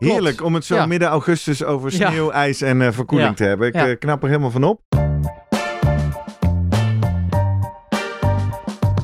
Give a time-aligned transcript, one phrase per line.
[0.00, 0.86] Heerlijk om het zo Ja.
[0.86, 2.10] midden augustus over Ja.
[2.10, 3.34] sneeuw, ijs en eh, verkoeling Ja.
[3.36, 3.68] te hebben.
[3.68, 4.80] Ik eh, knap er helemaal van op.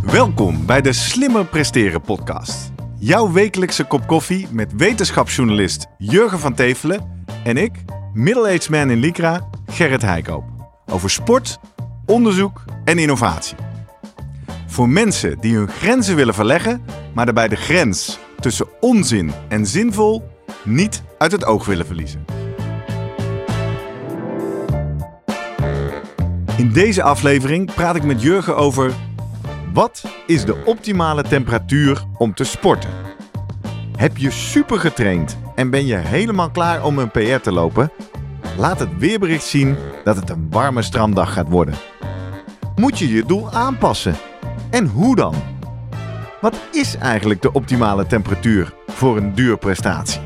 [0.03, 2.73] Welkom bij de Slimmer Presteren podcast.
[2.99, 7.73] Jouw wekelijkse kop koffie met wetenschapsjournalist Jurgen van Tevelen en ik,
[8.13, 10.45] middle-aged man in Lycra, Gerrit Heikoop.
[10.87, 11.59] Over sport,
[12.07, 13.57] onderzoek en innovatie.
[14.67, 20.35] Voor mensen die hun grenzen willen verleggen, maar daarbij de grens tussen onzin en zinvol
[20.67, 22.25] niet uit het oog willen verliezen.
[26.57, 28.93] In deze aflevering praat ik met Jurgen over
[29.73, 32.91] wat is de optimale temperatuur om te sporten?
[33.97, 37.91] Heb je super getraind en ben je helemaal klaar om een PR te lopen?
[38.59, 41.75] Laat het weerbericht zien dat het een warme stranddag gaat worden.
[42.77, 44.15] Moet je je doel aanpassen?
[44.71, 45.35] En hoe dan?
[46.41, 50.26] Wat is eigenlijk de optimale temperatuur voor een duurprestatie?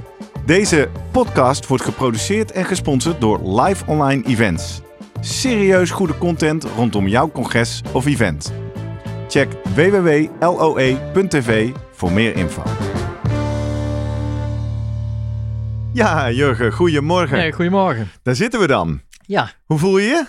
[0.45, 4.81] Deze podcast wordt geproduceerd en gesponsord door Live Online Events.
[5.19, 8.53] Serieus goede content rondom jouw congres of event.
[9.27, 12.63] Check www.loe.tv voor meer info.
[15.93, 17.37] Ja, Jurgen, goedemorgen.
[17.37, 18.11] Hey, goedemorgen.
[18.23, 19.01] Daar zitten we dan.
[19.25, 19.51] Ja.
[19.65, 20.25] Hoe voel je je?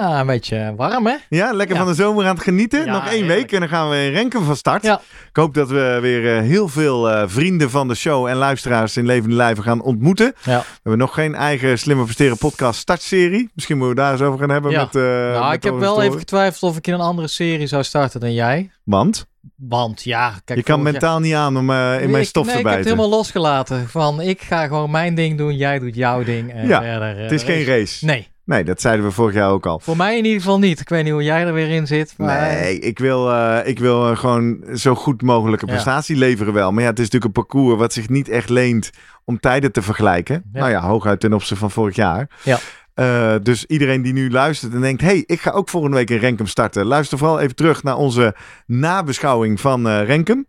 [0.00, 1.14] Ja, een beetje warm hè?
[1.28, 1.82] Ja, lekker Ja.
[1.82, 2.84] van de zomer aan het genieten.
[2.84, 3.38] Ja, Nog één heerlijk.
[3.38, 4.82] week en dan gaan we in Renken van start.
[4.82, 5.00] Ja.
[5.28, 8.96] Ik hoop dat we weer eh, heel veel eh, vrienden van de show en luisteraars
[8.96, 10.34] in levende lijven gaan ontmoeten.
[10.42, 10.58] Ja.
[10.58, 13.50] We hebben nog geen eigen Slimmer Presteren podcast startserie.
[13.54, 14.80] Misschien moeten we daar eens over gaan hebben Ja.
[14.84, 17.66] met, eh nou, met ik heb wel even getwijfeld of ik in een andere serie
[17.66, 18.70] zou starten dan jij.
[18.84, 19.26] Want
[19.56, 20.58] Want ja, kijk.
[20.58, 22.82] je kan mentaal niet aan om eh, in mijn stof nee, te ik heb het
[22.84, 22.84] bijten.
[22.84, 23.88] helemaal losgelaten.
[23.88, 26.52] Van ik ga gewoon mijn ding doen, jij doet jouw ding.
[26.52, 28.04] En Ja, verder, eh, Het is geen race.
[28.04, 29.78] Nee, Nee, dat zeiden we vorig jaar ook al.
[29.80, 30.80] voor mij in ieder geval niet.
[30.80, 32.14] Ik weet niet hoe jij er weer in zit.
[32.16, 35.72] Maar Nee, ik wil, eh, ik wil eh, gewoon zo goed mogelijke Ja.
[35.72, 36.72] prestatie leveren wel.
[36.72, 38.90] Maar ja, het is natuurlijk een parcours wat zich niet echt leent
[39.24, 40.42] om tijden te vergelijken.
[40.52, 40.58] Ja.
[40.60, 42.28] Nou ja, hooguit ten opzichte van vorig jaar.
[42.42, 42.58] Ja.
[42.94, 45.00] Eh, dus iedereen die nu luistert en denkt...
[45.02, 46.84] hey, ik ga ook volgende week in Renkum starten.
[46.84, 48.34] Luister vooral even terug naar onze
[48.66, 50.46] nabeschouwing van eh Renkum.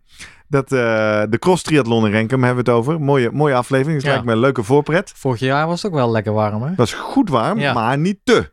[0.48, 0.78] Dat, eh,
[1.28, 3.00] de cross triathlon in Renkum hebben we het over.
[3.00, 3.96] Mooie, mooie aflevering.
[3.96, 4.10] Het Ja.
[4.10, 5.12] lijkt me een leuke voorpret.
[5.16, 6.68] vorig jaar was het ook wel lekker warm hè?
[6.68, 7.72] Het was goed warm, Ja.
[7.72, 8.50] maar niet te.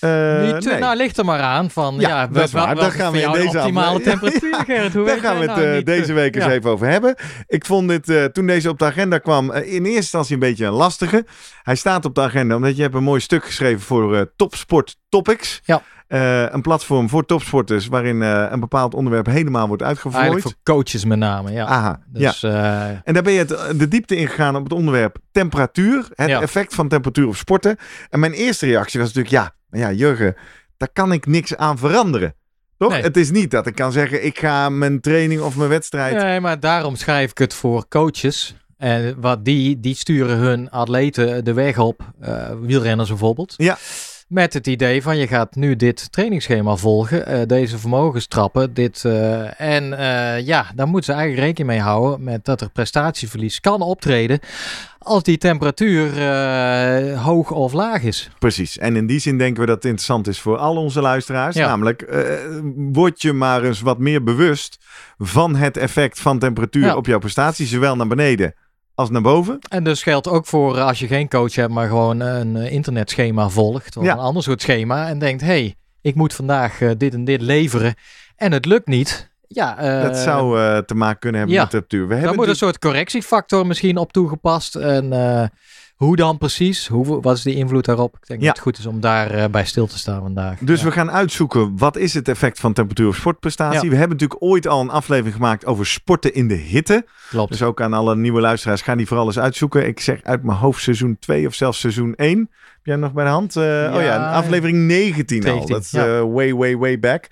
[0.00, 0.78] Eh, niet te, nee.
[0.80, 2.50] nou, ligt er maar aan van, Ja, ja, dat.
[2.50, 4.94] Daar gaan we in deze optimale temperatuur, Gerrit.
[4.94, 7.14] Hoe Daar gaan we het nou eh, deze week eens even over hebben.
[7.46, 10.72] Ik vond dit, toen deze op de agenda kwam, in eerste instantie een beetje een
[10.72, 11.26] lastige.
[11.62, 15.60] Hij staat op de agenda omdat je hebt een mooi stuk geschreven voor Topsport Topics.
[15.64, 15.82] Ja.
[16.06, 19.82] Eh, een platform voor topsporters waarin eh, een bepaald onderwerp helemaal wordt.
[19.82, 21.66] Eigenlijk voor coaches met name, ja.
[21.66, 22.30] Aha, ja.
[22.30, 26.08] Dus eh, En daar ben je het, de diepte ingegaan op het onderwerp temperatuur.
[26.14, 26.40] Het Ja.
[26.40, 27.76] effect van temperatuur op sporten.
[28.10, 30.34] En mijn eerste reactie was natuurlijk, ja, maar ja, Jurgen,
[30.76, 32.34] daar kan ik niks aan veranderen.
[32.78, 32.90] Toch?
[32.92, 33.02] Nee.
[33.02, 36.40] Het is niet dat ik kan zeggen, ik ga mijn training of mijn wedstrijd Nee,
[36.40, 38.56] maar daarom schrijf ik het voor coaches.
[38.76, 42.00] En wat die, die sturen hun atleten de weg op,
[42.60, 43.54] wielrenners bijvoorbeeld.
[43.56, 43.78] Ja.
[44.28, 49.04] Met het idee van je gaat nu dit trainingsschema volgen, eh, deze vermogenstrappen, dit.
[49.04, 53.60] eh, en eh, ja, daar moeten ze eigenlijk rekening mee houden met dat er prestatieverlies
[53.60, 54.38] kan optreden
[54.98, 56.10] als die temperatuur
[57.18, 58.30] hoog of laag is.
[58.38, 58.78] Precies.
[58.78, 61.56] En in die zin denken we dat het interessant is voor al onze luisteraars.
[61.56, 61.66] Ja.
[61.66, 62.06] Namelijk,
[62.92, 64.78] word je maar eens wat meer bewust
[65.18, 66.96] van het effect van temperatuur Ja.
[66.96, 68.54] op jouw prestatie, zowel naar beneden
[68.94, 69.58] als naar boven.
[69.68, 72.72] En dus geldt ook voor eh, als je geen coach hebt, maar gewoon een eh,
[72.72, 73.96] internetschema volgt.
[73.96, 74.12] Of Ja.
[74.12, 75.08] een ander soort schema.
[75.08, 77.94] En denkt, hé, hey, ik moet vandaag eh, dit en dit leveren.
[78.36, 79.32] En het lukt niet.
[79.48, 81.62] Ja, eh, dat zou eh, te maken kunnen hebben ja.
[81.62, 82.02] met temperatuur.
[82.02, 84.74] We daar hebben moet een soort correctiefactor misschien op toegepast.
[84.76, 85.46] En eh,
[85.94, 86.86] hoe dan precies?
[86.88, 88.16] Hoe, wat is de invloed daarop?
[88.20, 88.46] Ik denk Ja.
[88.46, 90.58] dat het goed is om daar eh, bij stil te staan vandaag.
[90.58, 90.86] Dus Ja.
[90.86, 93.84] we gaan uitzoeken wat is het effect van temperatuur op sportprestatie.
[93.84, 93.88] Ja.
[93.90, 97.06] We hebben natuurlijk ooit al een aflevering gemaakt over sporten in de hitte.
[97.28, 97.50] Klopt.
[97.50, 99.86] Dus ook aan alle nieuwe luisteraars, ga die vooral eens uitzoeken.
[99.86, 102.50] Ik zeg uit mijn hoofd seizoen 2 of zelfs seizoen 1.
[102.84, 103.56] Heb jij nog bij de hand?
[103.56, 105.50] Eh, Oh ja, Ja, aflevering 19 al.
[105.50, 106.06] 19, Dat is ja.
[106.18, 107.26] eh, way, way, way back.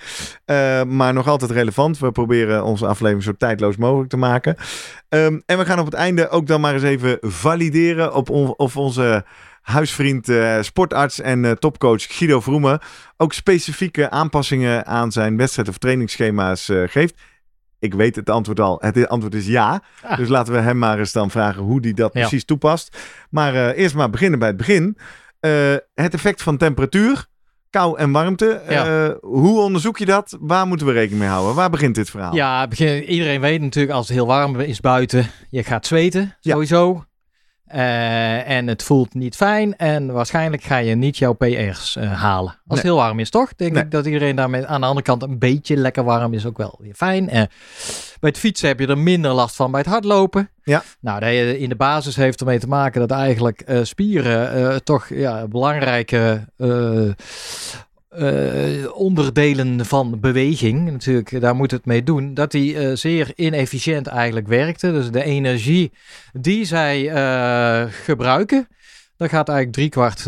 [0.44, 1.98] Eh, maar nog altijd relevant.
[1.98, 4.56] We proberen onze aflevering zo tijdloos mogelijk te maken.
[5.08, 8.54] Ehm, en we gaan op het einde ook dan maar eens even valideren op on-
[8.56, 9.24] of onze
[9.62, 10.28] huisvriend,
[10.60, 12.78] sportarts en topcoach Guido Vroemen
[13.16, 17.14] ook specifieke aanpassingen aan zijn wedstrijd- of trainingsschema's geeft.
[17.78, 18.78] ik weet het antwoord al.
[18.80, 19.82] Het antwoord is ja.
[20.02, 20.16] Ah.
[20.16, 22.20] Dus laten we hem maar eens dan vragen hoe hij dat Ja.
[22.20, 22.96] precies toepast.
[23.30, 24.96] Maar eerst maar beginnen bij het begin.
[25.42, 27.26] Eh, het effect van temperatuur,
[27.70, 28.62] kou en warmte.
[28.68, 29.04] Ja.
[29.06, 30.36] Eh, hoe onderzoek je dat?
[30.40, 31.54] Waar moeten we rekening mee houden?
[31.54, 32.34] Waar begint dit verhaal?
[32.34, 36.52] Ja, begin, iedereen weet natuurlijk als het heel warm is buiten, je gaat zweten, Ja.
[36.52, 37.04] sowieso.
[37.72, 42.50] Eh, en het voelt niet fijn en waarschijnlijk ga je niet jouw PR's eh, halen.
[42.50, 42.76] Als Nee.
[42.78, 43.54] het heel warm is, toch?
[43.56, 43.82] Denk Nee.
[43.82, 46.78] ik dat iedereen daarmee aan de andere kant een beetje lekker warm is ook wel
[46.82, 47.28] weer fijn.
[47.28, 47.42] Eh,
[48.20, 50.48] bij het fietsen heb je er minder last van bij het hardlopen.
[50.64, 50.82] Ja.
[51.00, 55.46] Nou, dat je in de basis heeft ermee te maken dat eigenlijk spieren toch ja,
[55.48, 56.44] belangrijke
[58.12, 64.06] eh, onderdelen van beweging, natuurlijk, daar moet het mee doen, dat die eh, zeer inefficiënt
[64.06, 64.92] eigenlijk werkte.
[64.92, 65.92] Dus de energie
[66.32, 68.68] die zij eh, gebruiken,
[69.16, 70.20] dat gaat eigenlijk driekwart,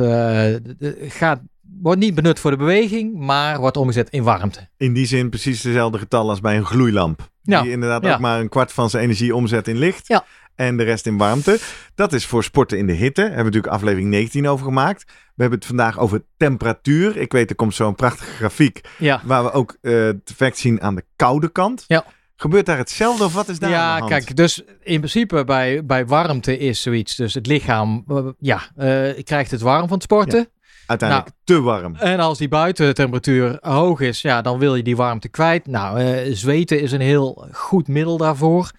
[1.09, 1.41] gaat,
[1.81, 4.69] wordt niet benut voor de beweging, maar wordt omgezet in warmte.
[4.77, 7.31] In die zin precies dezelfde getal als bij een gloeilamp.
[7.43, 7.63] Ja.
[7.63, 8.13] Die inderdaad Ja.
[8.15, 10.07] ook maar een kwart van zijn energie omzet in licht.
[10.07, 10.25] Ja.
[10.57, 11.59] En de rest in warmte.
[11.95, 13.21] Dat is voor sporten in de hitte.
[13.21, 15.05] Daar hebben we natuurlijk aflevering 19 over gemaakt.
[15.07, 15.13] We
[15.43, 17.17] hebben het vandaag over temperatuur.
[17.17, 18.81] Ik weet, er komt zo'n prachtige grafiek.
[18.99, 19.21] Ja.
[19.25, 21.85] Waar we ook eh, het effect zien aan de koude kant.
[21.87, 22.05] Ja.
[22.37, 24.11] Gebeurt daar hetzelfde of wat is daar aan Ja, de hand?
[24.11, 27.17] kijk, dus in principe bij, bij warmte is zoiets.
[27.17, 30.49] Dus het lichaam eh, ja, eh, krijgt het warm van het sporten.
[30.87, 31.97] Uiteindelijk Nou, te warm.
[31.97, 35.67] En als die buitentemperatuur hoog is, ja, dan wil je die warmte kwijt.
[35.67, 38.71] Nou, eh, zweten is een heel goed middel daarvoor.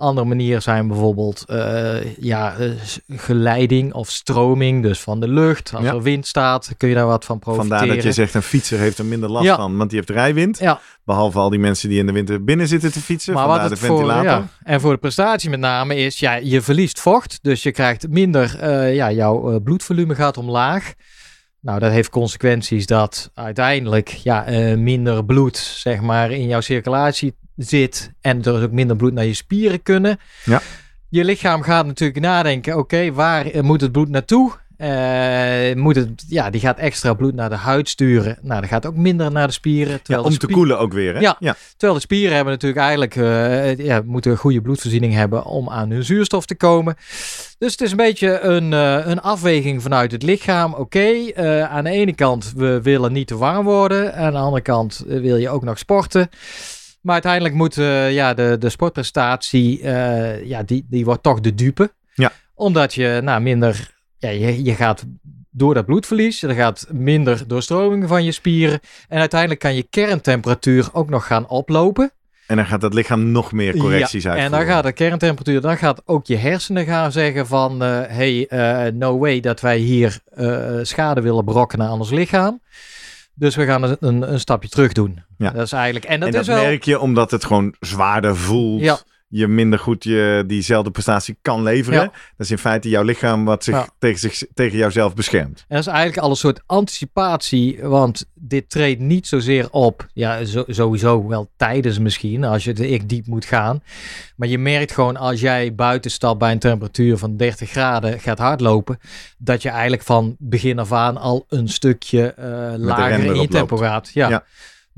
[0.00, 2.70] Andere manieren zijn bijvoorbeeld eh, ja, eh,
[3.08, 5.72] geleiding of stroming, dus van de lucht.
[5.74, 5.92] Als Ja.
[5.92, 7.78] er wind staat, kun je daar wat van profiteren.
[7.78, 9.56] Vandaar dat je zegt een fietser heeft er minder last Ja.
[9.56, 9.76] van.
[9.76, 10.58] Want die heeft rijwind.
[10.58, 10.80] Ja.
[11.04, 13.34] Behalve al die mensen die in de winter binnen zitten te fietsen.
[13.34, 14.24] Maar wat de het voor, ventilator.
[14.24, 17.38] ja, en voor de prestatie met name is, ja, je verliest vocht.
[17.42, 20.92] Dus je krijgt minder, eh, ja, jouw bloedvolume gaat omlaag.
[21.60, 24.44] Nou, dat heeft consequenties dat uiteindelijk ja,
[24.76, 28.12] minder bloed zeg maar, in jouw circulatie zit.
[28.20, 30.18] En er is ook minder bloed naar je spieren kunnen.
[30.44, 30.62] Ja.
[31.10, 34.52] Je lichaam gaat natuurlijk nadenken, oké, waar eh, moet het bloed naartoe?
[34.76, 38.38] Eh, moet het, ja, die gaat extra bloed naar de huid sturen.
[38.42, 40.00] Nou, dat gaat ook minder naar de spieren.
[40.02, 41.14] Ja, om de te koelen ook weer.
[41.14, 41.20] Hè?
[41.20, 41.36] Ja.
[41.38, 41.56] ja.
[41.70, 45.90] Terwijl de spieren hebben natuurlijk eigenlijk eh, ja, moeten een goede bloedvoorziening hebben om aan
[45.90, 46.96] hun zuurstof te komen.
[47.58, 48.72] Dus het is een beetje een,
[49.10, 50.74] een afweging vanuit het lichaam.
[50.74, 51.34] Oké,
[51.68, 54.14] aan de ene kant we willen niet te warm worden.
[54.14, 56.30] Aan de andere kant wil je ook nog sporten.
[57.00, 61.54] Maar uiteindelijk moet eh, ja, de, de sportprestatie, eh, ja, die, die wordt toch de
[61.54, 61.92] dupe.
[62.14, 62.32] Ja.
[62.54, 65.04] Omdat je nou, minder, ja, je, je gaat
[65.50, 68.80] door dat bloedverlies, er gaat minder doorstroming van je spieren.
[69.08, 72.12] En uiteindelijk kan je kerntemperatuur ook nog gaan oplopen.
[72.46, 74.58] En dan gaat het lichaam nog meer correcties Ja, uitvoeren.
[74.60, 77.82] En dan gaat de kerntemperatuur, dan gaat ook je hersenen gaan zeggen van...
[77.82, 78.46] eh, hey,
[78.94, 80.20] no way dat wij hier
[80.82, 82.60] schade willen berokkenen aan ons lichaam.
[83.38, 85.22] Dus we gaan een, een, stapje terug doen.
[85.36, 85.50] Ja.
[85.50, 86.04] Dat is eigenlijk...
[86.04, 86.62] En dat, en dat is wel...
[86.62, 88.80] merk je omdat het gewoon zwaarder voelt.
[88.80, 88.98] Ja.
[89.30, 92.00] Je minder goed je diezelfde prestatie kan leveren.
[92.00, 92.04] Ja.
[92.04, 92.12] Dat
[92.46, 93.88] is in feite jouw lichaam wat zich, Ja.
[93.98, 95.58] tegen, zich tegen jouzelf beschermt.
[95.68, 100.44] En dat is eigenlijk al een soort anticipatie, want dit treedt niet zozeer op, ja,
[100.44, 103.82] zo- sowieso wel tijdens misschien, als je er echt diep moet gaan.
[104.36, 108.38] Maar je merkt gewoon als jij buiten stapt bij een temperatuur van 30 graden gaat
[108.38, 108.98] hardlopen,
[109.38, 112.44] dat je eigenlijk van begin af aan al een stukje eh,
[112.76, 114.10] lager in je tempo gaat.
[114.14, 114.28] Ja.
[114.28, 114.44] Ja.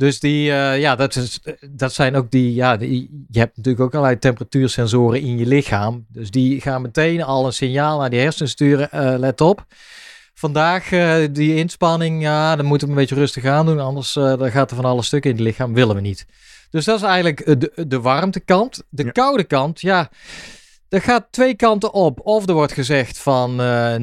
[0.01, 3.85] Dus die, eh, ja, dat, is, dat zijn ook die, ja, die, je hebt natuurlijk
[3.85, 6.07] ook allerlei temperatuursensoren in je lichaam.
[6.09, 9.67] Dus die gaan meteen al een signaal naar die hersenen sturen, eh, let op.
[10.35, 14.51] Vandaag eh, die inspanning, ja, dan moeten we een beetje rustig aan doen, anders dan
[14.51, 16.27] gaat er van alles stuk in het lichaam, willen we niet.
[16.71, 18.83] Dus dat is eigenlijk de, de warmtekant.
[18.89, 19.11] De Ja.
[19.11, 20.11] koude kant, ja,
[20.89, 22.21] er gaat twee kanten op.
[22.23, 23.55] Of er wordt gezegd van,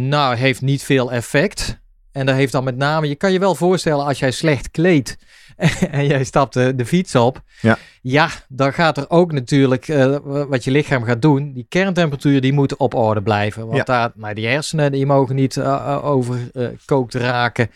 [0.07, 1.79] nou, heeft niet veel effect.
[2.12, 5.17] En dat heeft dan met name, je kan je wel voorstellen als jij slecht kleedt
[5.91, 7.41] en jij stapt de, de fiets op.
[7.61, 7.77] Ja.
[8.01, 12.53] Ja, dan gaat er ook natuurlijk, eh, wat je lichaam gaat doen, die kerntemperatuur die
[12.53, 13.65] moet op orde blijven.
[13.65, 13.83] Want Ja.
[13.83, 17.69] daar, nou, die hersenen die mogen niet eh, overkookt raken.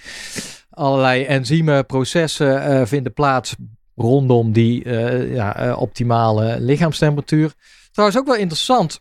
[0.69, 3.55] Allerlei enzymprocessen eh vinden plaats
[3.95, 7.51] rondom die eh, ja, eh, optimale lichaamstemperatuur.
[7.91, 8.99] Trouwens ook wel interessant.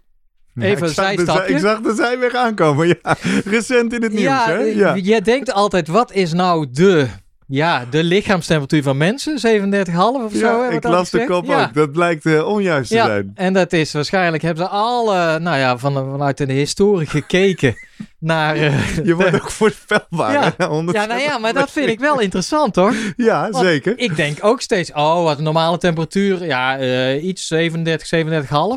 [0.60, 1.14] Even ik zag
[1.46, 2.86] de, ik zag de zijweg aankomen.
[2.88, 4.22] Ja, recent in het nieuws.
[4.22, 4.56] ja, hè?
[4.58, 4.96] eh, Ja.
[4.96, 7.06] jij denkt altijd, wat is nou de,
[7.50, 9.32] ja, de lichaamstemperatuur van mensen?
[9.32, 10.64] 37,5 of zo?
[10.64, 11.62] Ja, ik las de kop Ja.
[11.62, 11.74] ook.
[11.74, 13.30] Dat blijkt eh, onjuist te Ja, zijn.
[13.34, 17.74] en dat is waarschijnlijk, hebben ze al, eh, nou ja, van, vanuit de historie gekeken
[18.18, 18.56] naar...
[18.56, 20.32] eh, Je wordt ook voorspelbaar.
[20.32, 20.54] Ja.
[20.56, 20.64] hè?
[20.66, 22.94] 100 ja, nou ja, maar dat vind ik wel interessant, hoor.
[23.16, 23.92] Ja, Want zeker.
[23.98, 28.06] Ik denk ook steeds, oh, wat een normale temperatuur, ja, eh, iets 37,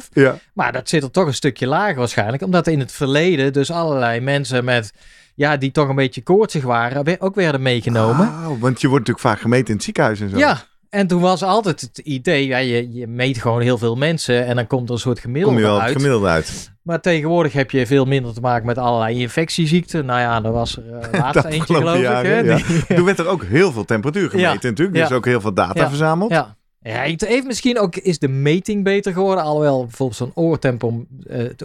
[0.03, 0.09] 37,5.
[0.13, 0.37] Ja.
[0.53, 2.43] Maar dat zit er toch een stukje lager waarschijnlijk.
[2.43, 4.93] Omdat in het verleden dus allerlei mensen met,
[5.35, 8.27] ja, die toch een beetje koortsig waren, ook werden meegenomen.
[8.27, 10.37] Oh, want je wordt natuurlijk vaak gemeten in het ziekenhuis en zo.
[10.37, 14.45] ja, En toen was altijd het idee, ja, je, je meet gewoon heel veel mensen
[14.45, 15.95] en dan komt er een soort Kom gemiddelde je wel op het uit.
[15.97, 16.71] gemiddelde uit.
[16.81, 20.05] Maar tegenwoordig heb je veel minder te maken met allerlei infectieziekten.
[20.05, 22.45] Nou ja, er was er uh, laatst eentje geloof jaren, ik.
[22.45, 22.51] Hè?
[22.51, 22.57] ja.
[22.85, 24.97] Die- Toen werd er ook heel veel temperatuur gemeten natuurlijk.
[24.97, 25.15] Dus Ja.
[25.15, 25.87] ook heel veel data Ja.
[25.89, 26.31] verzameld.
[26.31, 26.55] Ja.
[26.81, 29.43] Ja, het heeft misschien ook is de meting beter geworden.
[29.43, 31.63] Alhoewel bijvoorbeeld zo'n oortempo, eh, het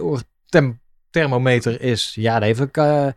[1.11, 3.07] oorthermometer is, ja, dat heeft ook eh,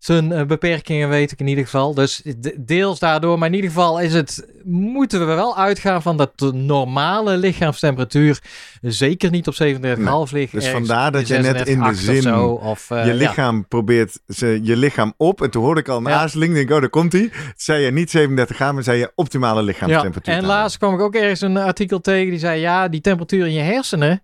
[0.00, 1.94] zijn eh, beperkingen, weet ik in ieder geval.
[1.94, 6.16] Dus de- deels daardoor, maar in ieder geval is het, moeten we wel uitgaan van
[6.16, 8.40] dat de normale lichaamstemperatuur
[8.80, 10.52] zeker niet op 37,5 ligt.
[10.52, 13.16] Dus vandaar dat je net in de 36,8 of zin zo, of, eh, je ja.
[13.16, 15.42] lichaam probeert ze, je lichaam op.
[15.42, 16.18] En toen hoorde ik al een Ja.
[16.18, 16.54] aarzeling.
[16.54, 17.30] Denk oh, daar komt hij.
[17.56, 20.34] Zei je niet 37 graden, maar zei je optimale Ja, lichaamstemperatuur.
[20.34, 23.46] en te laatst kwam ik ook ergens een artikel tegen die zei: ja, die temperatuur
[23.46, 24.22] in je hersenen.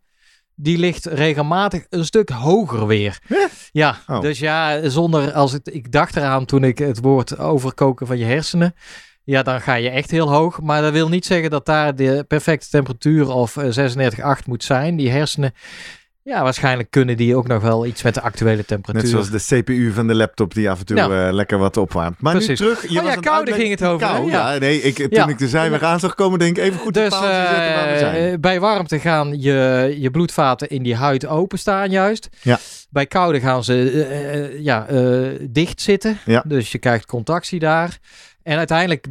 [0.58, 3.18] Die ligt regelmatig een stuk hoger weer.
[3.28, 3.48] Ja?
[3.72, 4.20] Ja, Oh.
[4.20, 8.24] dus ja, zonder als het, ik dacht eraan toen ik het woord overkoken van je
[8.24, 8.74] hersenen.
[9.24, 10.60] Ja, dan ga je echt heel hoog.
[10.60, 14.96] Maar dat wil niet zeggen dat daar de perfecte temperatuur of eh, 36,8 moet zijn.
[14.96, 15.52] Die hersenen,
[16.26, 19.02] ja, waarschijnlijk kunnen die ook nog wel iets met de actuele temperatuur.
[19.02, 21.26] Net zoals de CPU van de laptop die af en toe Ja.
[21.26, 22.20] eh, lekker wat opwarmt.
[22.20, 22.60] Maar Precies.
[22.60, 22.90] nu terug.
[22.90, 24.06] Je Oh ja, koude ging het over?
[24.06, 24.52] Kou, Ja.
[24.52, 24.58] ja.
[24.58, 25.26] nee, ik, toen Ja.
[25.28, 27.98] ik de zijweg aan zag komen, denk ik even goed de Dus waar we eh,
[27.98, 28.40] zijn.
[28.40, 32.28] bij warmte gaan je, je bloedvaten in die huid openstaan juist.
[32.42, 32.58] Ja.
[32.90, 36.18] Bij koude gaan ze eh, eh, ja, eh, dicht zitten.
[36.24, 36.42] Ja.
[36.46, 37.98] Dus je krijgt contractie daar.
[38.46, 39.06] En uiteindelijk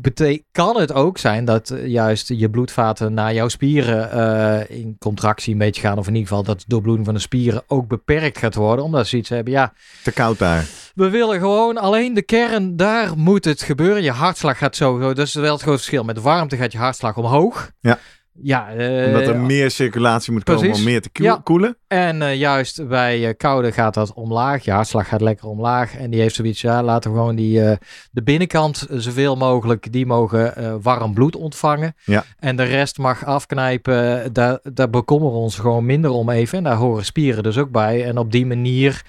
[0.51, 5.53] kan het ook zijn dat eh, juist je bloedvaten naar jouw spieren eh, in contractie
[5.53, 5.97] een beetje gaan.
[5.97, 8.85] Of in ieder geval dat de doorbloeding van de spieren ook beperkt gaat worden.
[8.85, 9.73] Omdat ze iets hebben, ja,
[10.03, 10.65] Te koud daar.
[10.93, 14.03] we willen gewoon alleen de kern, daar moet het gebeuren.
[14.03, 16.03] Je hartslag gaat sowieso, dat is wel het grote verschil.
[16.03, 17.71] Met warmte gaat je hartslag omhoog.
[17.79, 17.99] Ja.
[18.41, 21.39] Ja, eh, Omdat er meer circulatie moet komen om meer te Ja.
[21.43, 21.77] koelen.
[21.87, 24.65] en eh, juist bij eh, koude gaat dat omlaag.
[24.65, 25.95] Je hartslag gaat lekker omlaag.
[25.97, 27.77] En die heeft zoiets, ja, laten we gewoon die, eh,
[28.11, 31.95] de binnenkant eh, zoveel mogelijk, die mogen eh, warm bloed ontvangen.
[32.03, 32.23] Ja.
[32.39, 34.33] En de rest mag afknijpen.
[34.33, 36.57] Daar, daar bekommeren we ons gewoon minder om even.
[36.57, 38.05] En daar horen spieren dus ook bij.
[38.05, 39.01] En op die manier...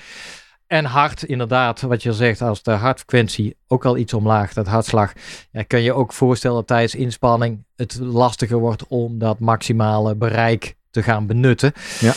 [0.67, 5.13] En hart, inderdaad, wat je zegt, als de hartfrequentie ook al iets omlaag, dat hartslag,
[5.51, 10.75] ja, kan je ook voorstellen dat tijdens inspanning het lastiger wordt om dat maximale bereik
[10.91, 11.73] te gaan benutten.
[12.01, 12.13] Ja.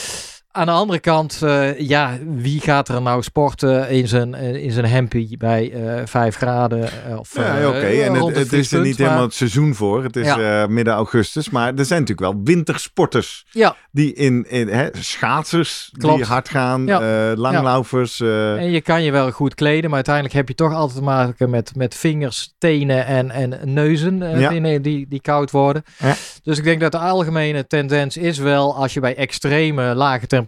[0.60, 4.72] Aan de andere kant, eh, ja, wie gaat er nou sporten in zijn, eh, in
[4.72, 6.90] zijn hempie bij eh 5 graden?
[7.20, 7.78] Of, Ja, oké.
[7.80, 10.04] En het, het is er niet helemaal het seizoen voor.
[10.04, 10.68] Het is Ja.
[10.68, 11.50] midden augustus.
[11.50, 13.46] Maar er zijn natuurlijk wel wintersporters.
[13.52, 13.76] Ja.
[13.92, 16.86] Die in, in hè, schaatsers die hard gaan.
[16.86, 17.34] Ja.
[17.36, 18.20] langlaufers.
[18.20, 21.50] En je kan je wel goed kleden, maar uiteindelijk heb je toch altijd te maken
[21.50, 24.50] met, met vingers, tenen en, en neuzen Ja.
[24.50, 25.84] binnen die, die koud worden.
[25.98, 26.16] Ja.
[26.44, 30.48] Dus ik denk dat de algemene tendens is wel als je bij extreme lage temperaturen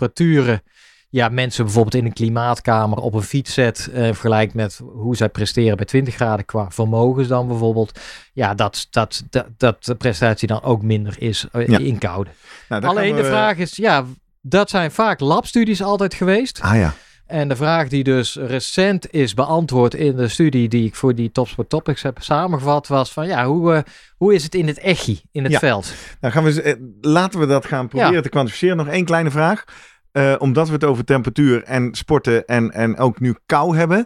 [1.09, 5.29] ja, mensen bijvoorbeeld in een klimaatkamer op een fiets zet, eh, vergelijkt met hoe zij
[5.29, 7.99] presteren bij 20 graden qua vermogens dan bijvoorbeeld.
[8.33, 11.77] Ja, dat, dat, dat, dat de prestatie dan ook minder is eh, Ja.
[11.77, 12.29] in koude.
[12.69, 14.05] nou, Alleen gaan de we- vraag is, ja,
[14.41, 16.59] dat zijn vaak labstudies altijd geweest.
[16.61, 16.93] Ah ja.
[17.25, 21.31] En de vraag die dus recent is beantwoord in de studie die ik voor die
[21.31, 23.81] Topsport Topics heb samengevat, was van ja, hoe, eh,
[24.17, 25.59] hoe is het in het echi, in het Ja.
[25.59, 25.93] veld?
[26.21, 28.21] Nou gaan we, laten we dat gaan proberen Ja.
[28.21, 28.77] te kwantificeren.
[28.77, 29.63] Nog één kleine vraag.
[30.11, 34.05] Eh, omdat we het over temperatuur en sporten en, en ook nu kou hebben.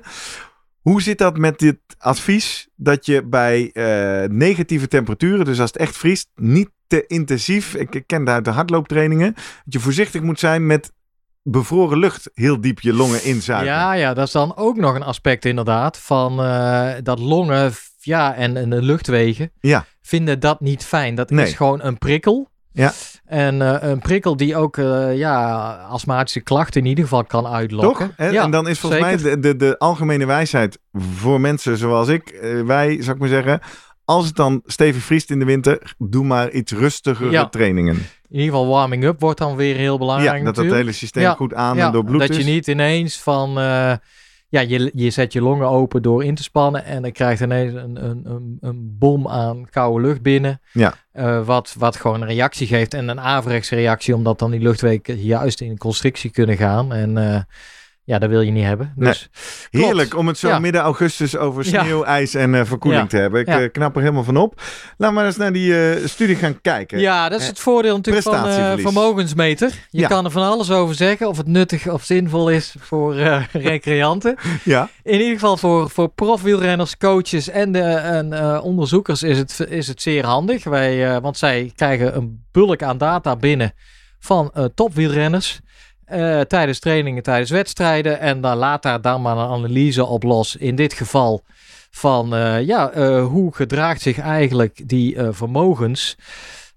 [0.82, 5.82] Hoe zit dat met dit advies dat je bij eh, negatieve temperaturen, dus als het
[5.82, 9.44] echt vriest, niet te intensief, ik ik ken het uit de hardlooptrainingen, dat
[9.74, 10.92] je voorzichtig moet zijn met
[11.44, 13.68] bevroren lucht heel diep je longen inzuigen.
[13.74, 18.36] Ja, ja, dat is dan ook nog een aspect inderdaad van eh, dat longen ja,
[18.36, 19.86] en, en de luchtwegen Ja.
[20.02, 21.16] vinden dat niet fijn.
[21.16, 21.46] Dat Nee.
[21.46, 22.50] is gewoon een prikkel.
[22.75, 22.94] Ja.
[23.25, 28.08] En eh, een prikkel die ook eh, ja, astmatische klachten in ieder geval kan uitlokken.
[28.08, 28.15] Toch?
[28.17, 28.29] Hè?
[28.29, 29.22] Ja, en dan is volgens zeker.
[29.22, 30.79] mij de, de, de algemene wijsheid
[31.15, 33.60] voor mensen zoals ik, eh, wij, zou ik maar zeggen,
[34.05, 37.50] als het dan stevig vriest in de winter, doe maar iets rustigere Ja.
[37.50, 37.96] trainingen.
[37.96, 40.82] In ieder geval warming up wordt dan weer heel belangrijk Ja, dat dat natuurlijk.
[40.82, 42.38] hele systeem goed aan Ja, en doorbloed dat is.
[42.38, 43.58] je niet ineens van...
[44.48, 46.86] ja, je, je zet je longen open door in te spannen...
[46.86, 50.62] en dan krijgt ineens een, een, een, een bom aan koude lucht binnen.
[50.72, 50.94] Ja.
[51.12, 52.94] Eh, wat, wat gewoon een reactie geeft.
[52.94, 54.16] En een averechtse reactie...
[54.16, 56.94] omdat dan die luchtwegen juist in constrictie kunnen gaan.
[56.94, 57.42] En eh,
[58.06, 58.94] ja, dat wil je niet hebben.
[58.96, 59.10] Nee.
[59.10, 59.30] Dus
[59.70, 60.60] Heerlijk om het zo Ja.
[60.60, 61.84] midden augustus over Ja.
[61.84, 63.08] sneeuw, ijs en eh, verkoeling Ja.
[63.10, 63.40] te hebben.
[63.42, 64.54] Ik eh, knap er helemaal van op.
[64.98, 67.00] Laten we maar eens naar die eh, studie gaan kijken.
[67.00, 69.72] Ja, dat is het voordeel natuurlijk van vermogensmeter.
[69.90, 73.16] Je kan er van alles over zeggen of het nuttig of zinvol is voor
[73.52, 74.36] recreanten.
[74.64, 74.90] Ja.
[75.04, 80.02] In ieder geval voor, voor profwielrenners, coaches en, de, en onderzoekers is het, is het
[80.02, 80.64] zeer handig.
[80.64, 83.74] Wij, want zij krijgen een bulk aan data binnen
[84.20, 85.60] van topwielrenners.
[86.06, 88.20] Eh, tijdens trainingen, tijdens wedstrijden.
[88.20, 90.56] En dan laat daar dan maar een analyse op los.
[90.56, 91.44] In dit geval
[91.92, 96.18] van uh, ja, uh, hoe gedraagt zich eigenlijk die vermogens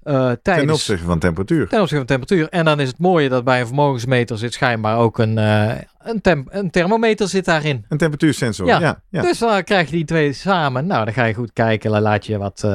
[0.02, 0.42] tijdens...
[0.42, 1.68] Ten opzichte van temperatuur.
[1.68, 2.49] Ten opzichte van temperatuur.
[2.49, 6.47] En dan is het mooie dat bij een vermogensmeter zit schijnbaar ook een, een, tem
[6.49, 7.85] een thermometer zit daarin.
[7.88, 8.80] Een temperatuursensor, ja.
[8.80, 9.23] ja, ja.
[9.23, 10.87] Dus dan krijg je die twee samen.
[10.87, 11.90] Nou, dan ga je goed kijken.
[11.90, 12.68] Dan laat je wat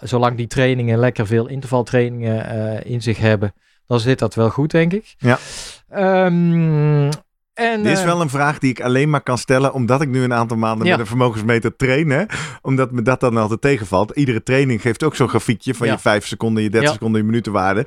[0.01, 3.53] zolang die trainingen lekker veel intervaltrainingen in zich hebben,
[3.87, 5.15] dan zit dat wel goed, denk ik.
[5.17, 5.37] Ja.
[6.25, 7.09] Um,
[7.55, 10.23] en, Dit is wel een vraag die ik alleen maar kan stellen omdat ik nu
[10.23, 10.91] een aantal maanden Ja.
[10.91, 12.09] met een vermogensmeter train.
[12.09, 12.23] Hè?
[12.61, 14.11] Omdat me dat dan altijd tegenvalt.
[14.11, 15.93] Iedere training geeft ook zo'n grafiekje van Ja.
[15.93, 16.95] je 5 seconden, je 30 Ja.
[16.95, 17.85] seconden, je minutenwaarde.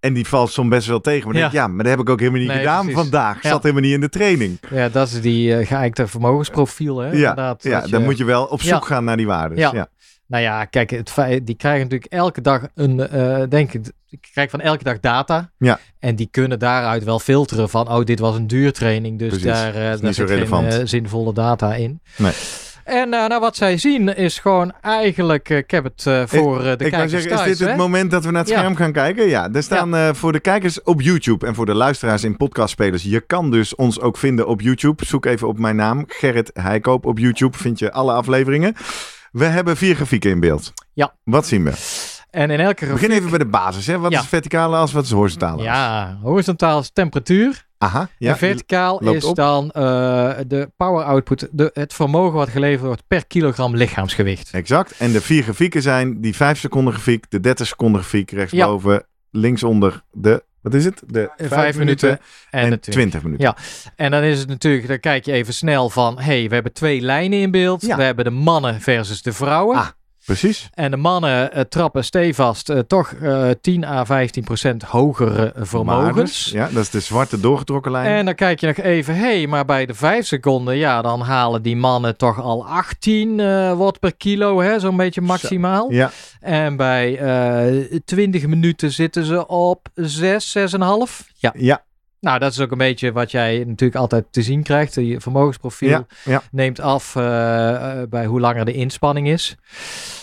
[0.00, 1.24] En die valt soms best wel tegen.
[1.26, 1.40] Maar Ja.
[1.40, 3.00] denk ik, ja, maar dat heb ik ook helemaal niet Nee, gedaan precies.
[3.00, 3.42] vandaag.
[3.42, 3.48] Ja.
[3.48, 4.58] Zat helemaal niet in de training.
[4.70, 6.98] ja, dat is die uh, geëikte vermogensprofiel.
[6.98, 7.06] Hè?
[7.06, 8.86] Ja, Inderdaad, ja dan moet je wel op zoek Ja.
[8.86, 9.58] gaan naar die waardes.
[9.58, 9.88] Ja.
[10.28, 14.18] Nou ja, kijk, het feit, die krijgen natuurlijk elke dag een, eh denk ik, die
[14.32, 15.50] krijgen van elke dag data.
[15.58, 15.78] Ja.
[15.98, 19.46] En die kunnen daaruit wel filteren van, oh, dit was een duurtraining, dus Precies.
[19.46, 20.72] daar, is niet daar zit geen relevant.
[20.74, 22.00] eh, zinvolle data in.
[22.16, 22.32] Nee.
[22.84, 26.78] En eh, nou, wat zij zien is gewoon eigenlijk, ik heb het voor de ik
[26.78, 28.58] kijkers zeggen, thuis, is dit het moment dat we naar het Ja.
[28.58, 29.28] scherm gaan kijken?
[29.28, 33.02] Ja, er staan voor de kijkers op YouTube en voor de luisteraars in podcastspelers.
[33.02, 35.04] Je kan dus ons ook vinden op YouTube.
[35.04, 37.58] Zoek even op mijn naam, Gerrit Heikoop op YouTube.
[37.58, 38.74] Vind je alle afleveringen.
[39.30, 40.72] We hebben vier grafieken in beeld.
[40.92, 41.14] Ja.
[41.24, 41.72] Wat zien we?
[42.30, 43.86] En in elke We beginnen even bij de basis.
[43.86, 43.98] Hè?
[43.98, 44.20] Wat Ja.
[44.20, 45.64] is verticale as, wat is horizontale as?
[45.64, 47.66] Ja, horizontaal is temperatuur.
[47.78, 48.30] Aha, ja.
[48.30, 49.36] en verticaal loopt is op.
[49.36, 49.82] dan eh,
[50.46, 54.50] de power output, de, het vermogen wat geleverd wordt per kilogram lichaamsgewicht.
[54.52, 54.94] Exact.
[54.98, 60.02] En de vier grafieken zijn die 5 seconden grafiek, de 30 seconden grafiek rechtsboven, linksonder
[60.10, 61.02] de, wat is het?
[61.06, 62.92] De 5 vijf minuten minuten En, en de 20.
[62.92, 63.46] 20 minuten.
[63.46, 63.56] Ja.
[63.96, 67.00] En dan is het natuurlijk, dan kijk je even snel van, hey, we hebben twee
[67.00, 67.86] lijnen in beeld.
[67.86, 67.96] Ja.
[67.96, 69.76] We hebben de mannen versus de vrouwen.
[69.76, 69.88] Ah.
[70.28, 70.68] Precies.
[70.74, 76.50] En de mannen eh, trappen stevast eh, toch eh 10 à 15 procent hogere vermogens.
[76.50, 78.06] Ja, dat is de zwarte doorgetrokken lijn.
[78.06, 81.20] En dan kijk je nog even, hé, hey, maar bij de 5 seconden, ja, dan
[81.20, 85.92] halen die mannen toch al 18 eh, watt per kilo, hè, zo'n beetje maximaal.
[85.92, 86.10] Ja,
[86.40, 91.32] En bij eh 20 minuten zitten ze op 6, 6,5.
[91.36, 91.82] Ja, ja,
[92.20, 94.94] nou, dat is ook een beetje wat jij natuurlijk altijd te zien krijgt.
[94.94, 96.42] Je vermogensprofiel ja, ja.
[96.50, 99.56] neemt af eh, eh, bij hoe langer de inspanning is.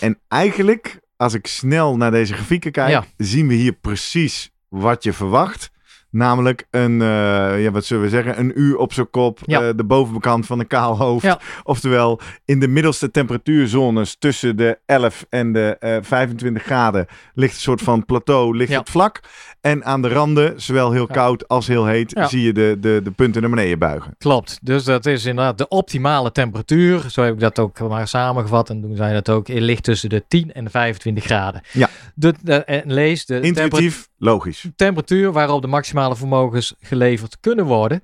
[0.00, 3.04] En eigenlijk, als ik snel naar deze grafieken kijk, Ja.
[3.16, 5.70] zien we hier precies wat je verwacht.
[6.10, 9.60] Namelijk een, eh, ja, wat zullen we zeggen, een uur op zijn kop, Ja.
[9.62, 11.24] eh, de bovenkant van een kaal hoofd.
[11.24, 11.40] Ja.
[11.62, 17.60] Oftewel, in de middelste temperatuurzones tussen de 11 en de eh, 25 graden ligt een
[17.60, 18.78] soort van plateau, ligt Ja.
[18.78, 19.20] het vlak.
[19.60, 23.10] En aan de randen, zowel heel koud als heel heet, zie je de, de, de
[23.10, 24.14] punten naar beneden buigen.
[24.18, 24.58] Klopt.
[24.62, 27.04] Dus dat is inderdaad de optimale temperatuur.
[27.10, 28.70] Zo heb ik dat ook maar samengevat.
[28.70, 29.46] En toen zei dat ook.
[29.48, 31.60] Het ligt tussen de 10 en de 25 graden.
[31.72, 31.88] Ja.
[32.14, 33.64] De, de, en lees de temperatuur.
[33.64, 34.64] Intuïtief, logisch.
[34.76, 38.02] temperatuur waarop de maximale vermogens geleverd kunnen worden.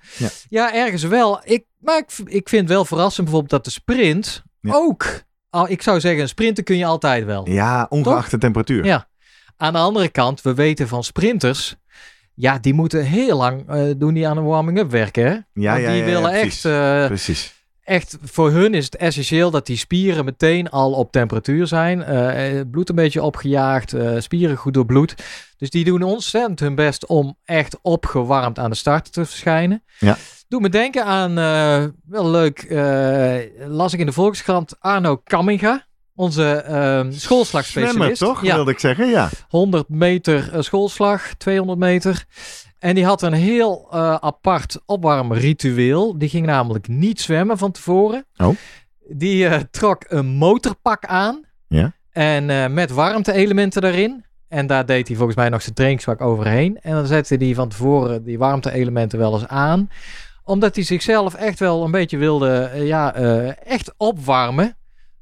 [0.48, 0.74] Ja.
[0.74, 1.40] ergens wel.
[1.44, 4.72] Ik, maar ik, vind wel verrassend bijvoorbeeld dat de sprint Ja.
[4.74, 5.22] ook.
[5.50, 7.48] Al, ik zou zeggen, een sprinten kun je altijd wel.
[7.48, 8.84] Ja, ongeacht de temperatuur.
[8.84, 9.08] Ja.
[9.56, 11.76] Aan de andere kant, we weten van sprinters.
[12.34, 15.24] Ja, die moeten heel lang eh, doen die aan een warming-up werken.
[15.24, 15.30] Hè?
[15.30, 16.64] ja, Want ja, die ja, ja, willen precies.
[16.64, 17.61] echt, eh, precies.
[17.84, 22.02] Echt, voor hun is het essentieel dat die spieren meteen al op temperatuur zijn.
[22.02, 25.14] Eh, eh, bloed een beetje opgejaagd, eh, spieren goed doorbloed.
[25.56, 29.82] Dus die doen ontzettend hun best om echt opgewarmd aan de start te verschijnen.
[29.98, 30.16] Ja.
[30.48, 31.34] Doe me denken aan,
[32.06, 32.66] wel leuk,
[33.66, 35.86] las ik in de Volkskrant, Arno Kamminga.
[36.14, 38.18] Onze Zwemmer, schoolslagspecialist.
[38.18, 38.44] toch?
[38.44, 39.28] Ja, Wilde ik zeggen, ja.
[39.48, 42.24] 100 meter schoolslag, 200 meter.
[42.82, 46.18] En die had een heel eh, apart opwarmritueel.
[46.18, 48.26] Die ging namelijk niet zwemmen van tevoren.
[48.36, 48.56] Oh.
[49.08, 51.44] Die eh, trok een motorpak aan.
[51.68, 51.92] Ja.
[52.10, 54.24] En eh, met warmte-elementen daarin.
[54.48, 56.78] En daar deed hij volgens mij nog zijn trainingspak overheen.
[56.80, 59.90] En dan zette hij van tevoren die warmte-elementen wel eens aan.
[60.44, 63.14] Omdat hij zichzelf echt wel een beetje wilde ja,
[63.54, 64.76] echt opwarmen.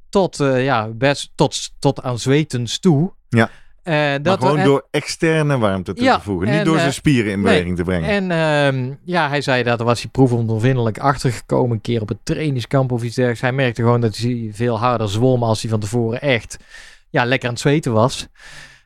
[0.09, 3.13] Tot, ja, best, tot, tot aan zwetens toe.
[3.29, 3.51] Ja.
[3.83, 6.49] Eh, Maar dat gewoon en- door externe warmte toe Ja, te voegen.
[6.49, 8.09] en, Niet door eh, zijn spieren in beweging te brengen.
[8.09, 11.71] En ehm, ja, hij zei dat er was hij proefondervindelijk achtergekomen.
[11.71, 13.41] Een keer op het trainingskamp of iets dergelijks.
[13.43, 16.57] Hij merkte gewoon dat hij veel harder zwom als hij van tevoren echt
[17.11, 18.27] ja, lekker aan het zweten was.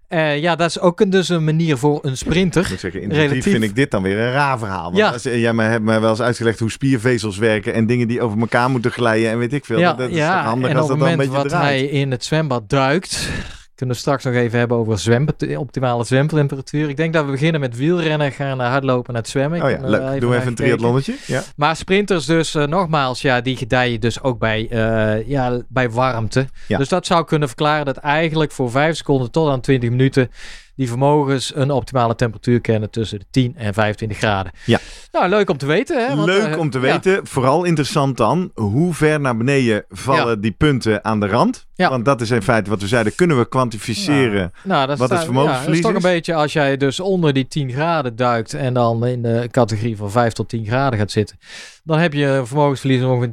[0.08, 2.62] Eh, ja, dat is ook een, dus een manier voor een sprinter.
[2.62, 4.82] Ik moet zeggen, intuïtief relatief- vind ik dit dan weer een raar verhaal.
[4.84, 5.10] Want Ja.
[5.10, 8.70] als, jij hebt mij wel eens uitgelegd hoe spiervezels werken en dingen die over elkaar
[8.70, 9.78] moeten glijden en weet ik veel.
[9.78, 11.64] ja, dat is ja, toch handig en als op dat dan een beetje wat draait.
[11.64, 13.28] hij in het zwembad duikt,
[13.74, 16.88] kunnen we straks nog even hebben over zwem, optimale zwemtemperatuur.
[16.88, 19.62] Ik denk dat we beginnen met wielrennen, gaan naar hardlopen, naar het zwemmen.
[19.62, 20.00] Oh ja, er leuk.
[20.00, 21.14] even Doen we even een triathlonnetje.
[21.26, 21.42] Ja.
[21.56, 26.46] Maar sprinters dus, eh, nogmaals, ja, die gedijen dus ook bij, eh, ja, bij warmte.
[26.66, 26.78] Ja.
[26.78, 30.30] Dus dat zou kunnen verklaren dat eigenlijk voor 5 seconden tot aan 20 minuten
[30.76, 34.52] die vermogens een optimale temperatuur kennen tussen de 10 en 25 graden.
[34.64, 34.78] Ja.
[35.12, 36.06] Nou, leuk om te weten.
[36.06, 36.16] Hè?
[36.16, 36.84] Want, Leuk eh, om te ja.
[36.92, 37.26] weten.
[37.26, 40.34] Vooral interessant dan, hoe ver naar beneden vallen Ja.
[40.34, 41.66] die punten aan de rand?
[41.74, 41.90] Ja.
[41.90, 43.14] Want dat is in feite wat we zeiden.
[43.14, 44.52] Kunnen we kwantificeren?
[44.64, 46.04] Nou, dat Wat het vermogensverlies ja, dat is toch is?
[46.04, 49.96] een beetje als jij dus onder die 10 graden duikt en dan in de categorie
[49.96, 51.38] van 5 tot 10 graden gaat zitten.
[51.84, 53.32] Dan heb je een vermogensverlies van ongeveer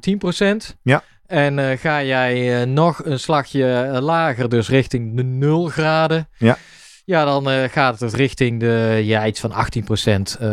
[0.73, 0.77] 10%.
[0.84, 1.04] Ja.
[1.27, 6.27] En eh, ga jij eh, nog een slagje lager, dus richting de 0 graden.
[6.38, 6.58] Ja.
[7.12, 9.63] Ja, dan eh, gaat het richting de, ja, iets van 18% eh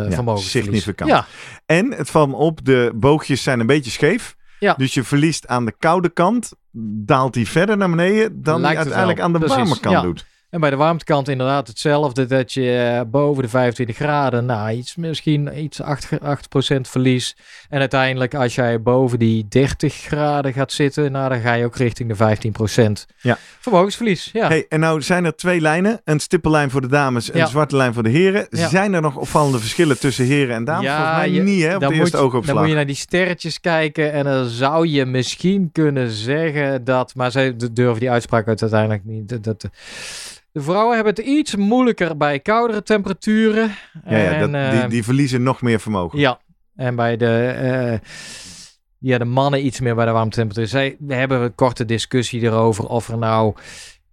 [0.09, 0.41] vermogensverlies.
[0.43, 1.09] significant.
[1.09, 1.25] Ja,
[1.65, 4.35] En het valt me op, de boogjes zijn een beetje scheef.
[4.59, 4.73] Ja.
[4.77, 6.51] Dus je verliest aan de koude kant,
[7.05, 10.01] daalt die verder naar beneden dan het uiteindelijk aan de warme kant ja.
[10.01, 10.25] doet.
[10.49, 12.25] En bij de warmtekant inderdaad hetzelfde.
[12.25, 16.17] Dat je eh, boven de 25 graden, nou iets, misschien iets 8, 8%
[16.81, 17.35] verlies.
[17.69, 21.75] En uiteindelijk als jij boven die 30 graden gaat zitten, nou dan ga je ook
[21.75, 23.37] richting de 15% Ja.
[23.59, 24.29] vermogensverlies.
[24.33, 24.47] Ja.
[24.47, 26.01] Hey, en nou zijn er twee lijnen.
[26.03, 27.43] Een stippellijn voor de dames en Ja.
[27.43, 28.47] een zwarte lijn voor de heren.
[28.49, 28.67] Ja.
[28.67, 30.87] Zijn er nog opvallende verschillen tussen heren en dames?
[30.89, 32.53] Volgens mij je- niet hè, op dan de moet eerste je- oogopslag.
[32.53, 37.15] Dan moet je naar die sterretjes kijken en dan zou je misschien kunnen zeggen dat,
[37.15, 39.29] maar d- durven die uitspraak uit uiteindelijk niet.
[39.29, 39.69] Dat, dat,
[40.51, 43.71] de vrouwen hebben het iets moeilijker bij koudere temperaturen.
[44.05, 46.19] Ja, ja, En, dat, die, ehm, die verliezen nog meer vermogen.
[46.19, 46.39] Ja,
[46.75, 48.09] en bij de, eh,
[48.97, 50.67] ja, de mannen iets meer bij de warmtetemperatuur.
[50.67, 53.53] Zij, we hebben een korte discussie erover of er nou...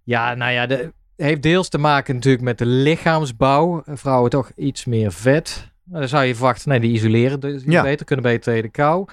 [0.03, 3.83] Ja, nou ja, de, heeft deels te maken natuurlijk met de lichaamsbouw.
[3.85, 5.71] Vrouwen toch iets meer vet.
[5.83, 7.81] Dan zou je verwachten, nee, die isoleren dus Ja.
[7.83, 9.05] beter, kunnen beter tegen de kou.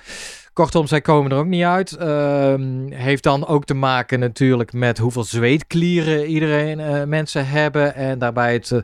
[0.55, 1.93] Kortom, zij komen er ook niet uit.
[1.93, 7.95] Ehm, heeft dan ook te maken natuurlijk met hoeveel zweetklieren iedereen, eh, mensen hebben.
[7.95, 8.79] En daarbij het, eh,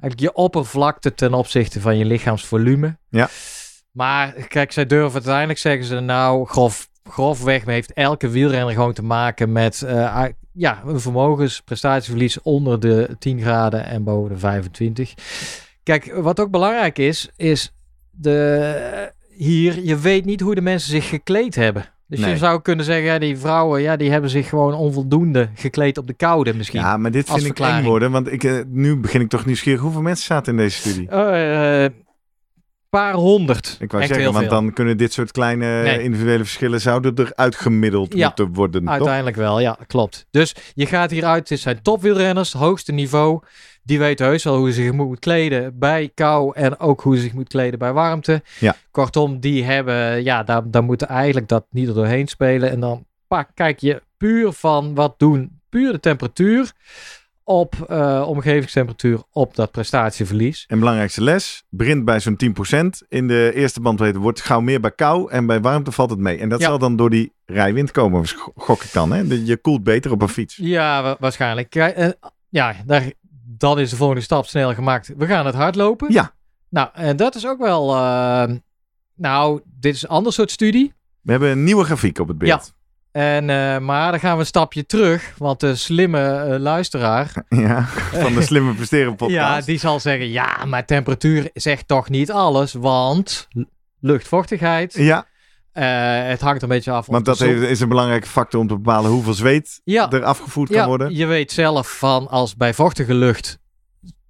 [0.00, 2.96] eigenlijk je oppervlakte ten opzichte van je lichaamsvolume.
[3.08, 3.28] Ja.
[3.90, 9.04] Maar kijk, zij durven uiteindelijk, zeggen ze nou, grof, grofweg heeft elke wielrenner gewoon te
[9.04, 15.14] maken met eh, ja, een vermogensprestatieverlies onder de 10 graden en boven de 25.
[15.82, 17.72] Kijk, wat ook belangrijk is, is
[18.10, 21.84] de, hier, je weet niet hoe de mensen zich gekleed hebben.
[22.06, 22.30] Dus Nee.
[22.30, 26.06] je zou kunnen zeggen, ja, die vrouwen, ja, die hebben zich gewoon onvoldoende gekleed op
[26.06, 26.80] de koude misschien.
[26.80, 27.86] Ja, maar dit vind ik eng verklaring.
[27.86, 28.10] worden.
[28.10, 29.80] Want ik, eh, nu begin ik toch nieuwsgierig.
[29.80, 31.08] Hoeveel mensen zaten in deze studie?
[31.08, 31.86] Eh,
[32.90, 33.76] paar honderd.
[33.80, 34.54] Ik wou Echt zeggen, want veel.
[34.54, 36.02] dan kunnen dit soort kleine Nee.
[36.02, 38.82] individuele verschillen zouden er uitgemiddeld Ja, moeten worden.
[38.84, 38.92] Toch?
[38.92, 40.26] Uiteindelijk wel, ja, klopt.
[40.30, 43.40] Dus je gaat hieruit, dit zijn topwielrenners, hoogste niveau.
[43.84, 47.22] Die weten heus wel hoe ze zich moet kleden bij kou en ook hoe ze
[47.22, 48.42] zich moet kleden bij warmte.
[48.60, 48.76] Ja.
[48.90, 52.70] Kortom, die hebben, ja, daar, daar moeten eigenlijk dat niet er doorheen spelen.
[52.70, 56.72] En dan pak, kijk je puur van wat doen, puur de temperatuur
[57.44, 60.64] op eh, omgevingstemperatuur op dat prestatieverlies.
[60.68, 63.06] En belangrijkste les, begint bij zo'n 10%.
[63.08, 66.38] In de eerste bandbreedte wordt gauw meer bij kou en bij warmte valt het mee.
[66.38, 66.66] En dat Ja.
[66.66, 69.12] zal dan door die rijwind komen, gok ik dan.
[69.12, 69.20] Hè?
[69.44, 70.56] Je koelt beter op een fiets.
[70.56, 71.74] Ja, wa- waarschijnlijk.
[71.74, 72.08] Eh,
[72.48, 73.12] ja, daar,
[73.62, 75.12] dan is de volgende stap snel gemaakt.
[75.16, 76.12] We gaan het hardlopen.
[76.12, 76.32] Ja.
[76.68, 77.94] Nou, en dat is ook wel.
[77.94, 78.50] eh,
[79.16, 80.92] nou, dit is een ander soort studie.
[81.20, 82.72] We hebben een nieuwe grafiek op het beeld.
[83.12, 85.34] En, eh, maar dan gaan we een stapje terug.
[85.38, 87.32] Want de slimme eh, luisteraar.
[87.48, 89.58] Ja, van de Slimme Presteren podcast.
[89.58, 92.72] Ja, die zal zeggen: ja, maar temperatuur zegt toch niet alles.
[92.72, 93.48] Want
[94.00, 94.94] luchtvochtigheid.
[94.94, 95.26] Ja,
[95.72, 95.84] eh,
[96.28, 97.06] het hangt een beetje af.
[97.06, 100.10] want dat is een belangrijke factor om te bepalen hoeveel zweet Ja.
[100.10, 101.14] er afgevoerd kan Ja, worden.
[101.14, 103.60] je weet zelf van als bij vochtige lucht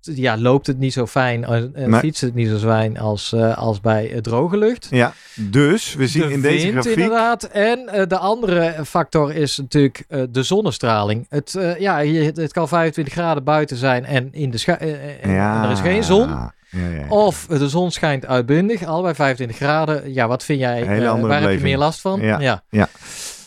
[0.01, 2.01] ja, loopt het niet zo fijn en Nee.
[2.01, 4.87] fietst het niet zo fijn als, eh, als bij droge lucht.
[4.91, 6.97] Ja, dus we zien de in deze wind grafiek...
[7.03, 7.45] inderdaad.
[7.45, 11.27] En eh, de andere factor is natuurlijk de zonnestraling.
[11.29, 14.77] Het, ja, je, het kan 25 graden buiten zijn en, in de
[15.21, 15.31] en
[15.65, 16.51] er is geen zon.
[16.73, 17.07] Ja, ja, ja.
[17.09, 20.13] Of de zon schijnt uitbundig, allebei 25 graden.
[20.13, 21.09] Ja, wat vind jij?
[21.09, 22.21] Andere waar heb je meer last van?
[22.21, 22.63] Ja.
[22.71, 22.89] ja.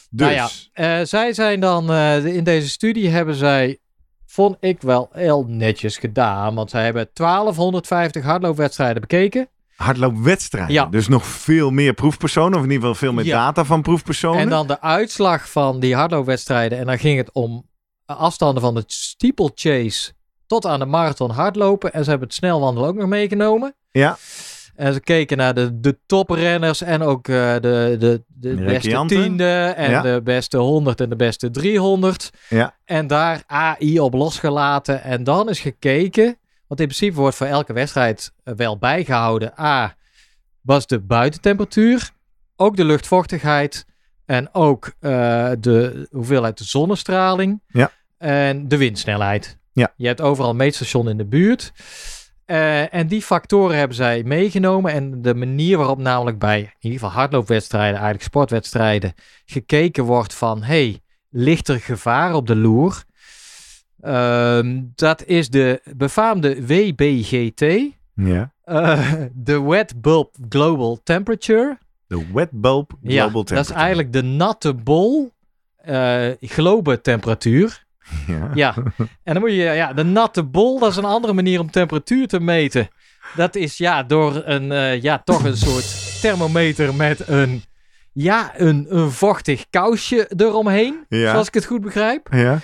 [0.10, 3.78] Dus, Nou ja, eh, zij zijn dan, eh, in deze studie hebben zij,
[4.26, 6.56] vond ik wel heel netjes gedaan.
[6.56, 9.50] Want zij hebben 1250 hardloopwedstrijden bekeken.
[9.76, 10.74] hardloopwedstrijden.
[10.74, 10.86] Ja.
[10.86, 13.46] Dus nog veel meer proefpersonen, of in ieder geval veel meer Ja.
[13.46, 14.40] data van proefpersonen.
[14.42, 16.78] En dan de uitslag van die hardloopwedstrijden.
[16.78, 17.70] En dan ging het om
[18.06, 20.12] afstanden van de steeplechase
[20.48, 21.94] tot aan de marathon hardlopen.
[21.94, 23.76] En ze hebben het snelwandelen ook nog meegenomen.
[23.92, 24.18] Ja.
[24.76, 29.74] En ze keken naar de, de toprenners en ook uh, de, de, de, beste tiende
[29.76, 30.02] en Ja.
[30.02, 32.30] de beste 100 en de beste 300.
[32.50, 32.76] Ja.
[32.86, 35.04] En daar AI op losgelaten.
[35.04, 36.26] En dan is gekeken,
[36.68, 39.60] want in principe wordt voor elke wedstrijd eh, wel bijgehouden.
[39.60, 39.96] A,
[40.62, 42.10] was de buitentemperatuur,
[42.56, 43.86] ook de luchtvochtigheid
[44.26, 45.12] en ook eh,
[45.60, 47.92] de hoeveelheid zonnestraling Ja.
[48.18, 49.58] en de windsnelheid.
[49.76, 49.94] Ja.
[49.98, 51.74] Je hebt overal een meetstation in de buurt.
[52.46, 54.92] Eh, en die factoren hebben zij meegenomen.
[54.92, 59.14] En de manier waarop namelijk bij in ieder geval hardloopwedstrijden, eigenlijk sportwedstrijden,
[59.46, 63.04] gekeken wordt van hey, ligt er gevaar op de loer?
[64.02, 67.62] Ehm, dat is de befaamde WBGT,
[68.14, 68.54] ja.
[68.64, 71.78] eh, de Wet Bulb Global Temperature.
[72.08, 73.56] De wet bulb global ja, temperature.
[73.56, 75.34] dat is eigenlijk de natte bol
[75.76, 77.85] eh globe temperatuur.
[78.28, 78.50] Ja.
[78.54, 78.76] Ja,
[79.24, 82.28] en dan moet je, ja, de natte bol, dat is een andere manier om temperatuur
[82.28, 82.90] te meten.
[83.36, 87.64] Dat is ja, door een, eh, ja, toch een soort thermometer met een,
[88.14, 91.06] ja, een, een vochtig kousje eromheen.
[91.10, 91.32] Ja.
[91.32, 92.28] Zoals ik het goed begrijp.
[92.32, 92.60] Ja.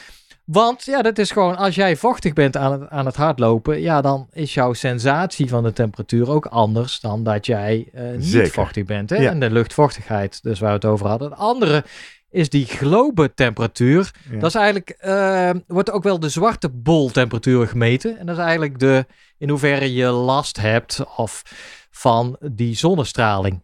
[0.46, 4.02] Want ja, dat is gewoon, als jij vochtig bent aan het, aan het hardlopen, ja,
[4.02, 8.52] dan is jouw sensatie van de temperatuur ook anders dan dat jij eh, niet Zeker.
[8.52, 9.10] vochtig bent.
[9.10, 9.16] Hè?
[9.16, 9.30] Ja.
[9.30, 11.30] En de luchtvochtigheid, dus waar we het over hadden.
[11.30, 11.84] Het andere
[12.32, 14.12] is die globe temperatuur.
[14.32, 14.40] Ja.
[14.40, 18.18] Dat is eigenlijk, eh, wordt ook wel de zwarte bol temperatuur gemeten.
[18.20, 19.06] En dat is eigenlijk de,
[19.38, 21.42] in hoeverre je last hebt of
[21.92, 23.62] van die zonnestraling.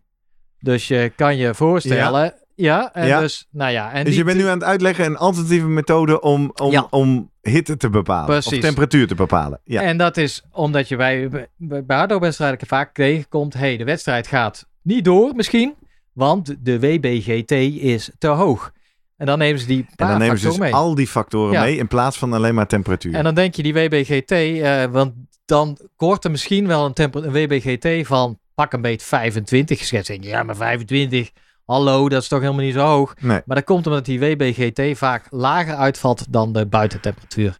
[0.59, 3.19] Dus je kan je voorstellen, ja, en Ja.
[3.19, 3.91] dus, nou ja.
[3.91, 6.87] En Dus je bent nu aan het uitleggen een alternatieve methode om, om, Ja.
[6.89, 8.37] om hitte te bepalen.
[8.37, 8.61] Of Precies.
[8.61, 9.59] temperatuur te bepalen.
[9.63, 9.81] Ja.
[9.81, 13.53] En dat is omdat je bij, bij, hardloopwedstrijden vaak tegenkomt...
[13.53, 15.75] hey, de wedstrijd gaat niet door misschien...
[16.17, 17.51] want de WBGT
[17.81, 18.71] is te hoog.
[19.17, 20.73] En dan nemen ze die En dan nemen ze dus mee.
[20.73, 21.61] al die factoren Ja.
[21.61, 23.13] mee in plaats van alleen maar temperatuur.
[23.13, 24.31] En dan denk je die WBGT...
[24.31, 25.13] eh, want
[25.45, 30.17] dan wordt er misschien wel een, een WBGT van pak een beet 25 geschetst.
[30.21, 31.29] Ja, maar 25...
[31.65, 33.13] Hallo, dat is toch helemaal niet zo hoog.
[33.19, 33.41] Nee.
[33.45, 37.57] Maar dat komt omdat die WBGT vaak lager uitvalt dan de buitentemperatuur.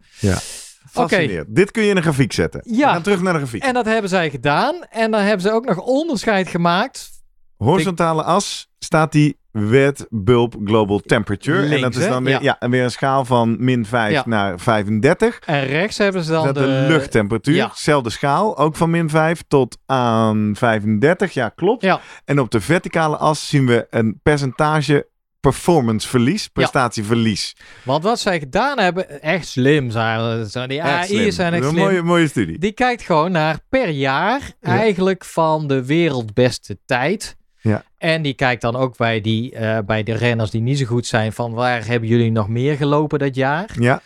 [0.91, 1.56] Fascinerend.
[1.56, 2.62] Dit kun je in een grafiek zetten.
[2.63, 2.76] Ja.
[2.88, 3.63] We gaan terug naar de grafiek.
[3.63, 4.76] En dat hebben zij gedaan.
[4.89, 7.10] En dan hebben ze ook nog onderscheid gemaakt
[7.58, 11.76] Horizontale as staat die wet bulb global temperature.
[11.76, 12.39] en dat is dan weer, Ja.
[12.41, 12.60] ja.
[12.60, 14.24] en weer een schaal van min 5 Ja.
[14.26, 15.39] naar 35.
[15.46, 17.56] En rechts hebben ze dan dat de, de, luchttemperatuur.
[17.56, 17.72] ja.
[17.74, 21.34] Zelfde schaal, ook van min 5 tot aan 35.
[21.34, 21.82] Ja, klopt.
[21.82, 22.00] Ja.
[22.26, 25.08] En op de verticale as zien we een percentage
[25.39, 27.56] performanceverlies, prestatieverlies.
[27.84, 30.67] Want wat zij gedaan hebben, echt slim zijn.
[30.67, 30.84] Die.
[30.84, 31.84] AI zijn echt een slim.
[31.84, 32.58] mooie, mooie studie.
[32.60, 34.78] Die kijkt gewoon naar per jaar Ja.
[34.78, 37.36] eigenlijk van de wereldbeste tijd.
[37.62, 37.84] Ja.
[37.98, 41.06] En die kijkt dan ook bij, die, eh, bij de renners die niet zo goed
[41.06, 43.70] zijn van waar hebben jullie nog meer gelopen dat jaar?
[43.80, 44.02] Ja,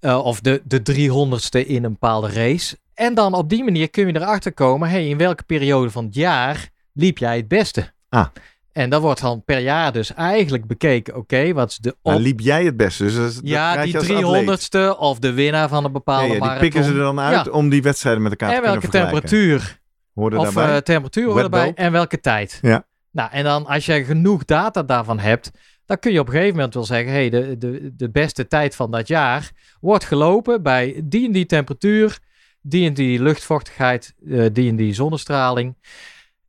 [0.00, 2.76] Eh, of de, de 300ste in een bepaalde race.
[2.94, 6.14] En dan op die manier kun je erachter komen, hey, in welke periode van het
[6.14, 7.92] jaar liep jij het beste?
[8.08, 8.26] Ah.
[8.72, 12.20] En dat wordt dan per jaar dus eigenlijk bekeken, oké, wat is de maar op...
[12.20, 13.02] liep jij het beste?
[13.04, 14.70] Dus dat, Ja, die je als atleet.
[14.94, 16.68] 300ste of de winnaar van een bepaalde Ja, ja, die marathon.
[16.70, 17.50] pikken ze er dan uit Ja.
[17.52, 19.28] om die wedstrijden met elkaar En te kunnen welke vergelijken.
[19.28, 19.80] temperatuur
[20.14, 20.76] Hoorde of daarbij?
[20.76, 22.58] eh, temperatuur erbij en welke tijd.
[22.62, 22.84] Ja.
[23.10, 25.50] Nou, en dan als je genoeg data daarvan hebt,
[25.86, 28.76] dan kun je op een gegeven moment wel zeggen, hey, de, de, de beste tijd
[28.76, 32.18] van dat jaar wordt gelopen bij die en die temperatuur,
[32.60, 35.76] die en die luchtvochtigheid, eh, die en die zonnestraling.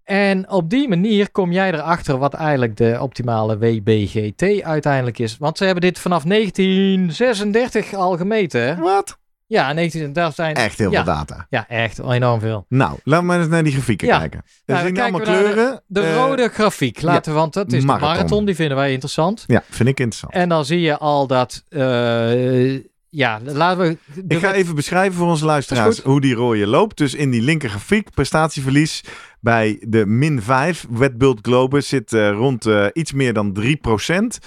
[0.04, 5.38] En op die manier kom jij erachter wat eigenlijk de optimale WBGT uiteindelijk is.
[5.38, 8.62] Want ze hebben dit vanaf 1936 al gemeten.
[8.62, 8.76] Hè?
[8.76, 9.18] Wat?
[9.54, 10.56] Ja, 19, daar zijn...
[10.56, 11.46] Echt heel ja, veel data.
[11.50, 12.66] Ja, echt enorm veel.
[12.70, 14.18] Nou, laten we maar eens naar die grafieken Ja.
[14.20, 14.40] kijken.
[14.66, 15.82] Er Nou, zien dan allemaal kleuren.
[15.88, 18.10] De Eh, rode grafiek, laten we, want dat is marathon.
[18.10, 19.44] de marathon, die vinden wij interessant.
[19.48, 20.34] Ja, vind ik interessant.
[20.34, 22.74] En dan zie je al dat, eh,
[23.10, 23.98] ja, laten we...
[24.28, 26.98] Ik ga even beschrijven voor onze luisteraars hoe die rode loopt.
[26.98, 29.04] Dus in die linker grafiek, prestatieverlies
[29.40, 30.86] bij de min 5.
[30.90, 34.38] Wetbult Globe zit eh, rond iets meer dan 3%.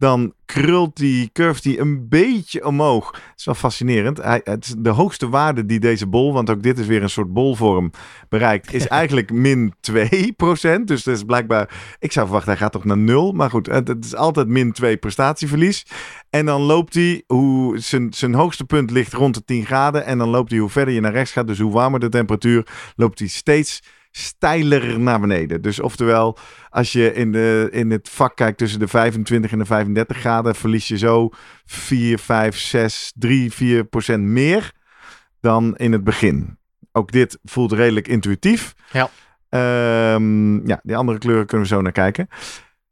[0.00, 3.12] Dan krult die, curve die een beetje omhoog.
[3.12, 4.18] Het is wel fascinerend.
[4.18, 7.10] Hij, het is de hoogste waarde die deze bol, want ook dit is weer een
[7.10, 7.90] soort bolvorm,
[8.28, 9.92] bereikt, is eigenlijk min 2%.
[10.84, 13.32] Dus dat is blijkbaar, ik zou verwachten, hij gaat toch naar nul.
[13.32, 15.86] Maar goed, het, het is altijd min 2 prestatieverlies.
[16.30, 20.04] En dan loopt hij, hoe zijn, zijn hoogste punt ligt rond de 10 graden.
[20.04, 22.66] En dan loopt hij, hoe verder je naar rechts gaat, dus hoe warmer de temperatuur,
[22.96, 25.62] loopt hij steeds steiler naar beneden.
[25.62, 29.64] Dus oftewel, als je in, de, in het vak kijkt tussen de 25 en de
[29.64, 31.28] 35 graden, verlies je zo
[31.64, 34.72] 4, 5, 6, 3, 4 procent meer
[35.40, 36.58] dan in het begin.
[36.92, 38.74] Ook dit voelt redelijk intuïtief.
[38.92, 39.10] Ja.
[39.48, 42.28] Ehm, ja, die andere kleuren kunnen we zo naar kijken.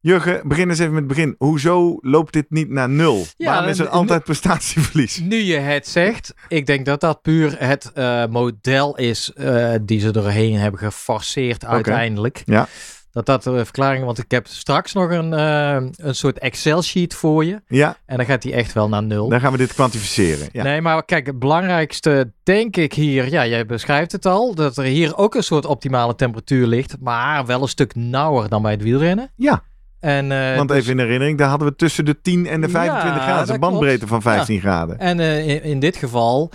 [0.00, 1.34] Jurgen, begin eens even met het begin.
[1.38, 3.26] Hoezo loopt dit niet naar nul?
[3.36, 5.18] Ja, Waarom is er altijd prestatieverlies?
[5.20, 10.00] Nu je het zegt, ik denk dat dat puur het eh, model is eh, die
[10.00, 12.42] ze doorheen hebben geforceerd uiteindelijk.
[12.44, 12.68] Ja.
[13.10, 17.44] Dat dat de verklaring, want ik heb straks nog een, eh, een soort Excel-sheet voor
[17.44, 17.62] je.
[17.66, 19.28] Ja, En dan gaat die echt wel naar nul.
[19.28, 20.48] dan gaan we dit kwantificeren.
[20.52, 20.62] Ja.
[20.62, 24.84] Nee, maar kijk, het belangrijkste denk ik hier, ja, jij beschrijft het al, dat er
[24.84, 28.82] hier ook een soort optimale temperatuur ligt, maar wel een stuk nauwer dan bij het
[28.82, 29.32] wielrennen.
[29.36, 29.62] Ja.
[30.00, 32.66] En, eh, Want dus- even in herinnering, daar hadden we tussen de 10 en de
[32.66, 33.54] Ja, 25 graden.
[33.54, 34.22] Een bandbreedte klopt.
[34.22, 34.98] van 15 graden.
[34.98, 36.50] En eh, in, in dit geval,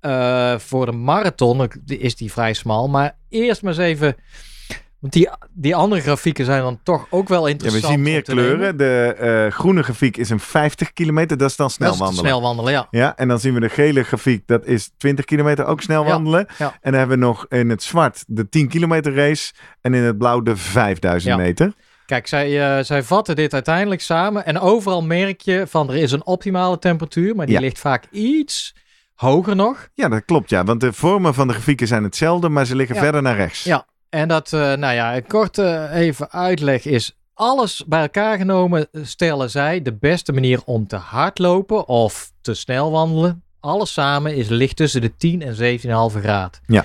[0.00, 2.88] eh, voor de marathon is die vrij smal.
[2.88, 4.16] Maar eerst maar eens even,
[4.98, 7.92] want die, die andere grafieken zijn dan toch ook wel Ja, we interessant.
[7.92, 8.44] zien meer nemen.
[8.44, 8.76] kleuren.
[8.76, 12.24] De groene grafiek is een 50 kilometer, dat is dan snel Dat is wandelen.
[12.26, 12.86] snel wandelen, ja.
[12.90, 16.46] Ja, en dan zien we de gele grafiek, dat is 20 kilometer, ook snel wandelen.
[16.58, 20.18] En dan hebben we nog in het zwart de 10 kilometer race en in het
[20.18, 21.42] blauw de 5000 Ja.
[21.42, 21.72] meter.
[22.06, 24.46] Kijk, zij, eh, zij vatten dit uiteindelijk samen.
[24.46, 27.60] En overal merk je van er is een optimale temperatuur, maar die Ja.
[27.60, 28.74] ligt vaak iets
[29.14, 29.88] hoger nog.
[29.94, 32.94] Ja, dat klopt ja, want de vormen van de grafieken zijn hetzelfde, maar ze liggen
[32.96, 33.02] Ja.
[33.02, 33.64] verder naar rechts.
[33.64, 33.86] Ja.
[34.08, 37.16] En dat, eh, nou ja, een korte even uitleg is.
[37.34, 42.90] Alles bij elkaar genomen stellen zij de beste manier om te hardlopen of te snel
[42.90, 43.42] wandelen.
[43.60, 46.60] Alles samen is ligt tussen de 10 en 17,5 graad.
[46.66, 46.84] Ja.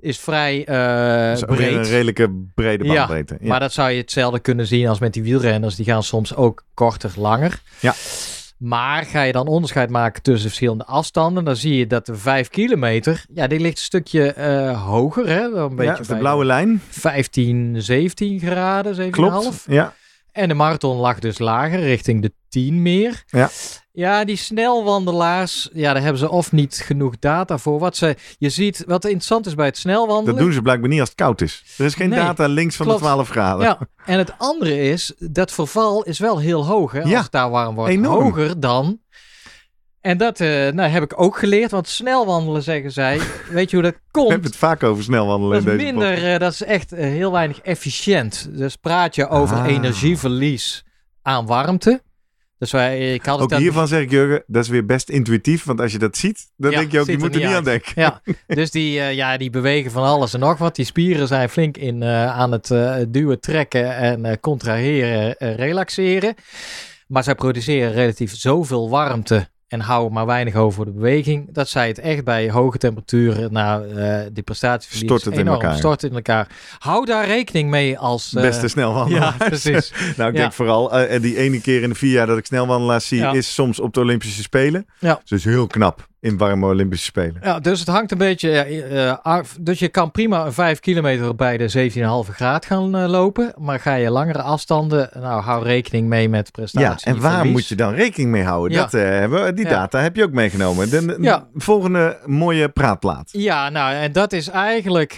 [0.00, 1.74] Is vrij eh, is breed.
[1.76, 3.36] een redelijke brede Ja, bandbreedte.
[3.40, 5.74] Ja, Maar dat zou je hetzelfde kunnen zien als met die wielrenners.
[5.74, 7.60] Die gaan soms ook korter, langer.
[7.80, 7.94] Ja.
[8.58, 12.48] Maar ga je dan onderscheid maken tussen verschillende afstanden, dan zie je dat de 5
[12.48, 15.42] kilometer, ja, die ligt een stukje eh, hoger, hè?
[15.42, 16.82] Een Ja, beetje is de blauwe lijn.
[16.88, 19.10] 15, 17 graden, 7,5.
[19.10, 19.64] Klopt.
[19.66, 19.94] Ja.
[20.32, 23.22] En de marathon lag dus lager, richting de 10 meer.
[23.26, 23.50] Ja.
[23.92, 27.78] Ja, die snelwandelaars, ja, daar hebben ze of niet genoeg data voor.
[27.78, 30.34] Wat ze, je ziet, wat interessant is bij het snelwandelen.
[30.34, 31.64] Dat doen ze blijkbaar niet als het koud is.
[31.78, 33.00] Er is geen Nee, data links van klopt.
[33.00, 33.64] de 12 graden.
[33.66, 36.92] Ja, en het andere is, dat verval is wel heel hoog.
[36.92, 37.00] Hè?
[37.00, 38.22] Als Ja, het daar warm wordt, enorm.
[38.24, 39.00] hoger dan.
[40.00, 43.20] En dat eh, nou, heb ik ook geleerd, want snel wandelen, zeggen zij.
[43.50, 44.28] Weet je hoe dat We komt?
[44.30, 47.04] hebben het vaak over snel wandelen Dat in deze minder, eh, dat is echt eh,
[47.04, 48.48] heel weinig efficiënt.
[48.50, 49.66] Dus praat je over Ah.
[49.66, 50.84] energieverlies
[51.22, 52.02] aan warmte.
[52.60, 55.64] Dus wij, ik had het Ook hiervan zeg ik, Jurgen, dat is weer best intuïtief.
[55.64, 57.56] Want als je dat ziet, dan Ja, denk je ook, je moet er niet niet
[57.56, 57.92] aan denken.
[57.94, 60.76] Ja, dus die, eh, ja, die bewegen van alles en nog wat.
[60.76, 66.34] Die spieren zijn flink in eh, aan het eh, duwen, trekken en contraheren, relaxeren.
[67.06, 71.48] Maar zij produceren relatief zoveel warmte en houden maar weinig over voor de beweging.
[71.52, 75.76] Dat zij het echt bij hoge temperaturen, nou, eh die prestatieverlies Stort het in elkaar.
[75.76, 76.48] stort in elkaar.
[76.78, 78.34] Hou daar rekening mee als...
[78.34, 79.36] eh, Beste snelwandelaars.
[79.38, 79.90] Ja, precies.
[80.16, 80.40] nou, ik Ja.
[80.40, 83.32] denk vooral, en die ene keer in de vier jaar dat ik snelwandelaars zie, Ja.
[83.32, 84.86] is soms op de Olympische Spelen.
[84.98, 85.20] Ja.
[85.24, 87.36] Dus heel knap in warme Olympische Spelen.
[87.42, 89.18] Ja, dus het hangt een beetje.
[89.22, 89.56] af.
[89.60, 91.90] dus je kan prima een 5 kilometer bij de
[92.28, 93.54] 17,5 graad gaan eh, lopen.
[93.58, 97.08] Maar ga je langere afstanden, nou hou rekening mee met prestatie.
[97.10, 97.52] Ja, en waar verlies.
[97.52, 98.76] moet je dan rekening mee houden?
[98.76, 98.82] Ja.
[98.82, 99.70] Dat eh, hebben we, die Ja.
[99.70, 100.90] data heb je ook meegenomen.
[100.90, 101.48] De, de Ja.
[101.54, 103.28] volgende mooie praatplaat.
[103.32, 105.12] Ja, nou, en dat is eigenlijk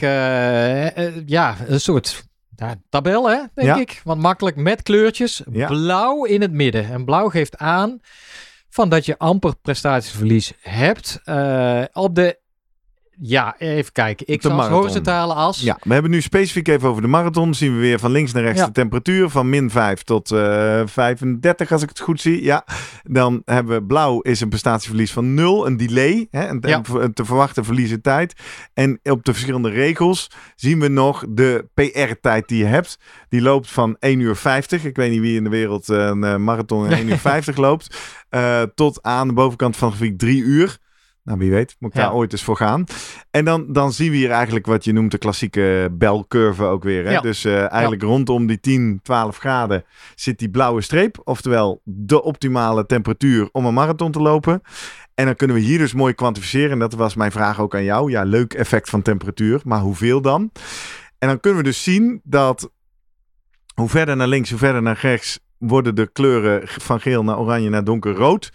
[1.27, 2.25] ja, een soort
[2.57, 3.77] ja, tabel, hè, denk Ja.
[3.77, 4.01] ik.
[4.05, 5.43] Want makkelijk met kleurtjes.
[5.53, 5.67] Ja.
[5.67, 6.91] Blauw in het midden.
[6.91, 8.01] En blauw geeft aan
[8.73, 11.21] van dat je amper prestatieverlies hebt.
[11.25, 12.39] Eh, op de,
[13.25, 14.27] ja, even kijken.
[14.29, 15.61] Ik als horizontale as.
[15.61, 17.55] Ja, we hebben nu specifiek even over de marathon.
[17.55, 18.67] Zien we weer van links naar rechts Ja.
[18.67, 22.43] de temperatuur van min 5 tot eh 35 als ik het goed zie.
[22.43, 22.65] Ja,
[23.03, 26.83] dan hebben we blauw is een prestatieverlies van 0, een delay, hè, een, Ja.
[26.93, 28.35] een te verwachten verlies in tijd.
[28.75, 32.99] En op de verschillende regels zien we nog de PR-tijd die je hebt.
[33.29, 34.85] Die loopt van 1 uur 50.
[34.85, 37.57] Ik weet niet wie in de wereld eh, een eh, marathon in 1 uur 50
[37.57, 37.97] loopt.
[38.75, 40.79] tot aan de bovenkant van de grafiek 3 uur.
[41.25, 42.03] Nou, wie weet, moet ik Ja.
[42.03, 42.85] daar ooit eens voor gaan.
[43.31, 47.05] En dan, dan zien we hier eigenlijk wat je noemt de klassieke belcurve ook weer.
[47.05, 47.11] Hè?
[47.11, 47.21] Ja.
[47.21, 51.21] Dus eh, eigenlijk rondom die 10, 12 graden zit die blauwe streep.
[51.25, 54.61] Oftewel de optimale temperatuur om een marathon te lopen.
[55.15, 56.71] En dan kunnen we hier dus mooi kwantificeren.
[56.71, 58.11] En dat was mijn vraag ook aan jou.
[58.11, 59.61] Ja, leuk effect van temperatuur.
[59.65, 60.51] Maar hoeveel dan?
[61.19, 62.71] En dan kunnen we dus zien dat
[63.75, 65.41] hoe verder naar links, hoe verder naar rechts...
[65.59, 68.53] worden de kleuren van geel naar oranje naar donkerrood.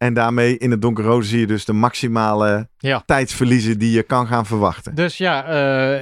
[0.00, 3.02] En daarmee in het donkerrood zie je dus de maximale Ja.
[3.06, 4.94] tijdsverliezen die je kan gaan verwachten.
[4.94, 5.44] Dus ja,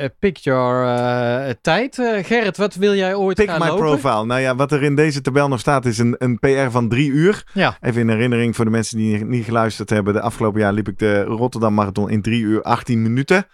[0.01, 1.99] eh pick your eh, tijd.
[1.99, 3.85] Eh, Gerrit, wat wil jij ooit Pick gaan my lopen?
[3.85, 4.25] profile.
[4.27, 7.11] Nou ja, wat er in deze tabel nog staat is een, een PR van drie
[7.11, 7.45] uur.
[7.53, 7.77] Ja.
[7.81, 10.15] Even in herinnering voor de mensen die niet geluisterd hebben.
[10.15, 13.47] De afgelopen jaar liep ik de Rotterdam Marathon in drie uur 18 minuten.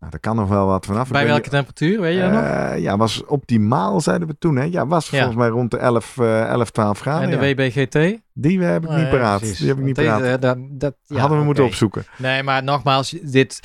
[0.00, 1.08] Nou, daar kan nog wel wat vanaf.
[1.10, 2.42] Bij welke temperatuur, weet je dat nog?
[2.42, 4.56] Eh, ja, was optimaal, zeiden we toen.
[4.56, 4.64] Hè?
[4.64, 5.16] Ja, was Ja.
[5.18, 7.22] volgens mij rond de 11, eh 11 12 graden.
[7.30, 7.54] en de ja.
[7.54, 8.20] WBGT?
[8.32, 9.38] Die heb ik niet paraat.
[9.38, 9.58] precies.
[9.58, 10.18] Die heb ik niet paraat.
[10.18, 12.04] deze, eh, dat, dat, ja, Hadden we moeten opzoeken.
[12.16, 13.60] Nee, maar nogmaals, dit,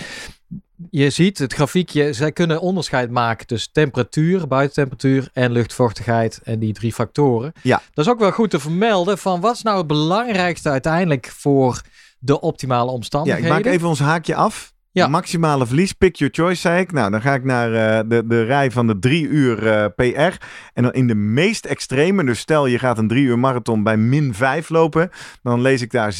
[0.89, 6.73] je ziet het grafiekje, zij kunnen onderscheid maken tussen temperatuur, buitentemperatuur en luchtvochtigheid en die
[6.73, 7.51] drie factoren.
[7.61, 7.81] Ja.
[7.93, 11.81] Dat is ook wel goed te vermelden van wat is nou het belangrijkste uiteindelijk voor
[12.19, 13.47] de optimale Ja, omstandigheden.
[13.57, 14.73] ik maak even ons haakje af.
[14.95, 15.07] Ja.
[15.07, 16.91] Maximale verlies, pick your choice, zei ik.
[16.91, 20.45] Nou, dan ga ik naar eh, de, de rij van de drie uur eh, PR.
[20.73, 23.97] En dan in de meest extreme, dus stel je gaat een drie uur marathon bij
[23.97, 25.09] min 5 lopen.
[25.41, 26.15] Dan lees ik daar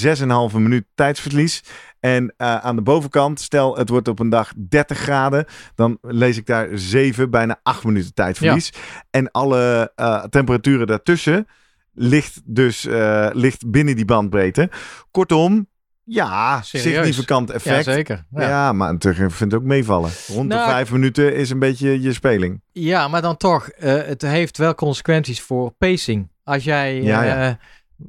[0.51, 1.63] 6,5 minuut tijdsverlies.
[1.99, 5.45] En eh, aan de bovenkant, stel het wordt op een dag 30 graden.
[5.75, 8.73] Dan lees ik daar 7, bijna 8 minuten tijdverlies.
[9.09, 9.91] En alle
[10.29, 11.47] temperaturen daartussen
[11.93, 12.87] ligt dus
[13.31, 14.69] ligt binnen die bandbreedte.
[15.11, 15.67] Kortom,
[16.05, 16.93] ja, Serieus?
[17.05, 17.83] significant ja, effect.
[17.83, 18.25] zeker.
[18.31, 18.73] Ja, Ja.
[18.73, 20.11] maar ik vind het ook meevallen.
[20.27, 22.61] Rond Nou, de vijf minuten is een beetje je speling.
[22.71, 26.29] ja, maar dan toch, eh, het heeft wel consequenties voor pacing.
[26.43, 27.57] Als jij Ja, ja, ja.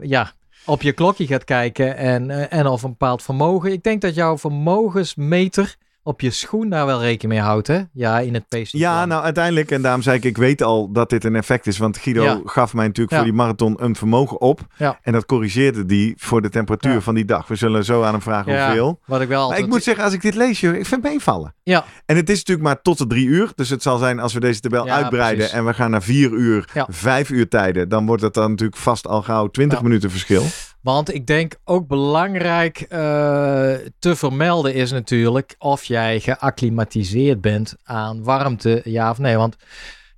[0.01, 0.33] ja,
[0.65, 3.73] op je klokje gaat kijken en, eh, en of een bepaald vermogen.
[3.73, 5.77] Ik denk dat jouw vermogensmeter
[6.07, 7.81] op je schoen daar wel rekening mee houdt, hè?
[7.93, 8.83] Ja, in het pacing.
[8.83, 11.79] Ja, nou uiteindelijk, en daarom zei ik, ik weet al dat dit een effect is.
[11.79, 12.41] Want Guido Ja.
[12.45, 13.17] gaf mij natuurlijk Ja.
[13.17, 14.61] voor die marathon een vermogen op.
[14.77, 14.99] Ja.
[15.03, 17.47] En dat corrigeerde die voor de temperatuur van die dag.
[17.49, 19.01] We zullen zo aan hem vragen Ja, hoeveel.
[19.07, 21.13] Wat ik wel Maar ik moet zeggen, als ik dit lees, joh, ik vind het
[21.13, 21.55] meevallen.
[21.63, 21.85] Ja.
[22.07, 23.53] En het is natuurlijk maar tot de drie uur.
[23.55, 25.55] Dus het zal zijn als we deze tabel uitbreiden precies.
[25.55, 27.89] en we gaan naar vier uur, vijf uur tijden.
[27.89, 29.85] Dan wordt het dan natuurlijk vast al gauw 20 Ja.
[29.85, 30.43] minuten verschil.
[30.87, 32.99] Want ik denk ook belangrijk eh,
[33.99, 39.37] te vermelden is natuurlijk of jij geacclimatiseerd bent aan warmte, ja of nee.
[39.37, 39.57] Want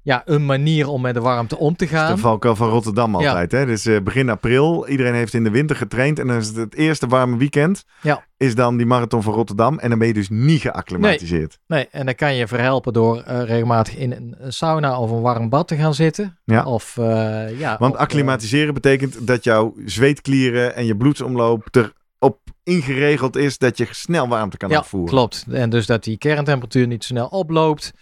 [0.09, 2.19] ja, een manier om met de warmte om te De gaan.
[2.19, 3.53] valkuil van Rotterdam altijd.
[3.53, 3.67] Hè?
[3.67, 4.89] Dus eh, begin april.
[4.89, 6.19] Iedereen heeft in de winter getraind.
[6.19, 7.85] En dan is het, het eerste warme weekend.
[8.03, 8.25] Ja.
[8.37, 9.79] Is dan die marathon van Rotterdam.
[9.79, 11.59] En dan ben je dus niet geacclimatiseerd.
[11.67, 15.49] Nee, en dan kan je verhelpen door eh, regelmatig in een, sauna of een warm
[15.49, 16.39] bad te gaan zitten.
[16.45, 16.65] Ja.
[16.65, 17.77] Of eh, ja.
[17.79, 23.87] Want eh, acclimatiseren betekent dat jouw zweetklieren en je bloedsomloop erop ingeregeld is dat je
[23.91, 25.11] snel warmte kan ja, afvoeren.
[25.11, 25.45] klopt.
[25.51, 27.93] En dus dat die kerntemperatuur niet snel oploopt.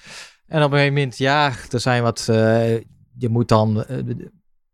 [0.47, 2.27] En op een gegeven moment, ja, er zijn wat.
[2.29, 2.75] eh,
[3.19, 3.99] je moet dan eh,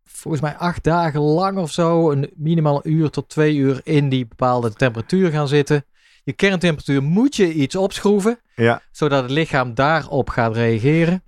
[0.03, 4.09] volgens mij acht dagen lang of zo, een minimaal een uur tot twee uur in
[4.09, 5.85] die bepaalde temperatuur gaan zitten.
[6.23, 8.81] Je kerntemperatuur moet je iets opschroeven, Ja.
[8.91, 11.23] zodat het lichaam daarop gaat reageren.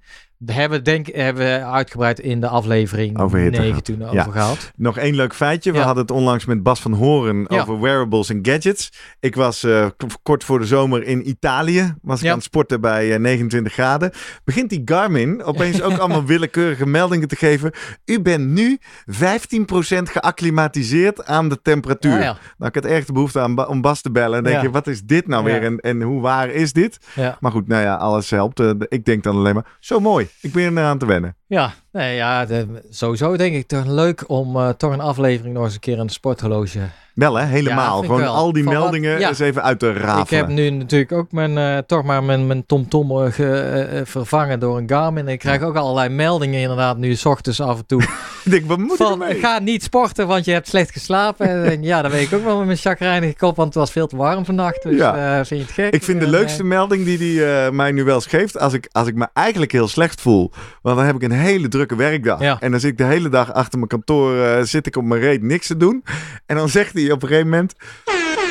[0.45, 3.85] Daar hebben we denk hebben we uitgebreid in de aflevering Over hitte 9 gehad.
[3.85, 4.19] toen Ja.
[4.21, 4.71] over gehad.
[4.75, 5.71] Nog één leuk feitje.
[5.71, 5.83] We Ja.
[5.83, 7.61] hadden het onlangs met Bas van Horen Ja.
[7.61, 8.91] over wearables en gadgets.
[9.19, 9.85] Ik was eh,
[10.23, 11.95] kort voor de zomer in Italië.
[12.01, 14.11] Was ik aan het sporten bij eh, 29 graden.
[14.43, 17.71] Begint die Garmin opeens ook allemaal willekeurige meldingen te geven.
[18.05, 22.19] U bent nu 15% geacclimatiseerd aan de temperatuur.
[22.19, 22.37] Ja.
[22.57, 24.37] Nou, ik had erg de behoefte aan om Bas te bellen.
[24.37, 25.63] En denk je, wat is dit nou weer?
[25.63, 26.97] En, en hoe waar is dit?
[27.39, 28.59] Maar goed, nou ja, alles helpt.
[28.59, 30.27] Eh, ik denk dan alleen maar, zo mooi.
[30.41, 31.36] Ik ben eraan te wennen.
[31.47, 35.63] Ja, nee, ja de- sowieso denk ik toch leuk om eh, toch een aflevering nog
[35.63, 36.79] eens een keer een sporthologe
[37.13, 37.97] Wel hè, helemaal.
[38.01, 38.33] Ja, Gewoon wel.
[38.33, 39.27] al die Van wat- meldingen ja.
[39.27, 40.21] eens even uit te rafelen.
[40.23, 44.59] Ik heb nu natuurlijk ook mijn, eh, toch maar mijn, mijn TomTom eh, ge- vervangen
[44.59, 45.27] door een Garmin.
[45.27, 48.01] Ik krijg ook allerlei meldingen inderdaad nu s ochtends af en toe.
[48.45, 49.39] Ik denk, wat moet van ik ermee?
[49.39, 51.63] ga niet sporten, want je hebt slecht geslapen.
[51.71, 54.07] En, ja, dan weet ik ook wel met mijn chagrijnige kop, want het was veel
[54.07, 54.83] te warm vannacht.
[54.83, 55.45] Dus Ja.
[55.45, 55.93] vind je het gek?
[55.93, 59.07] Ik vind de leukste melding die hij mij nu wel eens geeft, als ik, als
[59.07, 60.51] ik me eigenlijk heel slecht voel.
[60.81, 62.39] Want dan heb ik een hele drukke werkdag.
[62.39, 62.57] Ja.
[62.59, 65.21] En dan zit ik de hele dag achter mijn kantoor, eh, zit ik op mijn
[65.21, 66.03] reet niks te doen.
[66.45, 67.73] En dan zegt hij op een gegeven moment...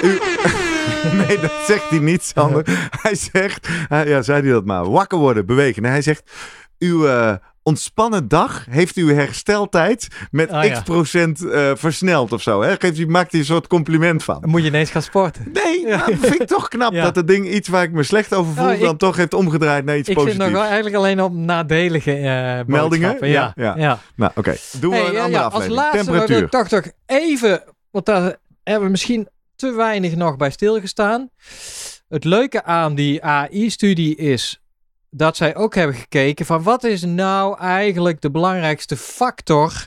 [0.02, 0.18] U...
[1.26, 2.64] nee, dat zegt hij niet, Sander.
[3.02, 5.84] Hij zegt, ja, zei hij dat maar, wakker worden, bewegen.
[5.84, 6.30] En hij zegt,
[6.78, 7.34] uw eh,
[7.66, 12.62] ontspannen dag heeft uw hersteltijd met Ah, x procent eh, versneld of zo.
[12.62, 12.74] Hè?
[12.78, 14.40] Geeft hij, maakt hij een soort compliment van.
[14.40, 15.50] Dan moet je ineens gaan sporten.
[15.52, 17.02] Nee, dat vind ik toch knap Ja.
[17.02, 19.34] dat het ding iets waar ik me slecht over voel, Nou, ik- dan toch heeft
[19.34, 20.42] omgedraaid naar iets Ik positiefs.
[20.42, 23.26] zit nog wel eigenlijk alleen op nadelige eh Meldingen?
[23.28, 23.98] Ja, Ja, ja.
[24.16, 24.54] Nou, oké.
[24.80, 25.76] Doen we een ja, andere ja, als aflevering.
[25.82, 26.42] laatste Temperatuur.
[26.42, 31.28] ik toch toch even, want daar hebben we misschien te weinig nog bij stilgestaan.
[32.08, 34.60] Het leuke aan die AI-studie is
[35.16, 39.86] dat zij ook hebben gekeken van wat is nou eigenlijk de belangrijkste factor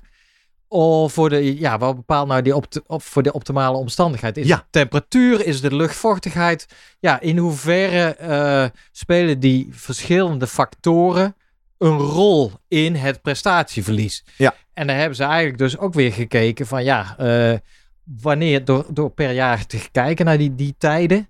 [0.68, 4.38] of voor de, ja, wat bepaalt nou die opt, op, voor de optimale omstandigheid?
[4.38, 4.56] Is Ja.
[4.56, 5.46] het temperatuur?
[5.46, 6.68] Is de luchtvochtigheid?
[7.00, 11.36] Ja, in hoeverre eh, spelen die verschillende factoren
[11.78, 14.24] een rol in het prestatieverlies?
[14.38, 14.54] Ja.
[14.74, 17.58] En daar hebben ze eigenlijk dus ook weer gekeken van ja, eh,
[18.04, 21.30] wanneer door, door per jaar te kijken naar die, die tijden.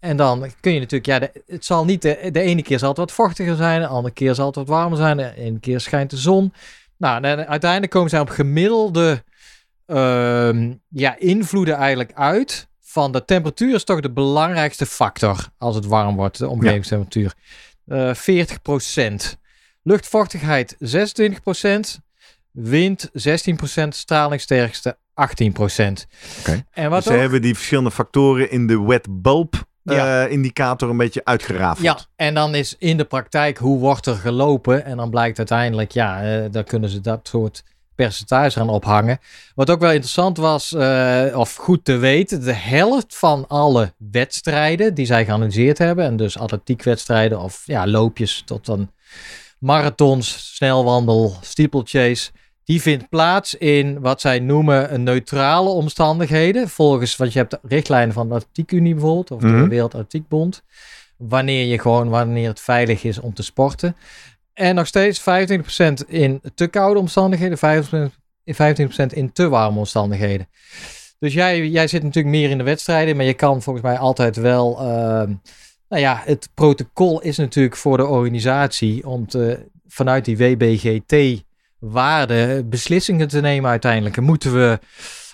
[0.00, 2.88] En dan kun je natuurlijk, ja, de, het zal niet, de, de ene keer zal
[2.88, 5.80] het wat vochtiger zijn, de andere keer zal het wat warmer zijn, de ene keer
[5.80, 6.52] schijnt de zon.
[6.96, 9.24] Nou, en uiteindelijk komen zij op gemiddelde
[9.86, 12.68] ehm, ja, invloeden eigenlijk uit.
[12.80, 17.34] Van de temperatuur is toch de belangrijkste factor als het warm wordt, de omgevingstemperatuur.
[17.86, 19.38] Eh 40%.
[19.82, 22.00] Luchtvochtigheid 26%.
[22.50, 23.12] Wind 16%.
[23.88, 25.02] Stralingssterkste 18%.
[26.38, 26.64] Oké.
[26.70, 27.18] En wat Dus ook...
[27.18, 30.24] hebben die verschillende factoren in de wet bulb Ja.
[30.24, 31.84] eh, indicator een beetje uitgerafeld.
[31.84, 34.84] Ja, en dan is in de praktijk hoe wordt er gelopen.
[34.84, 37.62] En dan blijkt uiteindelijk, ja, eh daar kunnen ze dat soort
[37.94, 39.18] percentages aan ophangen.
[39.54, 44.94] Wat ook wel interessant was, eh, of goed te weten, de helft van alle wedstrijden
[44.94, 48.90] die zij geanalyseerd hebben, en dus atletiekwedstrijden of ja, loopjes tot dan
[49.58, 52.30] marathons, snelwandel, steeplechase,
[52.68, 56.68] die vindt plaats in wat zij noemen een neutrale omstandigheden.
[56.68, 59.68] Volgens, want je hebt de richtlijnen van de Atletiekunie bijvoorbeeld, of de Mhm.
[59.68, 60.62] Wereld Atletiekbond.
[61.16, 63.96] Wanneer je gewoon, wanneer het veilig is om te sporten.
[64.54, 70.48] En nog steeds 25% in te koude omstandigheden, 25% in 25% in te warme omstandigheden.
[71.18, 74.36] Dus jij, jij zit natuurlijk meer in de wedstrijden, maar je kan volgens mij altijd
[74.36, 74.78] wel.
[74.78, 75.32] ehm,
[75.88, 80.36] nou ja, het protocol is natuurlijk voor de organisatie om te, vanuit die
[81.80, 84.16] WBGT-waarde beslissingen te nemen uiteindelijk.
[84.16, 84.78] En Moeten we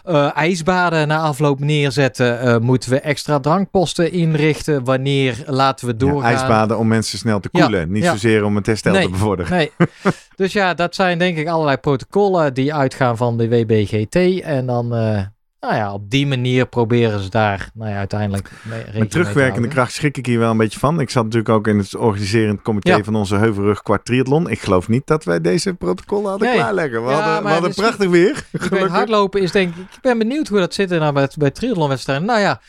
[0.04, 2.40] eh, ijsbaden na afloop neerzetten?
[2.40, 4.84] Eh, moeten we extra drankposten inrichten?
[4.84, 6.30] Wanneer laten we Ja, doorgaan?
[6.30, 7.92] ijsbaden om mensen snel te Ja, koelen.
[7.92, 8.10] Niet ja.
[8.12, 9.52] zozeer om het herstel Nee, te bevorderen.
[9.52, 9.70] Nee.
[10.36, 14.40] dus ja, dat zijn denk ik allerlei protocollen die uitgaan van de WBGT.
[14.42, 15.20] En dan, eh,
[15.66, 19.68] nou ja, op die manier proberen ze daar, nou ja, uiteindelijk mee Met te terugwerkende
[19.68, 21.00] kracht schrik ik hier wel een beetje van.
[21.00, 23.04] Ik zat natuurlijk ook in het organiserend comité Ja.
[23.04, 24.48] van onze Heuvelrug Kwart Triathlon.
[24.50, 26.56] Ik geloof niet dat wij deze protocollen hadden Nee.
[26.56, 27.04] klaarleggen.
[27.04, 28.44] We Ja, hadden, we maar hadden dus- prachtig weer.
[28.52, 28.90] Gelukkig.
[28.92, 32.26] hardlopen is denk ik, ik ben benieuwd hoe dat zit nou bij, bij triathlonwedstrijden.
[32.26, 32.60] Nou ja,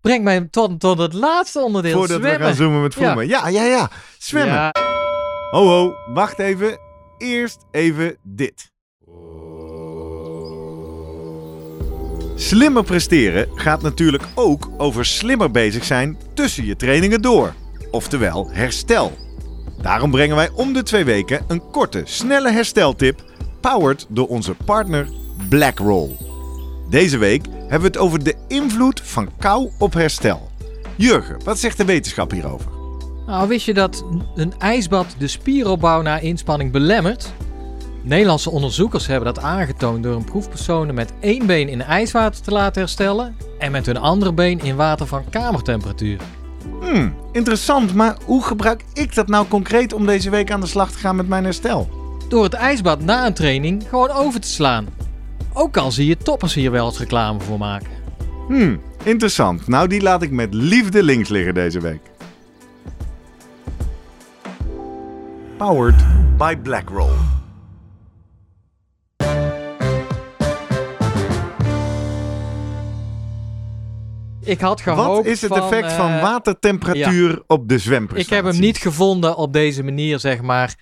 [0.00, 3.06] breng mij tot, tot het laatste onderdeel, Voordat we gaan zoomen met Ja.
[3.06, 3.28] voemen.
[3.28, 3.90] Ja, ja, ja.
[4.18, 4.54] Zwemmen.
[4.54, 4.72] Ja,
[5.50, 5.94] Ho, ho.
[6.14, 6.78] Wacht even.
[7.18, 8.71] Eerst even dit.
[12.42, 17.54] Slimmer presteren gaat natuurlijk ook over slimmer bezig zijn tussen je trainingen door.
[17.90, 19.12] Oftewel herstel.
[19.82, 23.24] Daarom brengen wij om de twee weken een korte, snelle hersteltip,
[23.60, 25.08] powered door onze partner
[25.48, 26.10] BlackRoll.
[26.90, 30.50] Deze week hebben we het over de invloed van kou op herstel.
[30.96, 32.70] Jurgen, wat zegt de wetenschap hierover?
[33.26, 37.32] Nou, wist je dat een ijsbad de spieropbouw na inspanning belemmert?
[38.02, 42.80] Nederlandse onderzoekers hebben dat aangetoond door een proefpersonen met één been in ijswater te laten
[42.80, 46.20] herstellen en met hun andere been in water van kamertemperatuur.
[46.80, 50.90] Hmm, interessant, maar hoe gebruik ik dat nou concreet om deze week aan de slag
[50.90, 51.88] te gaan met mijn herstel?
[52.28, 54.86] Door het ijsbad na een training gewoon over te slaan.
[55.52, 57.90] Ook al zie je toppers hier wel eens reclame voor maken.
[58.48, 59.66] Hmm, interessant.
[59.66, 62.10] Nou, die laat ik met liefde links liggen deze week.
[65.56, 66.04] Powered
[66.36, 67.41] by BlackRoll.
[74.44, 78.34] Ik had gehoopt Wat is het van, effect van eh, watertemperatuur op de Ik zwemprestatie?
[78.36, 80.74] heb hem niet gevonden op deze manier, zeg maar.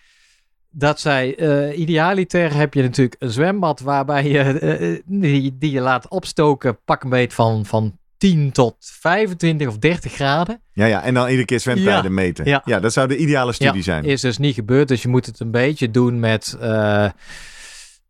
[0.71, 5.81] Dat zij, eh, idealiter heb je natuurlijk een zwembad waarbij je eh, die, die je
[5.81, 10.61] laat opstoken, pak een beet van, van 10 tot 25 of 30 graden.
[10.73, 12.45] Ja, ja, en dan iedere keer zwemtijden Ja, meten.
[12.45, 12.63] ja.
[12.65, 12.81] Ja.
[12.81, 14.05] dat zou de ideale studie zijn.
[14.05, 16.57] Is dus niet gebeurd, dus je moet het een beetje doen met...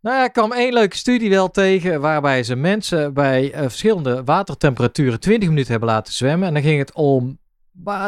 [0.01, 4.24] nou ja, ik kwam één leuke studie wel tegen waarbij ze mensen bij eh, verschillende
[4.24, 6.48] watertemperaturen 20 minuten hebben laten zwemmen.
[6.48, 7.38] En dan ging het om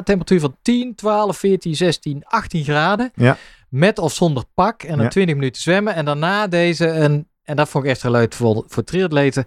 [0.05, 3.11] temperatuur van 10, 12, 14, 16, 18 graden.
[3.15, 3.37] Ja.
[3.69, 5.09] Met of zonder pak en dan Ja.
[5.09, 5.95] 20 minuten zwemmen.
[5.95, 9.45] En daarna deze, een, en dat vond ik extra leuk voor, voor triatleten,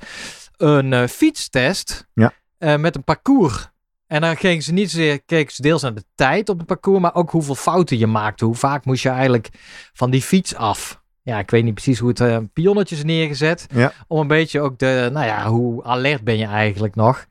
[0.57, 2.33] een eh, fietstest Ja.
[2.57, 3.67] eh, met een parcours.
[4.07, 6.99] En dan gingen ze niet zozeer, keken ze deels naar de tijd op het parcours,
[7.01, 8.45] maar ook hoeveel fouten je maakte.
[8.45, 9.49] Hoe vaak moest je eigenlijk
[9.93, 11.03] van die fiets af?
[11.25, 13.67] Ja, ik weet niet precies hoe het uh, pionnetjes neergezet.
[13.73, 13.91] Ja.
[14.07, 17.25] Om een beetje ook de, nou ja, hoe alert ben je eigenlijk nog?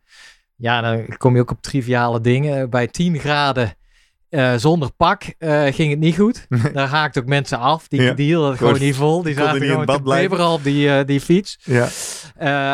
[0.56, 2.70] Ja, dan kom je ook op triviale dingen.
[2.70, 3.74] Bij 10 graden
[4.34, 6.46] eh, zonder pak eh, ging het niet goed.
[6.72, 7.88] Daar haakten ook mensen af.
[7.88, 8.12] Die, Ja.
[8.12, 9.22] die hielden het Gewoon- niet vol.
[9.22, 10.48] Die zaten gewoon bad te blijven.
[10.48, 11.58] op die, eh, die fiets.
[11.64, 11.88] Ja.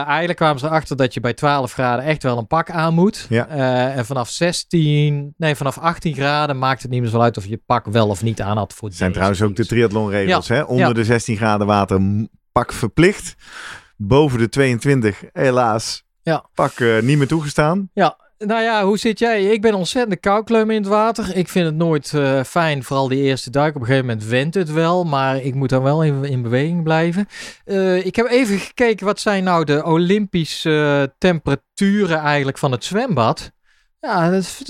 [0.06, 3.26] Eigenlijk kwamen ze erachter dat je bij 12 graden echt wel een pak aan moet.
[3.28, 3.46] Ja.
[3.94, 7.60] En vanaf 16, nee, vanaf 18 graden maakt het niet meer zo uit of je
[7.66, 10.48] pak wel of niet aan had voor Het zijn trouwens ook de triathlonregels.
[10.48, 10.62] hè?
[10.62, 10.92] Onder Ja.
[10.92, 12.00] de 16 graden water
[12.52, 13.34] pak verplicht.
[13.96, 16.44] Boven de 22 helaas Ja.
[16.54, 17.90] pak niet meer toegestaan.
[18.46, 19.44] Nou ja, hoe zit jij?
[19.44, 21.36] Ik ben ontzettend koukleum in het water.
[21.36, 23.74] Ik vind het nooit eh, fijn, vooral die eerste duik.
[23.74, 26.82] Op een gegeven moment went het wel, maar ik moet dan wel in, in beweging
[26.82, 27.28] blijven.
[27.64, 32.84] Eh, ik heb even gekeken, wat zijn nou de Olympische eh, temperaturen eigenlijk van het
[32.84, 33.52] zwembad?
[34.00, 34.62] Ja, dat is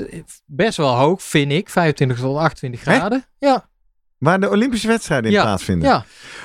[0.47, 1.69] best wel hoog, vind ik.
[1.69, 2.95] 25 tot 28 Hè?
[2.95, 3.25] graden.
[3.39, 3.69] Ja,
[4.21, 5.89] Waar de Olympische wedstrijden in Ja, plaatsvinden.
[5.89, 6.05] ja.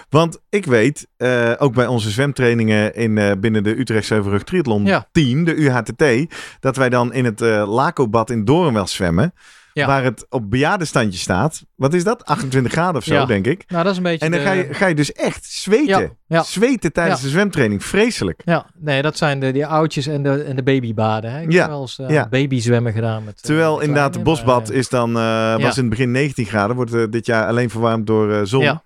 [0.09, 4.85] Want ik weet, eh, ook bij onze zwemtrainingen in, eh, binnen de Utrecht Zeuvelrug Triathlon
[4.85, 5.07] Ja.
[5.11, 9.33] team, de UHTT, dat wij dan in het eh Lacobad in Doornwel zwemmen.
[9.75, 9.87] Ja.
[9.87, 11.63] waar het op bejaardenstandje staat.
[11.75, 12.25] Wat is dat?
[12.25, 13.25] 28 graden of zo, Ja.
[13.25, 13.63] denk ik.
[13.67, 16.17] Nou, dat is een beetje En dan de- ga je, ga je dus echt zweten.
[16.27, 16.43] Ja.
[16.43, 17.83] Zweten tijdens de zwemtraining.
[17.83, 18.41] Vreselijk.
[18.45, 21.31] Ja, nee, dat zijn de, die oudjes en de, en de babybaden.
[21.31, 21.41] Hè?
[21.41, 23.23] Ik Ja, heb wel eens eh, babyzwemmen gedaan.
[23.23, 25.89] Met, eh, Terwijl met inderdaad de kleine, bosbad maar, is dan, eh, was in het
[25.89, 26.75] begin 19 graden.
[26.75, 28.79] Wordt eh, dit jaar alleen verwarmd door eh, zon.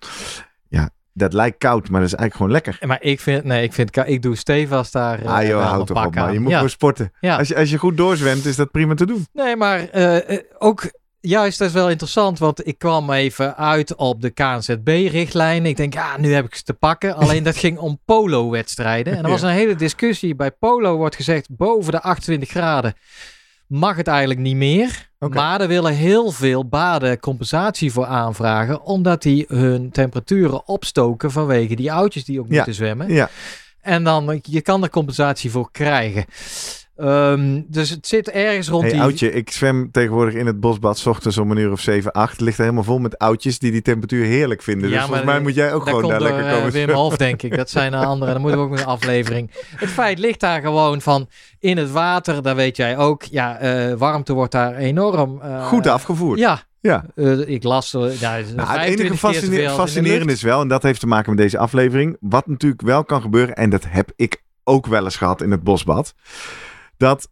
[1.20, 2.88] Dat lijkt koud, maar dat is eigenlijk gewoon lekker.
[2.88, 5.18] Maar ik vind, nee, ik vind, ik doe stevast daar.
[5.18, 6.24] eh, ah joh, houd toch op man.
[6.24, 6.32] aan.
[6.32, 6.54] Je moet ja.
[6.54, 7.12] gewoon sporten.
[7.20, 7.36] Ja.
[7.36, 9.26] Als, je, als je goed doorzwemt, is dat prima te doen.
[9.32, 10.90] Nee, maar eh, eh, ook
[11.20, 15.70] juist dat is wel interessant, want ik kwam even uit op de KNZB-richtlijnen.
[15.70, 17.14] Ik denk, ja, nu heb ik ze te pakken.
[17.14, 19.16] Alleen dat ging om polo-wedstrijden.
[19.16, 20.34] En er was een hele discussie.
[20.34, 22.94] Bij polo wordt gezegd, boven de 28 graden
[23.70, 25.08] mag het eigenlijk niet meer.
[25.18, 31.74] Maar er willen heel veel baden compensatie voor aanvragen, omdat die hun temperaturen opstoken vanwege
[31.76, 32.54] die oudjes die ook Ja.
[32.54, 33.12] moeten zwemmen.
[33.12, 33.30] Ja.
[33.80, 36.24] En dan, je kan er compensatie voor krijgen.
[37.00, 39.00] Ehm, dus het zit ergens rond Hey, die...
[39.00, 42.32] oudje, ik zwem tegenwoordig in het bosbad 's ochtends om een uur of 7, 8.
[42.32, 44.82] Het ligt er helemaal vol met oudjes die die temperatuur heerlijk vinden.
[44.88, 46.90] dus Ja, volgens maar mij moet jij ook gewoon daar lekker eh, komen Wim.
[46.90, 47.56] Hof, denk ik.
[47.56, 48.32] Dat zijn de andere.
[48.32, 49.50] Dan moeten we ook met een aflevering.
[49.76, 51.28] Het feit ligt daar gewoon van
[51.58, 52.42] in het water.
[52.42, 53.22] Daar weet jij ook.
[53.22, 55.40] Ja, eh, warmte wordt daar enorm...
[55.40, 56.38] eh, Goed afgevoerd.
[56.38, 56.62] Ja.
[56.80, 57.04] Ja.
[57.14, 57.94] Eh, ik las...
[57.94, 58.44] eh, Nou,
[58.78, 62.46] het enige fascine- fascinerende is wel, en dat heeft te maken met deze aflevering, wat
[62.46, 66.14] natuurlijk wel kan gebeuren, en dat heb ik ook wel eens gehad in het bosbad,
[67.00, 67.28] dat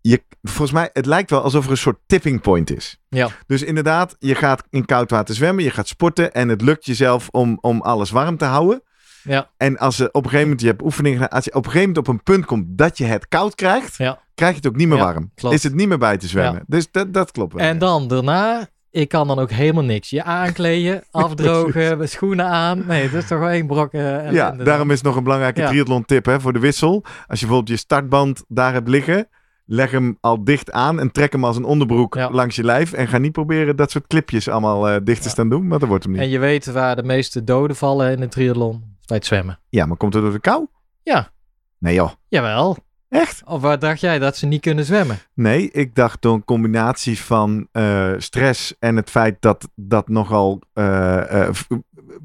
[0.00, 3.00] je, volgens mij, het lijkt wel alsof er een soort tipping point is.
[3.08, 3.28] Ja.
[3.46, 7.28] Dus inderdaad, je gaat in koud water zwemmen, je gaat sporten en het lukt jezelf
[7.28, 8.82] om, om alles warm te houden.
[9.22, 9.50] Ja.
[9.56, 11.88] En als je op een gegeven moment, je hebt oefeningen als je op een gegeven
[11.88, 14.18] moment op een punt komt dat je het koud krijgt, Ja.
[14.34, 15.30] krijg je het ook niet meer Ja, warm.
[15.34, 15.54] klopt.
[15.54, 16.64] Is het niet meer bij te zwemmen.
[16.66, 17.62] Dus dat, dat klopt wel.
[17.66, 18.68] En dan daarna...
[18.92, 20.10] Ik kan dan ook helemaal niks.
[20.10, 22.86] Je aankleden, afdrogen, schoenen aan.
[22.86, 23.92] Nee, dat is toch wel één brok.
[23.92, 25.68] eh, Ja, daarom is nog een belangrijke Ja.
[25.68, 27.02] triathlon tip hè, voor de wissel.
[27.26, 29.28] Als je bijvoorbeeld je startband daar hebt liggen,
[29.66, 32.30] leg hem al dicht aan en trek hem als een onderbroek Ja.
[32.30, 32.92] langs je lijf.
[32.92, 35.88] En ga niet proberen dat soort clipjes allemaal eh, dicht te staan doen, want dat
[35.88, 36.22] wordt hem niet.
[36.22, 38.90] En je weet waar de meeste doden vallen in de triathlon.
[39.06, 39.58] Bij het zwemmen.
[39.68, 40.66] Ja, maar komt het door de kou?
[41.02, 41.30] Ja.
[41.78, 42.76] Nee joh, Jawel.
[43.12, 43.42] Echt?
[43.44, 45.18] Of waar dacht jij dat ze niet kunnen zwemmen?
[45.34, 50.60] Nee, ik dacht door een combinatie van eh, stress en het feit dat dat nogal
[50.72, 51.54] eh, eh,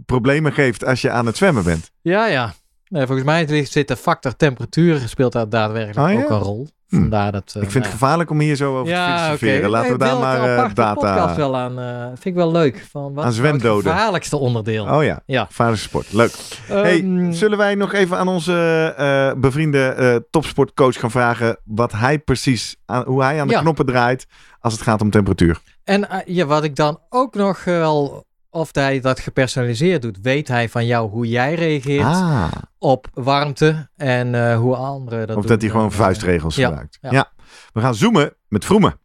[0.06, 1.92] problemen geeft als je aan het zwemmen bent.
[2.02, 2.54] Ja, ja.
[2.88, 6.24] Nee, volgens mij zit de factor temperatuur speelt daar daadwerkelijk Oh, ja?
[6.24, 6.68] ook een rol.
[6.88, 6.96] Hm.
[6.96, 7.54] Vandaar dat...
[7.56, 9.70] eh, ik vind het gevaarlijk om hier zo over te filosoferen.
[9.70, 11.36] Laten we Nee, daar maar podcast data...
[11.36, 11.80] wel aan.
[11.80, 12.86] eh, vind ik wel leuk.
[12.92, 13.92] Van wat Aan is nou het zwemdoden.
[13.92, 14.86] gevaarlijkste onderdeel.
[14.86, 15.46] Oh ja, Ja.
[15.46, 16.14] gevaarlijke sport.
[16.14, 16.32] Leuk.
[16.68, 22.76] Hey, Ehm, zullen wij nog even aan onze bevriende topsportcoach gaan vragen wat hij precies,
[22.86, 23.60] aan, hoe hij aan de Ja.
[23.62, 24.26] knoppen draait
[24.60, 25.60] als het gaat om temperatuur?
[25.84, 28.26] En ja, wat ik dan ook nog wel...
[28.50, 30.18] Of hij dat gepersonaliseerd doet.
[30.22, 32.48] Weet hij van jou hoe jij reageert Ah,
[32.80, 35.52] op warmte en eh, hoe anderen dat of doen.
[35.52, 36.98] dat hij gewoon vuistregels ja, gebruikt.
[37.02, 37.12] Ja.
[37.12, 37.32] ja.
[37.74, 38.96] we gaan zoomen met Vroemen.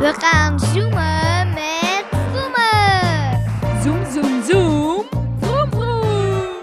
[0.00, 3.82] We gaan zoomen met Vroemen.
[3.82, 5.04] Zoom, zoom, zoom.
[5.40, 6.58] Vroom, vroom.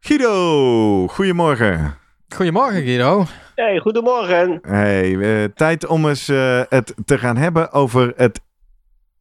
[0.00, 1.94] Guido, goedemorgen.
[2.34, 3.24] Goedemorgen Guido.
[3.54, 4.58] Hey, goedemorgen.
[4.62, 8.40] Hey, eh, tijd om eens eh, het te gaan hebben over het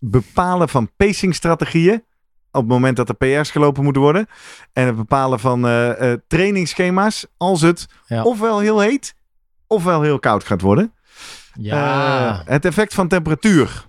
[0.03, 2.03] bepalen van pacingstrategieën.
[2.51, 4.27] Op het moment dat er PR's gelopen moeten worden.
[4.73, 7.25] En het bepalen van eh, eh, trainingsschema's.
[7.37, 8.23] Als het Ja.
[8.23, 9.15] ofwel heel heet,
[9.67, 10.93] ofwel heel koud gaat worden.
[11.53, 12.29] Ja.
[12.29, 13.85] Eh, het effect van temperatuur.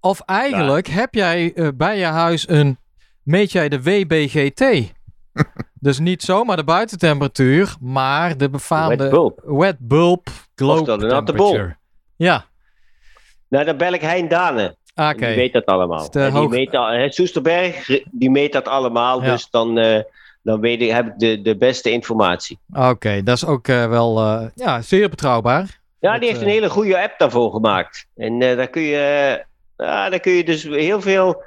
[0.00, 2.78] Of eigenlijk heb jij bij je huis een,
[3.22, 4.92] meet jij de WBGT.
[5.86, 9.40] dus niet zomaar de buitentemperatuur, maar de befaamde Wet bulb.
[9.44, 11.76] wet bulb globe Of temperature.
[12.16, 12.44] Ja,
[13.48, 14.76] Nou, dan bel ik Hein Dane.
[14.96, 15.08] Oké.
[15.08, 16.08] En Die weet dat allemaal.
[16.12, 19.22] En die hoog- meet al, hè, Soesterberg, die meet dat allemaal.
[19.22, 19.30] Ja.
[19.30, 20.00] Dus dan, eh,
[20.42, 22.58] dan weet ik, heb ik de, de beste informatie.
[22.74, 25.80] Oké, dat is ook eh, wel eh, ja, zeer betrouwbaar.
[26.00, 28.06] Ja, Dat, die heeft een hele goede app daarvoor gemaakt.
[28.16, 29.44] En eh, daar, kun je,
[29.76, 31.42] ja, daar kun je dus heel veel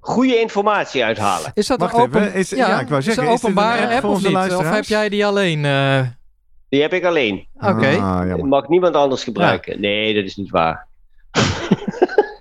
[0.00, 1.50] goede informatie uithalen.
[1.54, 4.22] Is dat Wacht een open, even, is- ja, ik wou zeggen, is openbare app of
[4.28, 4.54] niet?
[4.54, 5.64] Of heb jij die alleen?
[5.64, 6.00] eh,
[6.68, 7.46] Die heb ik alleen.
[7.54, 7.88] Oké.
[7.88, 9.80] Ah, Dat mag niemand anders gebruiken.
[9.80, 10.86] Nee, dat is niet waar.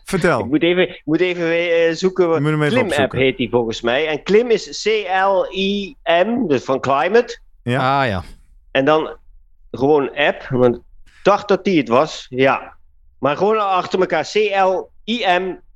[0.07, 0.39] Vertel.
[0.39, 2.33] Ik moet even, ik moet even eh, zoeken.
[2.33, 3.19] Je moet hem even Klim app opzoeken.
[3.19, 4.07] heet die volgens mij.
[4.07, 7.39] En Klim is C-L-I-M, dus van Climate.
[7.63, 8.01] Ja.
[8.01, 8.23] Ah ja.
[8.71, 9.15] En dan
[9.71, 10.81] gewoon app, want ik
[11.23, 12.25] dacht dat die het was.
[12.29, 12.75] Ja.
[13.19, 14.23] Maar gewoon achter elkaar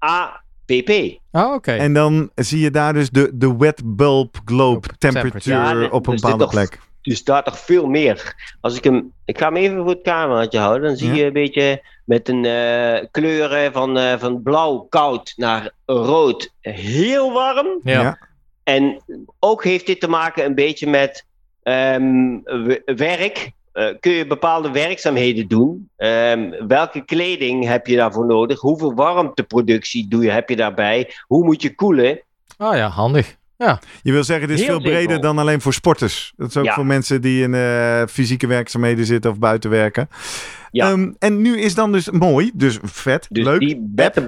[0.02, 1.20] C-L-I-M-A-P-P.
[1.32, 1.72] Oh, oké.
[1.72, 6.12] En dan zie je daar dus de, de wet bulb globe temperatuur Ja, op een
[6.12, 6.80] dus bepaalde nog- plek.
[7.02, 8.36] Dus staat toch veel meer.
[8.62, 9.14] Als ik hem.
[9.26, 10.88] Ik ga hem even voor het cameraatje houden.
[10.88, 11.16] Dan zie Ja.
[11.16, 17.32] je een beetje met een eh, kleuren van, eh, van blauw koud naar rood heel
[17.32, 17.68] warm.
[17.84, 18.30] ja.
[18.64, 19.02] En
[19.40, 21.26] ook heeft dit te maken een beetje met
[21.64, 22.38] ehm,
[22.86, 25.90] werk eh, kun je bepaalde werkzaamheden doen.
[25.98, 28.60] Ehm, welke kleding heb je daarvoor nodig?
[28.60, 31.12] Hoeveel warmteproductie doe je, heb je daarbij?
[31.28, 32.22] Hoe moet je koelen?
[32.58, 33.36] Ah ja, handig.
[34.02, 35.22] Je wil zeggen, het is Heel veel breder simpel.
[35.22, 36.34] dan alleen voor sporters.
[36.36, 36.74] Dat is ook Ja.
[36.74, 40.10] voor mensen die in eh, fysieke werkzaamheden zitten of buiten werken.
[40.72, 40.90] Ja.
[40.92, 43.60] Ehm, en nu is dan dus mooi, dus vet, Dus leuk.
[43.60, 44.24] die better,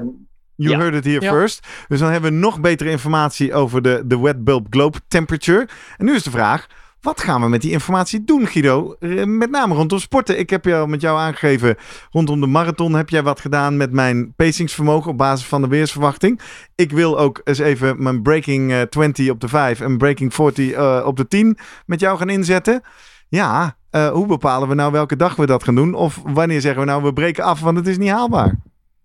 [0.56, 0.80] You Ja.
[0.80, 1.32] heard it here Ja.
[1.32, 1.68] first.
[1.88, 5.68] Dus dan hebben we nog betere informatie over de, de wet bulb globe temperature.
[5.98, 6.68] En nu is de vraag,
[7.04, 8.95] wat gaan we met die informatie doen, Guido?
[8.99, 10.39] Eh, Met name rondom sporten.
[10.39, 11.76] Ik heb jou met jou aangegeven,
[12.12, 16.39] rondom de marathon heb jij wat gedaan met mijn pacingsvermogen op basis van de weersverwachting.
[16.76, 20.72] Ik wil ook eens even mijn breaking eh, 20 op de 5 en breaking 40
[20.72, 22.82] eh, op de 10 met jou gaan inzetten.
[23.30, 25.93] Ja, eh, hoe bepalen we nou welke dag we dat gaan doen?
[25.93, 28.60] Of wanneer zeggen we nou, we breken af, want het is niet haalbaar.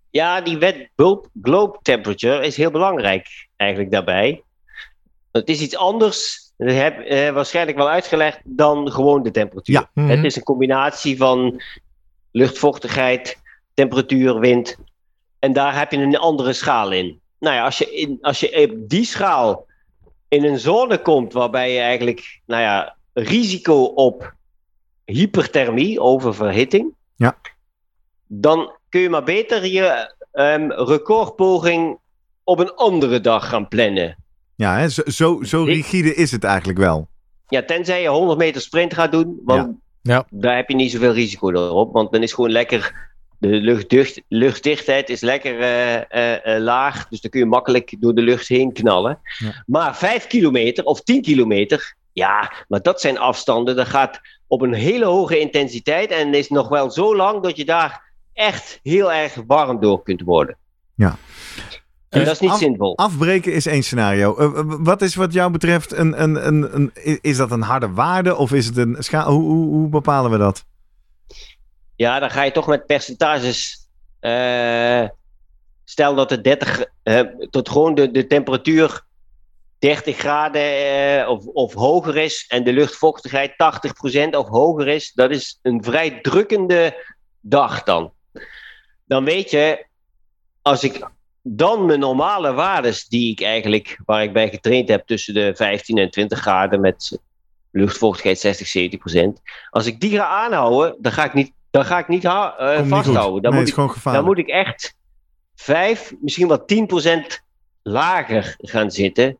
[0.09, 0.89] Ja, die wet
[1.41, 4.43] globe temperature is heel belangrijk eigenlijk daarbij.
[5.31, 9.75] Het is iets anders, dat heb eh, waarschijnlijk wel uitgelegd, dan gewoon de temperatuur.
[9.75, 9.89] Ja.
[9.93, 10.07] Mhm.
[10.07, 11.61] Het is een combinatie van
[12.31, 13.41] luchtvochtigheid,
[13.73, 14.77] temperatuur, wind.
[15.39, 17.19] En daar heb je een andere schaal in.
[17.39, 19.65] Nou ja, als je, in, als je op die schaal
[20.27, 24.33] in een zone komt waarbij je eigenlijk, nou ja, risico op
[25.05, 27.37] hyperthermie, oververhitting, Ja.
[28.27, 31.97] dan kun je maar beter je ehm, recordpoging
[32.43, 34.17] op een andere dag gaan plannen.
[34.59, 34.89] Ja, hè?
[34.89, 37.07] Zo, zo, rigide is het eigenlijk wel.
[37.47, 40.13] Ja, tenzij je 100 meter sprint gaat doen, want Ja.
[40.13, 40.25] Ja.
[40.29, 41.93] daar heb je niet zoveel risico erop.
[41.93, 47.07] Want dan is gewoon lekker, de luchtdicht, luchtdichtheid is lekker eh, eh, eh, laag.
[47.07, 49.19] Dus dan kun je makkelijk door de lucht heen knallen.
[49.37, 49.63] Ja.
[49.65, 53.75] Maar 5 kilometer of 10 kilometer, ja, maar dat zijn afstanden.
[53.75, 57.65] Dat gaat op een hele hoge intensiteit en is nog wel zo lang dat je
[57.65, 58.01] daar
[58.33, 60.57] echt heel erg warm door kunt worden.
[60.95, 61.17] Ja.
[62.09, 62.97] En Dus dat is niet af- zinvol.
[62.97, 64.37] Afbreken is één scenario.
[64.37, 66.91] Eh, wat is wat jou betreft een, een, een,
[67.21, 69.31] Is dat een harde waarde of is het een schaal?
[69.31, 70.65] Hoe, hoe, hoe bepalen we dat?
[71.95, 73.87] Ja, dan ga je toch met percentages.
[74.19, 75.07] eh,
[75.85, 79.01] stel dat het 30, eh, tot gewoon de, de temperatuur
[79.79, 85.11] 30 graden of, of hoger is en de luchtvochtigheid 80% of hoger is.
[85.13, 87.05] Dat is een vrij drukkende
[87.39, 88.13] dag dan.
[89.05, 89.85] Dan weet je,
[90.61, 91.07] als ik
[91.55, 95.97] dan mijn normale waardes die ik eigenlijk, waar ik bij getraind heb tussen de 15
[95.97, 97.19] en 20 graden met
[97.71, 99.41] luchtvochtigheid 60, 70 procent.
[99.69, 102.87] Als ik die ga aanhouden, dan ga ik niet, dan ga ik niet eh, niet
[102.89, 103.41] vasthouden.
[103.41, 103.75] Dan, nee, moet ik,
[104.13, 104.95] dan moet ik echt
[105.55, 107.41] 5, misschien wel 10 procent
[107.83, 109.37] lager gaan zitten.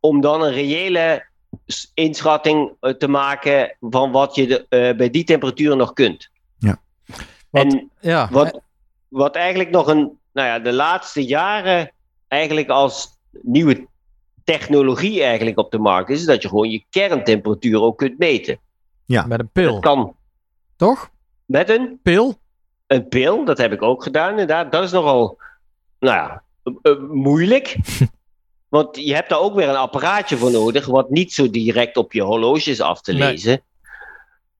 [0.00, 1.26] Om dan een reële
[1.94, 6.28] inschatting eh, te maken van wat je de, eh, bij die temperaturen nog kunt.
[6.58, 6.80] Ja.
[7.50, 8.60] Wat- En Ja, wat,
[9.08, 11.92] wat eigenlijk nog een, nou ja, de laatste jaren
[12.28, 13.08] eigenlijk als
[13.42, 13.86] nieuwe
[14.44, 18.58] technologie eigenlijk op de markt is, is dat je gewoon je kerntemperatuur ook kunt meten.
[19.06, 20.16] met een pil, Dat kan
[20.76, 21.10] toch?
[21.44, 22.38] met een, Pil?
[22.86, 24.72] een pil, dat heb ik ook gedaan inderdaad.
[24.72, 25.38] Dat is nogal,
[25.98, 26.42] nou ja,
[27.10, 27.76] moeilijk.
[28.68, 32.12] Want je hebt daar ook weer een apparaatje voor nodig, wat niet zo direct op
[32.12, 33.20] je horloge is af te Nee.
[33.30, 33.62] lezen.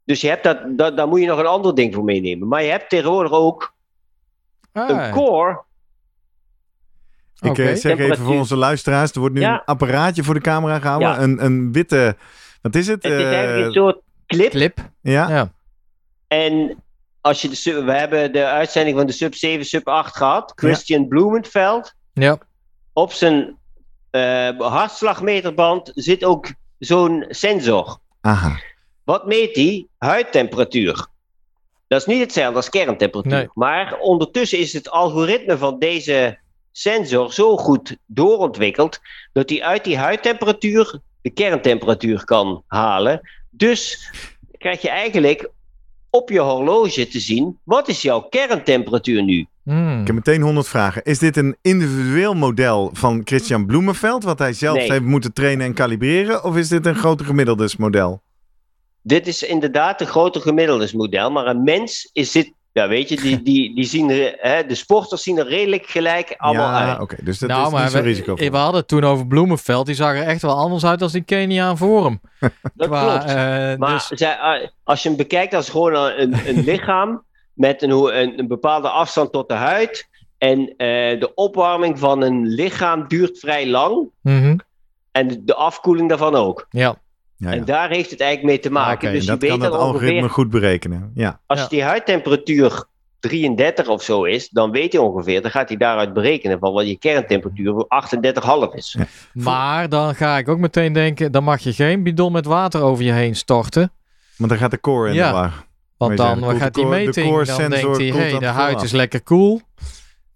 [0.05, 2.49] Dus je hebt dat, dat, daar moet je nog een ander ding voor meenemen.
[2.49, 3.75] Maar je hebt tegenwoordig ook
[4.73, 5.63] Ah, een core
[7.41, 7.63] Ik Oké.
[7.63, 9.53] eh, zeg even voor onze luisteraars, er wordt nu Ja.
[9.53, 11.09] een apparaatje voor de camera gehouden.
[11.09, 11.21] Ja.
[11.21, 12.17] Een, een witte,
[12.63, 13.03] wat is het?
[13.03, 14.51] Het is Eh, eigenlijk een soort clip.
[14.51, 14.79] clip.
[15.01, 15.29] ja?
[15.29, 15.53] Ja.
[16.29, 16.83] En
[17.21, 20.53] als je de, sub- we hebben de uitzending van de sub 7, sub 8 gehad.
[20.57, 21.95] Christian Blumenveld.
[22.13, 22.39] Ja.
[22.93, 23.57] Op zijn
[24.11, 27.99] eh, hartslagmeterband zit ook zo'n sensor.
[28.21, 28.61] Aha.
[29.05, 29.89] Wat meet die?
[29.99, 31.07] Huidtemperatuur.
[31.89, 33.33] Dat is niet hetzelfde als kerntemperatuur.
[33.33, 33.49] Nee.
[33.55, 36.39] Maar ondertussen is het algoritme van deze
[36.79, 39.01] sensor zo goed doorontwikkeld
[39.33, 43.21] dat hij uit die huidtemperatuur de kerntemperatuur kan halen.
[43.51, 44.11] Dus
[44.59, 45.51] krijg je eigenlijk
[46.11, 49.47] op je horloge te zien wat is jouw kerntemperatuur nu?
[49.63, 50.01] Hmm.
[50.01, 51.03] Ik heb meteen 100 vragen.
[51.05, 54.91] Is dit een individueel model van Christian Bloemenveld, wat hij zelf Nee.
[54.91, 56.45] heeft moeten trainen en kalibreren?
[56.45, 58.23] Of is dit een grote gemiddeldes model?
[59.03, 63.43] Dit is inderdaad een grote gemiddelsmodel, maar een mens is dit, ja weet je, die,
[63.43, 67.01] die, die zien er, hè, de sporters zien er redelijk gelijk allemaal ja, uit.
[67.01, 67.17] oké.
[67.23, 68.51] dus dat nou, is maar niet zo we, risicovol.
[68.51, 69.87] we hadden het toen over Bloemenveld.
[69.87, 72.21] Die zag er echt wel anders uit als die Keniaan voor hem.
[72.75, 73.25] Dat Qua, klopt.
[73.35, 77.83] eh, Maar dus, zij, eh, als je hem bekijkt als gewoon een, een lichaam met
[77.83, 80.09] een, hoe- een, een bepaalde afstand tot de huid.
[80.39, 84.09] En eh, de opwarming van een lichaam duurt vrij lang.
[84.23, 84.57] mhm.
[85.13, 86.67] En de, de afkoeling daarvan ook.
[86.71, 86.97] Ja,
[87.37, 87.57] ja, ja.
[87.57, 88.95] En daar heeft het eigenlijk mee te maken.
[88.97, 91.11] oké, En dus je dat weet kan dan het algoritme ongeveer, goed berekenen.
[91.15, 91.41] Ja.
[91.47, 91.67] als Ja.
[91.69, 92.85] die huidtemperatuur
[93.21, 96.87] 33 of zo is, dan weet hij ongeveer, dan gaat hij daaruit berekenen van wat
[96.87, 98.97] je kerntemperatuur 38,5 is.
[99.33, 103.05] maar dan ga ik ook meteen denken, dan mag je geen bidon met water over
[103.05, 103.93] je heen storten.
[104.37, 105.27] Want dan gaat de core in Ja.
[105.29, 105.65] de war.
[105.97, 108.83] Want dan gaat de die de meting, core dan sensor denkt hij, hey, de huid
[108.83, 109.61] is lekker koel.
[109.77, 109.85] Ja,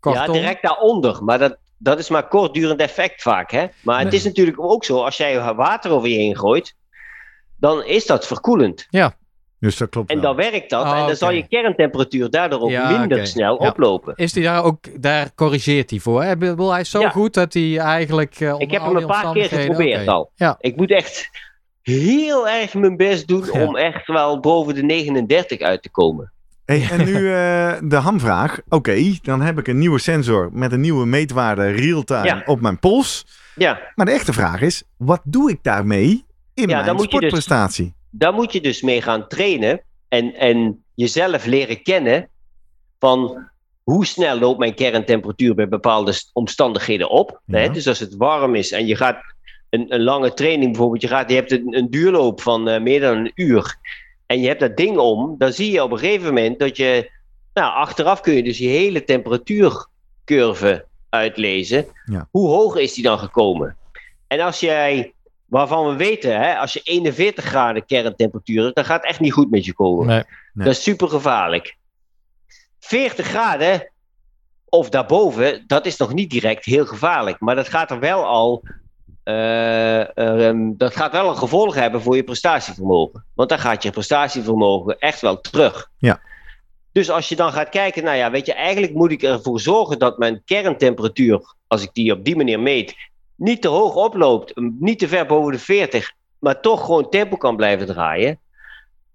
[0.01, 1.25] Kortom, direct daaronder.
[1.25, 3.51] Maar dat, dat is maar kortdurend effect vaak.
[3.51, 3.67] Hè?
[3.83, 4.19] Maar het Nee.
[4.19, 6.75] is natuurlijk ook zo, als jij water over je heen gooit,
[7.61, 8.87] dan is dat verkoelend.
[9.61, 10.25] Dus dat klopt En wel.
[10.37, 10.85] dan werkt dat.
[10.85, 13.69] Ah, en dan zal je kerntemperatuur daardoor ook Ja, minder snel Ja.
[13.69, 14.13] oplopen.
[14.17, 16.23] is hij daar ook, daar corrigeert hij voor.
[16.23, 16.35] Hè?
[16.71, 17.11] Hij is zo Ja.
[17.11, 20.31] goed dat hij eigenlijk eh, Ik heb hem die een paar keer geprobeerd al.
[20.35, 20.57] Ja.
[20.61, 21.31] Ik moet echt
[21.83, 23.67] heel erg mijn best doen Ja.
[23.67, 26.33] om echt wel boven de 39 uit te komen.
[26.65, 28.61] Hey, en nu eh, de hamvraag.
[28.69, 32.43] Oké, dan heb ik een nieuwe sensor met een nieuwe meetwaarde real-time Ja.
[32.47, 33.27] op mijn pols.
[33.55, 36.25] Ja, Maar de echte vraag is, wat doe ik daarmee
[36.63, 37.95] in Ja, mijn dan moet je dus- sportprestatie?
[38.11, 42.29] daar moet je dus mee gaan trainen en, en jezelf leren kennen
[42.99, 43.49] van
[43.83, 47.41] hoe snel loopt mijn kerntemperatuur bij bepaalde st- omstandigheden op.
[47.45, 47.59] Ja.
[47.59, 47.71] Hè?
[47.71, 49.19] Dus als het warm is en je gaat
[49.71, 53.01] een, een lange training bijvoorbeeld, je, gaat, je hebt een, een duurloop van eh, meer
[53.01, 53.77] dan een uur
[54.27, 57.11] en je hebt dat ding om, dan zie je op een gegeven moment dat je,
[57.55, 61.87] nou achteraf kun je dus je hele temperatuurcurve uitlezen.
[62.05, 62.29] Ja.
[62.31, 63.77] Hoe hoog is die dan gekomen?
[64.27, 65.13] En als jij,
[65.51, 69.33] waarvan we weten, hè, als je 41 graden kerntemperatuur hebt, dan gaat het echt niet
[69.33, 70.07] goed met je komen.
[70.07, 70.25] Nee.
[70.53, 70.67] Nee.
[70.67, 71.77] Dat is super gevaarlijk.
[72.81, 73.93] 40 graden
[74.69, 77.41] of daarboven, dat is nog niet direct heel gevaarlijk.
[77.41, 78.63] Maar dat gaat er wel al.
[79.23, 83.25] eh, ehm, dat gaat wel een gevolg hebben voor je prestatievermogen.
[83.35, 85.91] Want dan gaat je prestatievermogen echt wel terug.
[85.99, 86.21] Ja.
[86.93, 89.99] Dus als je dan gaat kijken, nou ja, weet je, eigenlijk moet ik ervoor zorgen
[89.99, 92.95] dat mijn kerntemperatuur, als ik die op die manier meet,
[93.41, 97.57] niet te hoog oploopt, niet te ver boven de 40, maar toch gewoon tempo kan
[97.57, 98.39] blijven draaien.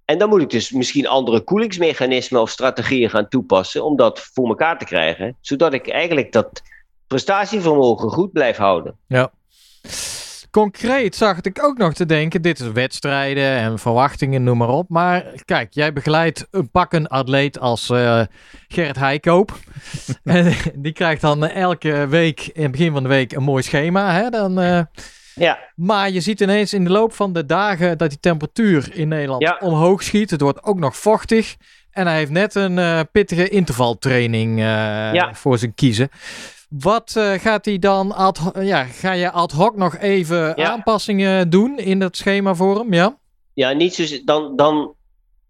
[0.06, 4.48] En dan moet ik dus misschien andere koelingsmechanismen of strategieën gaan toepassen om dat voor
[4.48, 6.62] elkaar te krijgen, zodat ik eigenlijk dat
[7.08, 8.98] prestatievermogen goed blijf houden.
[10.56, 14.90] Concreet zag ik ook nog te denken, dit is wedstrijden en verwachtingen, noem maar op.
[14.90, 18.22] Maar kijk, jij begeleidt een pak een atleet als eh
[18.68, 19.58] Gerrit Heikoop.
[20.24, 24.12] en die krijgt dan elke week, in het begin van de week, een mooi schema.
[24.14, 24.30] Hè?
[24.30, 24.82] Dan, eh,
[25.34, 29.08] Ja, maar je ziet ineens in de loop van de dagen dat die temperatuur in
[29.08, 29.58] Nederland Ja.
[29.60, 30.30] omhoog schiet.
[30.30, 31.56] Het wordt ook nog vochtig.
[31.92, 35.34] En hij heeft net een eh, pittige intervaltraining Ja.
[35.34, 36.10] voor zijn kiezen.
[36.80, 40.70] Wat eh, gaat hij dan ad ja, ga je ad hoc nog even Ja.
[40.70, 42.94] aanpassingen doen in dat schema voor hem?
[42.94, 43.18] Ja.
[43.54, 44.94] ja niet zo, dan, dan.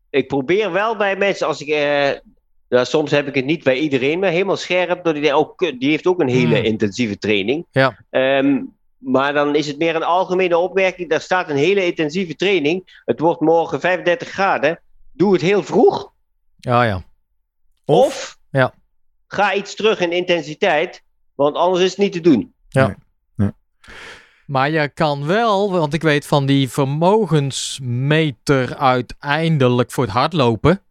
[0.10, 1.68] Ik probeer wel bij mensen, als ik.
[1.68, 2.10] eh,
[2.70, 5.04] ja, soms heb ik het niet bij iedereen, maar helemaal scherp.
[5.04, 6.66] Dat die, ook, die heeft ook een hele Hmm.
[6.66, 7.66] intensieve training.
[7.72, 7.98] Ja.
[8.10, 8.62] Ehm,
[8.98, 11.10] maar dan is het meer een algemene opmerking.
[11.10, 13.02] Daar staat een hele intensieve training.
[13.06, 14.80] Het wordt morgen 35 graden.
[15.12, 16.12] Doe het heel vroeg.
[16.58, 16.96] Ja, ja.
[17.86, 18.74] Of- Of, Ja.
[19.28, 21.04] ga iets terug in intensiteit.
[21.36, 22.54] Want anders is het niet te doen.
[24.46, 30.82] Maar je kan wel, want ik weet van die vermogensmeter uiteindelijk voor het hardlopen.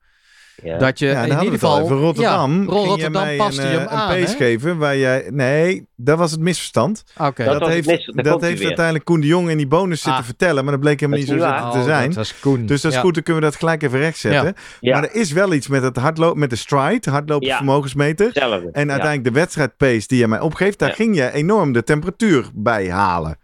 [0.63, 0.79] Ja.
[0.79, 1.83] Dat je Ja, in ieder we het al geval.
[1.85, 1.97] over.
[1.97, 4.09] Rotterdam, Ja, ging je Rotterdam paste een, je eh, hem een aan.
[4.09, 4.37] pace hè?
[4.37, 5.27] geven waar jij...
[5.31, 7.05] Nee, dat was het misverstand.
[7.19, 7.45] Oké.
[7.45, 10.25] Dat Dat, heeft, mis- dat heeft uiteindelijk Koen de Jong in die bonus zitten Ah.
[10.27, 10.63] vertellen.
[10.65, 12.07] Maar dat bleek helemaal Dat niet zo zitten Oh, te zijn.
[12.07, 12.67] Dat was Koen.
[12.67, 13.03] Dus dat is Ja.
[13.05, 14.55] goed, dan kunnen we dat gelijk even rechtzetten.
[14.81, 14.95] Ja.
[15.01, 17.57] Maar er is wel iets met het hardlopen, met de stride, hardlopen Ja.
[17.57, 18.27] vermogensmeter.
[18.37, 18.73] En Ja.
[18.73, 20.95] uiteindelijk de wedstrijdpace die je mij opgeeft, daar Ja.
[20.95, 23.39] ging je enorm de temperatuur bij halen.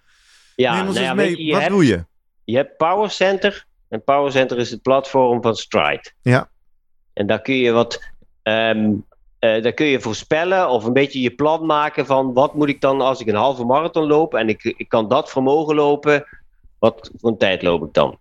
[0.57, 2.05] Ja, Neem ons nou eens mee, je, je wat hebt- doe je?
[2.45, 3.65] Je hebt Power Center.
[3.89, 6.13] En Power Center is het platform van Stride.
[6.23, 6.49] Ja.
[7.21, 8.03] En daar kun je wat.
[8.43, 8.93] ehm,
[9.39, 12.81] eh, daar kun je voorspellen of een beetje je plan maken van wat moet ik
[12.81, 16.27] dan als ik een halve marathon loop en ik, ik kan dat vermogen lopen,
[16.79, 18.19] wat voor een tijd loop ik dan?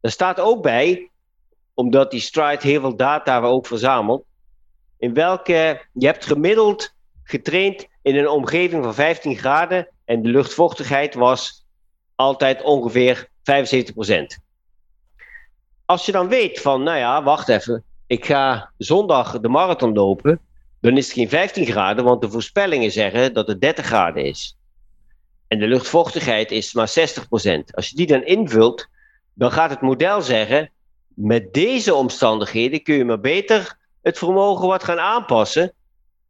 [0.00, 1.10] Er staat ook bij,
[1.74, 4.24] omdat die Stride heel veel data ook verzamelt,
[4.98, 11.14] in welke je hebt gemiddeld getraind in een omgeving van 15 graden en de luchtvochtigheid
[11.14, 11.64] was
[12.14, 14.40] altijd ongeveer 75%.
[15.84, 20.40] Als je dan weet van, nou ja, wacht even, ik ga zondag de marathon lopen,
[20.80, 24.56] dan is het geen 15 graden, want de voorspellingen zeggen dat het 30 graden is.
[25.48, 26.92] En de luchtvochtigheid is maar 60%.
[27.74, 28.88] Als je die dan invult,
[29.34, 30.70] dan gaat het model zeggen,
[31.14, 35.72] met deze omstandigheden kun je maar beter het vermogen wat gaan aanpassen,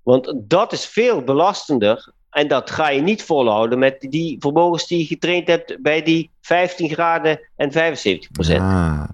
[0.02, 4.98] want dat is veel belastender en dat ga je niet volhouden met die vermogens die
[4.98, 8.60] je getraind hebt bij die 15 graden en 75%.
[8.60, 9.08] Ah,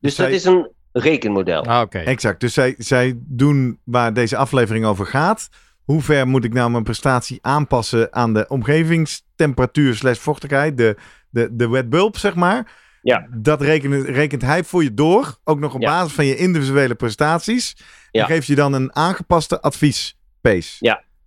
[0.00, 1.64] dus zij- dat is een rekenmodel.
[1.64, 1.98] Ah, Oké.
[1.98, 2.40] exact.
[2.40, 5.48] Dus zij, zij doen waar deze aflevering over gaat.
[5.84, 10.96] Hoe ver moet ik nou mijn prestatie aanpassen aan de omgevingstemperatuur slash vochtigheid, de,
[11.30, 12.72] de, de wet bulb, zeg maar.
[13.02, 13.26] Ja.
[13.30, 15.88] Dat rekent, rekent hij voor je door, ook nog op Ja.
[15.90, 17.76] basis van je individuele prestaties.
[18.10, 18.20] Ja.
[18.20, 20.76] En geeft je dan een aangepaste advies pace.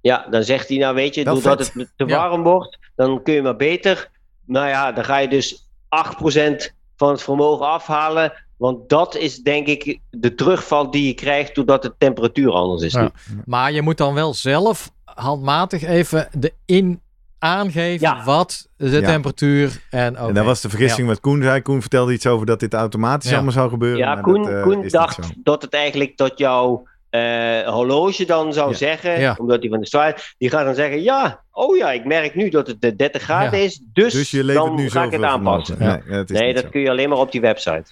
[0.01, 1.74] Ja, dan zegt hij, nou weet je, Wel doordat vet.
[1.74, 2.18] het te Ja.
[2.30, 4.09] warm wordt, dan kun je maar beter.
[4.45, 8.34] Nou ja, dan ga je dus 8% van het vermogen afhalen.
[8.58, 12.93] Want dat is denk ik de terugval die je krijgt doordat de temperatuur anders is.
[12.93, 13.12] Ja.
[13.45, 17.01] Maar je moet dan wel zelf handmatig even de in
[17.39, 18.24] aangeven Ja.
[18.24, 19.01] wat de Ja.
[19.01, 20.28] temperatuur en oké.
[20.28, 21.62] En dat was de vergissing wat Koen zei.
[21.62, 23.36] Koen vertelde iets over dat dit automatisch Ja.
[23.36, 23.97] allemaal zou gebeuren.
[23.99, 28.53] Ja, maar Koen, dat, eh, Koen dacht dat het eigenlijk dat jouw eh, horloge dan
[28.53, 28.76] zou Ja.
[28.78, 29.36] zeggen, Ja.
[29.39, 32.49] omdat hij van de straat, die gaat dan zeggen, ja, oh ja, ik merk nu
[32.49, 33.66] dat het de 30 graden Ja.
[33.66, 35.76] is, dus, Dus je dan nu ga ik het aanpassen.
[35.80, 37.84] Nee, dat is Nee, dat kun je alleen maar op die website.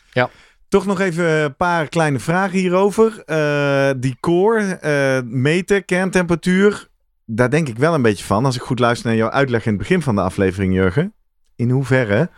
[0.69, 3.23] Toch nog even een paar kleine vragen hierover.
[3.25, 6.87] Eh, die core, eh, meten, kerntemperatuur.
[7.25, 8.45] Daar denk ik wel een beetje van.
[8.45, 11.13] Als ik goed luister naar jouw uitleg in het begin van de aflevering, Jurgen.
[11.55, 12.29] In hoeverre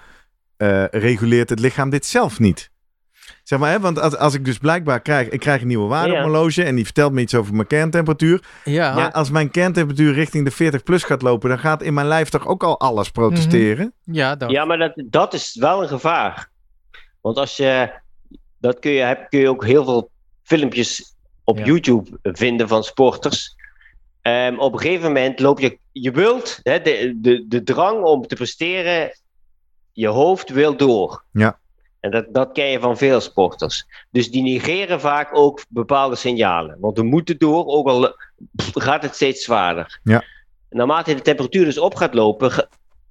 [0.57, 2.71] eh, reguleert het lichaam dit zelf niet?
[3.43, 6.07] Zeg maar, hè, want als, als ik dus blijkbaar krijg, ik krijg een nieuwe waarde
[6.07, 6.13] Ja.
[6.13, 8.43] op mijn horloge en die vertelt me iets over mijn kerntemperatuur.
[8.63, 12.07] ja, Maar als mijn kerntemperatuur richting de 40 plus gaat lopen, dan gaat in mijn
[12.07, 13.93] lijf toch ook al alles protesteren?
[14.03, 16.49] ja, dat, Ja, maar dat, dat is wel een gevaar.
[17.21, 17.89] Want als je,
[18.59, 20.09] dat kun je, heb, kun je ook heel veel
[20.43, 21.65] filmpjes op Ja.
[21.65, 23.55] YouTube vinden van sporters.
[24.21, 28.27] Ehm, op een gegeven moment loop je, je wilt, hè, de, de, de drang om
[28.27, 29.19] te presteren,
[29.91, 31.23] je hoofd wil door.
[31.31, 31.59] Ja.
[31.99, 33.85] En dat, dat ken je van veel sporters.
[34.11, 36.77] Dus die negeren vaak ook bepaalde signalen.
[36.79, 38.15] Want we moeten door, ook al
[38.55, 39.99] pff, gaat het steeds zwaarder.
[40.03, 40.23] Ja.
[40.69, 42.69] Naarmate de temperatuur dus op gaat lopen,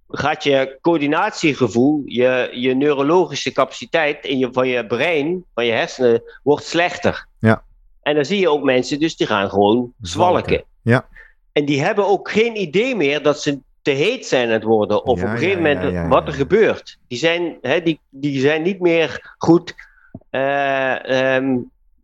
[0.08, 6.22] gaat je coördinatiegevoel, je, je neurologische capaciteit in je, van je brein, van je hersenen,
[6.42, 7.26] wordt slechter.
[7.38, 7.62] Ja.
[8.02, 10.64] En dan zie je ook mensen, dus die gaan gewoon Zwalken.
[10.82, 11.06] Ja.
[11.52, 15.04] En die hebben ook geen idee meer dat ze te heet zijn aan het worden.
[15.04, 16.98] Of Ja, op een gegeven ja, moment ja, wat er gebeurt.
[17.08, 19.74] Die zijn, hè, die, die zijn niet meer goed.
[20.30, 21.56] eh, ehm,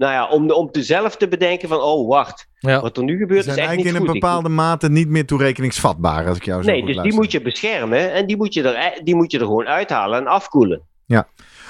[0.03, 2.80] nou ja, om, om te zelf te bedenken van, oh wacht, ja.
[2.80, 4.09] wat er nu gebeurt zijn is echt niet eigenlijk in goed.
[4.09, 7.12] een Ik bepaalde mate niet meer toerekeningsvatbaar, als ik jou zo Nee, goed dus die
[7.12, 10.26] moet je beschermen en die moet je, er, die moet je er gewoon uithalen en
[10.26, 10.82] afkoelen.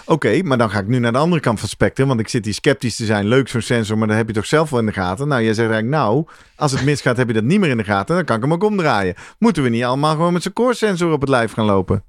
[0.07, 2.09] Oké, maar dan ga ik nu naar de andere kant van het spectrum.
[2.09, 3.27] Want ik zit hier sceptisch te zijn.
[3.27, 5.29] Leuk zo'n sensor, maar dat heb je toch zelf wel in de gaten.
[5.29, 6.27] Nou, jij zegt eigenlijk, nou,
[6.57, 8.15] als het misgaat heb je dat niet meer in de gaten.
[8.15, 9.15] Dan kan ik hem ook omdraaien.
[9.39, 12.05] Moeten we niet allemaal gewoon met zijn core sensor op het lijf gaan lopen?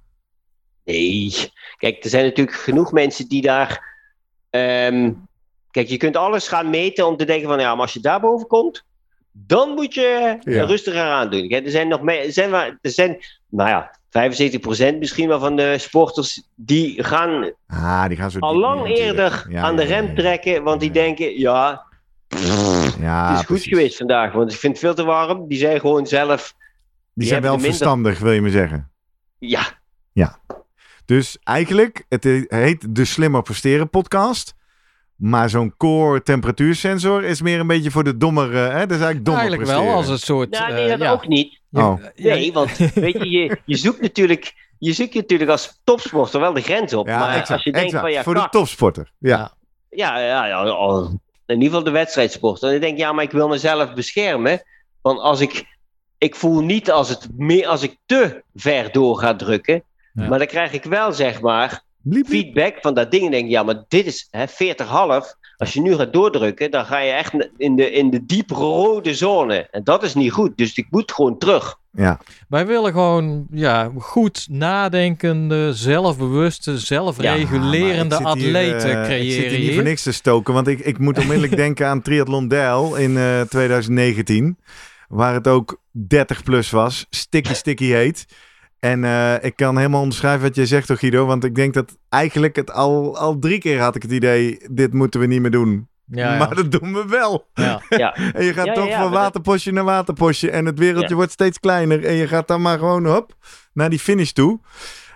[0.85, 1.33] Nee,
[1.77, 3.91] kijk, er zijn natuurlijk genoeg mensen die daar.
[4.49, 5.11] ehm,
[5.73, 8.47] kijk, je kunt alles gaan meten om te denken van ja, maar als je daarboven
[8.47, 8.83] komt,
[9.31, 10.63] dan moet je Ja.
[10.65, 11.47] rustiger aan doen.
[11.47, 13.17] Kijk, er zijn nog meer, er zijn, maar- er zijn,
[13.49, 18.57] nou ja, 75% misschien wel van de sporters die gaan Ah, die gaan zo al
[18.57, 20.13] lang eerder Ja, aan de ja, ja, rem ja.
[20.15, 21.83] trekken, want die denken ja,
[22.99, 23.67] Ja, het is goed precies.
[23.67, 25.47] geweest vandaag, want ik vind het veel te warm.
[25.47, 26.63] Die zijn gewoon zelf, Die
[27.13, 28.91] Die zijn wel er verstandig, wil je me zeggen.
[29.39, 29.81] ja,
[31.05, 34.55] Dus eigenlijk, het heet de Slimmer Presteren podcast.
[35.15, 38.57] Maar zo'n core temperatuursensor is meer een beetje voor de dommere.
[38.57, 38.79] Hè?
[38.79, 40.49] Dat is eigenlijk dommer Eigenlijk wel als een soort...
[40.49, 41.11] nou eh, nee, dat ja.
[41.11, 41.59] ook niet.
[41.71, 42.01] Oh.
[42.15, 46.53] ja, Nee, want weet je, je, je zoekt natuurlijk, je zoekt natuurlijk als topsporter wel
[46.53, 47.07] de grens op.
[47.07, 48.03] Ja, maar exact, als je denkt exact.
[48.03, 49.11] van ja, voor de topsporter.
[49.17, 49.51] Ja.
[49.89, 50.17] Ja.
[50.19, 52.71] ja, ja, ja, al- in ieder geval de wedstrijdsporter.
[52.71, 54.63] Dan denk ik, ja, maar ik wil mezelf beschermen.
[55.01, 55.63] Want als ik,
[56.17, 59.83] ik voel niet als, het meer, als ik te ver door ga drukken.
[60.13, 60.27] Ja.
[60.27, 62.43] Maar dan krijg ik wel, zeg maar, Bliep, bliep.
[62.43, 63.25] feedback van dat ding.
[63.25, 65.41] En denk ik, ja, maar dit is hè, 40,5.
[65.57, 69.15] Als je nu gaat doordrukken, dan ga je echt in de, in de diep rode
[69.15, 69.67] zone.
[69.71, 70.57] En dat is niet goed.
[70.57, 71.79] Dus ik moet gewoon terug.
[71.91, 72.19] Ja.
[72.47, 79.41] Wij willen gewoon ja, goed nadenkende, zelfbewuste, zelfregulerende Ja, hier, atleten eh, creëren Ik zit
[79.41, 79.73] hier niet hier.
[79.73, 83.41] voor niks te stoken, want ik, ik moet onmiddellijk denken aan Triathlon Dijl in eh,
[83.41, 84.57] 2019.
[85.07, 87.05] Waar het ook 30 plus was.
[87.09, 88.25] Sticky, sticky heet.
[88.83, 91.25] En eh, ik kan helemaal onderschrijven wat jij zegt, toch Guido?
[91.25, 94.93] Want ik denk dat eigenlijk het al, al drie keer had ik het idee, dit
[94.93, 95.87] moeten we niet meer doen.
[96.05, 96.37] Ja, ja.
[96.37, 97.47] Maar dat doen we wel.
[97.53, 97.81] Ja.
[97.89, 100.51] Ja, En je gaat toch ja, van waterpostje naar waterpostje.
[100.51, 101.15] En het wereldje Ja.
[101.15, 102.05] wordt steeds kleiner.
[102.05, 103.35] En je gaat dan maar gewoon hop,
[103.73, 104.59] naar die finish toe.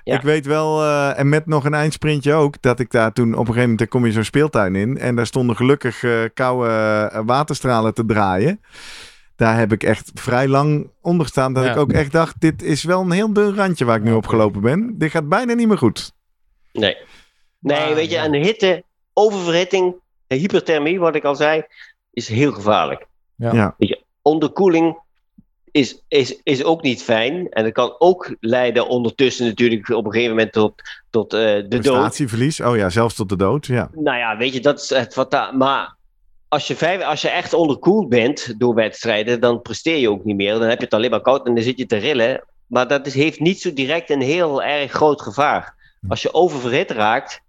[0.04, 0.16] Ja.
[0.16, 3.40] Ik weet wel, eh, en met nog een eindsprintje ook, dat ik daar toen op
[3.40, 4.98] een gegeven moment, daar kom je zo'n speeltuin in.
[4.98, 8.62] En daar stonden gelukkig eh, koude waterstralen te draaien.
[9.38, 11.54] Daar heb ik echt vrij lang onder gestaan.
[11.54, 11.72] Dat Ja.
[11.72, 14.62] ik ook echt dacht, dit is wel een heel dun randje waar ik nu opgelopen
[14.62, 14.98] ben.
[14.98, 16.12] Dit gaat bijna niet meer goed.
[16.72, 16.98] nee.
[17.60, 18.24] Nee, Maar, weet je, ja.
[18.24, 18.84] en hitte,
[19.14, 19.96] oververhitting,
[20.28, 21.64] hyperthermie, wat ik al zei,
[22.12, 23.06] is heel gevaarlijk.
[23.36, 23.54] Ja.
[23.54, 23.76] Ja.
[23.78, 24.98] Weet je, onderkoeling
[25.72, 27.50] is, is, is ook niet fijn.
[27.50, 30.74] En het kan ook leiden ondertussen natuurlijk op een gegeven moment tot,
[31.10, 31.82] tot eh, de dood.
[31.82, 32.62] Prestatieverlies.
[32.62, 33.66] Oh ja, zelfs tot de dood.
[33.66, 33.90] Ja.
[33.94, 35.54] Nou ja, weet je, dat is het fataal.
[35.54, 35.96] Maar
[36.48, 40.36] als je, vijf, als je echt onderkoeld bent door wedstrijden, dan presteer je ook niet
[40.36, 40.54] meer.
[40.54, 42.44] Dan heb je het alleen maar koud en dan zit je te rillen.
[42.68, 45.76] Maar dat is, heeft niet zo direct een heel erg groot gevaar.
[46.08, 47.42] Als je oververhit raakt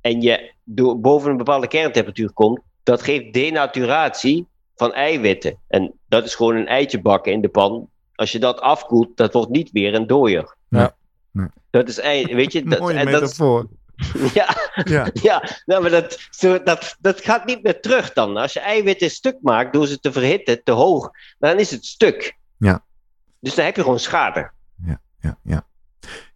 [0.00, 5.58] en je door, boven een bepaalde kerntemperatuur komt, dat geeft denaturatie van eiwitten.
[5.68, 7.88] En dat is gewoon een eitje bakken in de pan.
[8.14, 10.56] Als je dat afkoelt, dat wordt niet weer een dooier.
[10.68, 10.94] Ja.
[11.30, 11.46] Nee.
[11.70, 11.96] Dat is,
[12.32, 13.66] weet je, dat, Mooie en dat is- metafoor.
[14.34, 15.10] Ja, Ja.
[15.12, 18.36] ja nou, maar dat, zo, dat, dat gaat niet meer terug dan.
[18.36, 22.36] Als je eiwitten stuk maakt door ze te verhitten, te hoog, dan is het stuk.
[22.58, 22.84] Ja.
[23.40, 24.50] Dus dan heb je gewoon schade.
[24.86, 25.38] ja, ja.
[25.42, 25.66] Ja,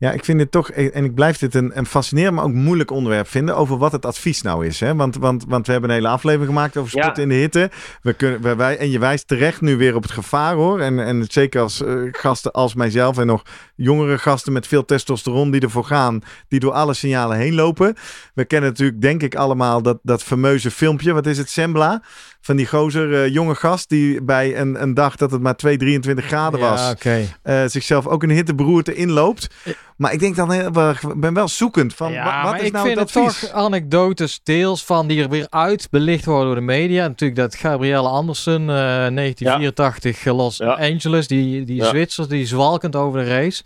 [0.09, 3.29] ik vind het toch, en ik blijf dit een, een fascinerend, maar ook moeilijk onderwerp
[3.29, 4.81] vinden over wat het advies nou is.
[4.81, 4.95] Hè?
[4.95, 7.23] Want, want, want we hebben een hele aflevering gemaakt over sport Ja.
[7.23, 7.71] in de hitte.
[8.03, 10.81] We kunnen, wij- wij, en je wijst terecht nu weer op het gevaar hoor.
[10.81, 13.43] En, en zeker als eh, gasten als mijzelf en nog
[13.75, 17.95] jongere gasten met veel testosteron die ervoor gaan, die door alle signalen heen lopen.
[18.35, 22.03] We kennen natuurlijk, denk ik allemaal, dat, dat fameuze filmpje, wat is het, Sembla?
[22.41, 25.77] Van die gozer, eh, jonge gast, die bij een, een dag dat het maar 2,
[25.77, 29.49] 23 graden was, Ja, eh, zichzelf ook een hitteberoerte inloopt.
[30.01, 32.61] Maar ik denk dan heel erg, ik ben wel zoekend van ja, wa- wat maar
[32.61, 33.41] is ik nou vind het advies?
[33.41, 37.07] toch anekdotes deels van die er weer uit belicht worden door de media.
[37.07, 38.67] Natuurlijk dat Gabrielle Andersen, eh
[39.47, 40.73] 1984 Los Ja.
[40.73, 41.89] Angeles, die, die Ja.
[41.89, 43.63] Zwitsers, die zwalkend over de race.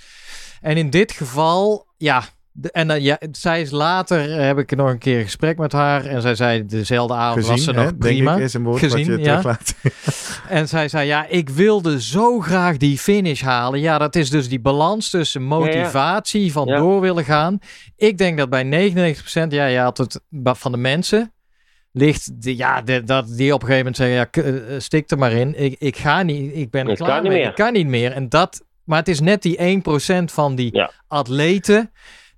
[0.61, 2.25] En in dit geval, ja,
[2.57, 5.59] de- en dan, ja, zij is later, eh, heb ik nog een keer een gesprek
[5.59, 6.05] met haar.
[6.05, 8.35] En zij zei dezelfde avond was Gezien, ze hè, nog denk prima.
[8.37, 9.41] ik, is een woord Gezien, wat je ja.
[9.41, 9.75] teruglaat.
[10.49, 13.81] En zij zei, ja, ik wilde zo graag die finish halen.
[13.81, 16.77] Ja, dat is dus die balans tussen motivatie van Ja.
[16.77, 17.59] door willen gaan.
[17.97, 21.33] Ik denk dat bij 99%, ja, je had het van de mensen,
[21.93, 23.97] ligt, de, ja, de, dat die op een gegeven moment
[24.33, 25.63] zeggen, ja, eh, stik er maar in.
[25.63, 27.39] Ik, ik ga niet, ik ben Ik klaar kan niet mee.
[27.41, 27.49] meer.
[27.49, 28.13] Ik kan niet meer.
[28.13, 30.91] En dat, maar het is net die 1% van die Ja.
[31.09, 31.91] atleten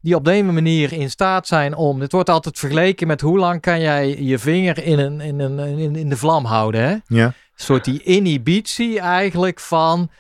[0.06, 2.00] die op deze manier in staat zijn om.
[2.00, 5.58] Het wordt altijd vergeleken met hoe lang kan jij je vinger in, een, in, een,
[5.78, 6.82] in, in de vlam houden.
[6.82, 6.96] Hè?
[7.06, 7.24] Ja.
[7.24, 10.10] Een soort die inhibitie eigenlijk van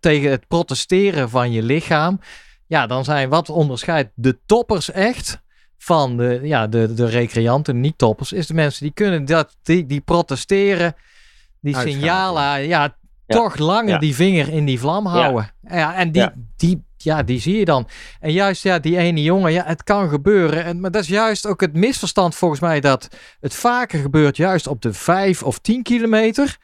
[0.00, 2.20] tegen het protesteren van je lichaam.
[2.66, 5.40] Ja, dan zijn wat onderscheidt de toppers echt
[5.78, 9.86] van de, ja, de, de recreanten, niet toppers, is de mensen die kunnen dat, die,
[9.86, 10.94] die protesteren,
[11.60, 13.36] die signalen, ja, Ja.
[13.38, 13.98] toch langer Ja.
[13.98, 15.50] die vinger in die vlam houden.
[15.68, 16.34] Ja, en die, Ja.
[16.56, 17.88] die, ja, die zie je dan.
[18.20, 20.64] En juist ja, die ene jongen, ja, het kan gebeuren.
[20.64, 23.08] En, maar dat is juist ook het misverstand volgens mij dat
[23.40, 26.56] het vaker gebeurt juist op de 5 of 10 kilometer.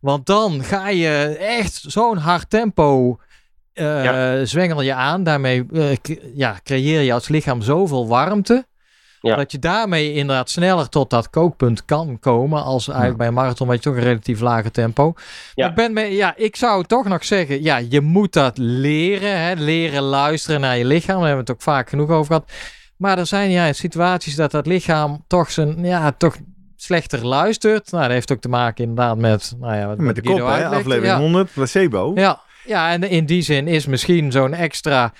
[0.00, 3.18] Want dan ga je echt zo'n hard tempo
[3.72, 5.22] eh, zwengel je aan.
[5.22, 5.96] Daarmee eh,
[6.34, 8.66] ja, creëer je als lichaam zoveel warmte.
[9.20, 9.36] Ja.
[9.36, 12.62] Dat je daarmee inderdaad sneller tot dat kookpunt kan komen.
[12.62, 15.14] Als eigenlijk bij een marathon, wat je toch een relatief lage tempo.
[15.54, 15.68] Ja.
[15.68, 19.40] Ik, ben mee, ja, ik zou toch nog zeggen, ja, je moet dat leren.
[19.40, 19.52] Hè?
[19.54, 21.18] Leren luisteren naar je lichaam.
[21.18, 22.52] Daar hebben we het ook vaak genoeg over gehad.
[22.96, 26.36] Maar er zijn ja, situaties dat dat lichaam toch, zijn, ja, toch
[26.76, 27.90] slechter luistert.
[27.90, 29.54] Nou, dat heeft ook te maken inderdaad met...
[29.60, 30.66] Nou ja, Met de kop, hè?
[30.66, 31.18] aflevering Ja.
[31.18, 32.12] 100, placebo.
[32.14, 35.12] Ja, ja, en in die zin is misschien zo'n extra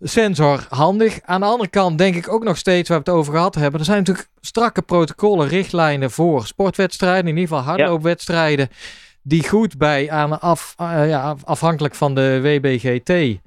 [0.00, 1.20] sensor handig.
[1.24, 3.80] Aan de andere kant denk ik ook nog steeds, waar we het over gehad hebben,
[3.80, 8.68] er zijn natuurlijk strakke protocollen, richtlijnen voor sportwedstrijden, in ieder geval hardloopwedstrijden,
[9.22, 13.40] die goed bij aan af, eh, ja, af- afhankelijk van de WBGT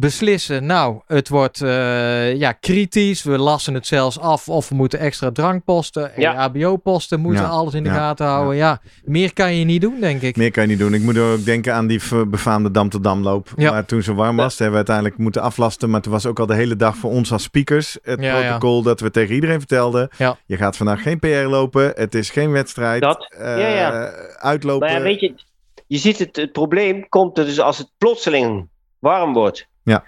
[0.00, 4.98] beslissen, nou, het wordt eh, ja, kritisch, we lassen het zelfs af of we moeten
[4.98, 6.34] extra drankposten, Ja.
[6.48, 8.56] EHBO-posten, moeten Ja, alles in de ja, gaten houden.
[8.56, 8.80] Ja.
[9.04, 10.36] meer kan je niet doen, denk ik.
[10.36, 10.94] Meer kan je niet doen.
[10.94, 13.48] Ik moet ook denken aan die befaamde Dam tot Damloop.
[13.56, 13.70] Ja.
[13.70, 15.90] Maar toen zo warm was, hebben we uiteindelijk moeten aflasten.
[15.90, 18.40] Maar toen was ook al de hele dag voor ons als speakers het Ja, ja.
[18.40, 20.08] protocol dat we tegen iedereen vertelden.
[20.16, 20.36] Ja.
[20.46, 21.92] Je gaat vandaag geen PR lopen.
[21.94, 23.02] Het is geen wedstrijd.
[23.02, 24.10] Dat, Eh, ja, ja.
[24.38, 24.88] Uitlopen.
[24.88, 25.34] Maar ja, weet je,
[25.86, 28.68] je ziet het, het probleem komt er dus als het plotseling
[28.98, 29.66] warm wordt.
[29.88, 30.04] Ja.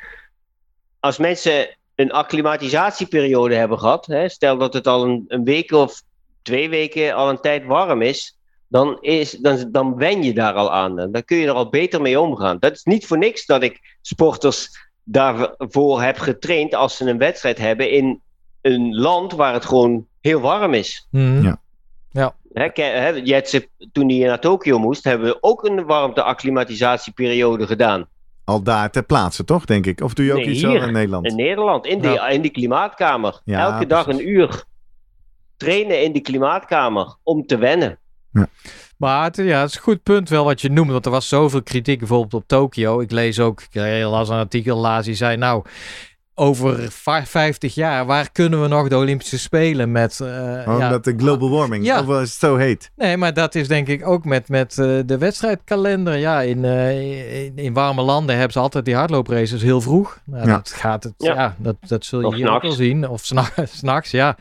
[1.01, 6.03] Als mensen een acclimatisatieperiode hebben gehad, hè, stel dat het al een, een week of
[6.43, 10.72] twee weken al een tijd warm is, dan, is dan, dan wen je daar al
[10.72, 10.97] aan.
[10.97, 12.59] Dan kun je er al beter mee omgaan.
[12.59, 14.68] Dat is niet voor niks dat ik sporters
[15.05, 18.20] daarvoor heb getraind als ze een wedstrijd hebben in
[18.61, 21.07] een land waar het gewoon heel warm is.
[21.11, 21.43] Mhm.
[21.43, 21.61] Ja.
[22.53, 28.07] Hè, ke- hè, Jetse, toen hij naar Tokio moest, hebben we ook een warmte-acclimatisatieperiode gedaan.
[28.51, 30.01] Al daar ter plaatse, toch, denk ik?
[30.01, 30.83] Of doe je ook Nee, iets zo hier.
[30.83, 31.27] in Nederland?
[31.27, 32.29] In Nederland, in, die, Ja.
[32.29, 33.41] in die klimaatkamer.
[33.45, 34.23] Ja, Elke dag precies.
[34.23, 34.65] een uur
[35.57, 37.99] trainen in die klimaatkamer om te wennen.
[38.97, 40.91] Maar het, ja, het is een goed punt wel wat je noemt.
[40.91, 43.01] Want er was zoveel kritiek bijvoorbeeld op Tokio.
[43.01, 45.37] Ik lees ook, ik las een artikel laatst die zei...
[45.37, 45.64] Nou,
[46.35, 50.21] over va- 50 jaar, waar kunnen we nog de Olympische Spelen met...
[50.21, 52.01] eh, Gewoon ja, dat de global warming, Ja.
[52.01, 52.91] of het zo heet.
[52.97, 56.17] Nee, maar dat is denk ik ook met, met eh, de wedstrijdkalender.
[56.17, 60.21] Ja, in, eh, in, in warme landen hebben ze altijd die hardloopraces heel vroeg.
[60.25, 60.55] Nou, Ja.
[60.57, 61.35] Dat gaat het, ja.
[61.35, 61.55] Ja.
[61.59, 63.09] dat, dat zul je Of hier ook wel zien.
[63.09, 64.37] Of s'na- s'nachts, ja.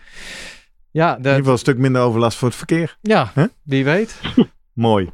[0.91, 2.97] Ja, In ieder dat, geval een stuk minder overlast voor het verkeer.
[3.01, 3.45] ja Huh?
[3.63, 4.19] wie weet.
[4.73, 5.09] Mooi.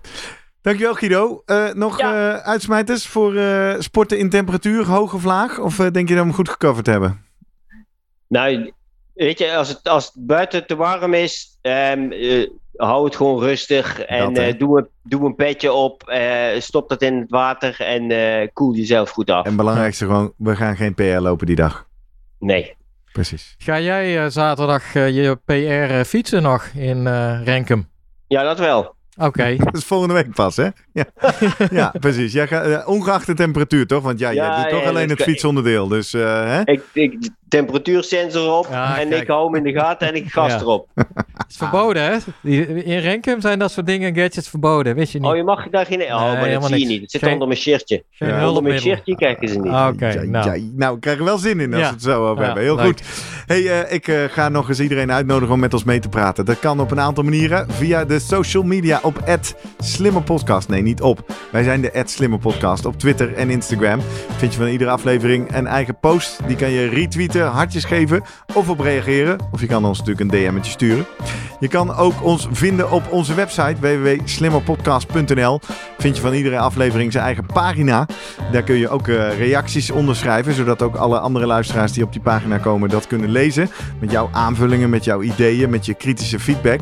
[0.66, 1.42] Dankjewel Guido.
[1.46, 2.34] Eh, nog Ja.
[2.36, 5.60] eh, uitsmijters voor eh, sporten in temperatuur, hoog of laag?
[5.60, 7.26] Of denk je dat we hem goed gecoverd hebben?
[8.28, 8.74] Nou,
[9.14, 13.40] weet je, als het, als het buiten te warm is, ehm, eh, hou het gewoon
[13.40, 14.00] rustig.
[14.00, 17.76] En Dat, eh, doe, een, doe een petje op, eh, stop dat in het water
[17.80, 19.42] en eh, koel jezelf goed af.
[19.44, 21.88] En het belangrijkste gewoon, we gaan geen PR lopen die dag.
[22.40, 22.76] Nee.
[23.12, 23.56] Precies.
[23.58, 27.88] Ga jij zaterdag je PR fietsen nog in eh, Renkum?
[28.28, 28.95] Ja, dat wel.
[29.18, 29.56] Oké.
[29.64, 30.68] Dat is volgende week pas, hè?
[30.92, 31.06] Ja,
[31.72, 32.34] ja precies.
[32.34, 34.04] Jij gaat, eh, ongeacht de temperatuur, toch?
[34.04, 35.88] Want ja, jij Ja, doet toch ja, alleen dat het fietsonderdeel.
[35.88, 36.62] Dus, eh, hè?
[36.64, 39.22] Ik, ik temperatuursensor op Ja, en kijk.
[39.22, 40.60] ik hou hem in de gaten en ik gas Ja.
[40.60, 40.88] erop.
[40.96, 41.06] Het
[41.50, 42.18] is verboden, hè?
[42.84, 44.96] In Renkum zijn dat soort dingen, gadgets verboden.
[44.96, 45.30] Wist je niet?
[45.30, 46.02] Oh, je mag daar geen...
[46.02, 47.02] Oh, maar dat zie je niet.
[47.02, 48.04] Het zit Geen- onder mijn shirtje.
[48.12, 48.48] Geen Ja.
[48.48, 49.72] Onder mijn shirtje kijken ze niet.
[49.72, 50.60] Ah, Oké, Ja, nou.
[50.60, 51.88] ja, nou, we krijgen er wel zin in als Ja.
[51.88, 52.64] we het zo over hebben.
[52.64, 52.86] Heel leuk.
[52.86, 53.02] goed.
[53.46, 56.46] Hey, eh, ik eh, ga nog eens iedereen uitnodigen om met ons mee te praten.
[56.46, 57.72] Dat kan op een aantal manieren.
[57.72, 59.20] Via de social media op
[59.80, 60.70] @slimmerpodcast.
[60.70, 61.26] Nee, niet op.
[61.52, 64.00] Wij zijn de @slimmerpodcast op Twitter en Instagram.
[64.38, 66.40] Vind je van iedere aflevering een eigen post.
[66.48, 68.24] Die kan je retweeten, hartjes geven
[68.54, 69.38] of op reageren.
[69.52, 71.06] Of je kan ons natuurlijk een DM'tje sturen.
[71.60, 75.60] Je kan ook ons vinden op onze website www.slimmerpodcast.nl.
[75.98, 78.08] Vind je van iedere aflevering zijn eigen pagina.
[78.52, 82.22] Daar kun je ook eh, reacties onderschrijven, zodat ook alle andere luisteraars die op die
[82.22, 83.70] pagina komen dat kunnen lezen.
[84.00, 86.82] Met jouw aanvullingen, met jouw ideeën, met je kritische feedback.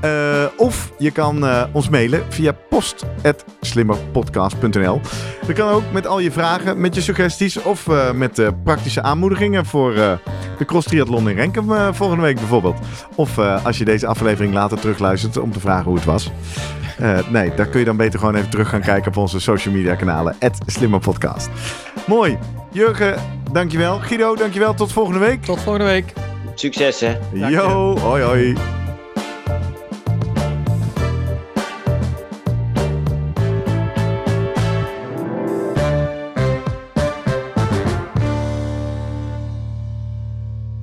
[0.00, 5.00] Eh, of je kan eh, ons mailen via post.slimmerpodcast.nl.
[5.46, 9.02] Dat kan ook met al je vragen, met je suggesties of eh, met eh, praktische
[9.02, 10.12] aanmoedigingen voor eh,
[10.58, 12.78] de cross triathlon in Renkum volgende week bijvoorbeeld.
[13.14, 16.30] Of eh, als je deze aflevering later terugluistert om te vragen hoe het was.
[16.98, 19.74] Eh, nee, daar kun je dan beter gewoon even terug gaan kijken op onze social
[19.74, 20.36] media kanalen.
[20.66, 21.48] Slimmerpodcast.
[22.06, 22.38] Mooi.
[22.72, 23.14] Jurgen,
[23.52, 23.98] dankjewel.
[23.98, 24.74] Guido, dankjewel.
[24.74, 25.42] Tot volgende week.
[25.42, 26.12] Tot volgende week.
[26.54, 27.16] Succes, hè.
[27.32, 27.50] Dank je.
[27.50, 28.56] Yo, hoi hoi.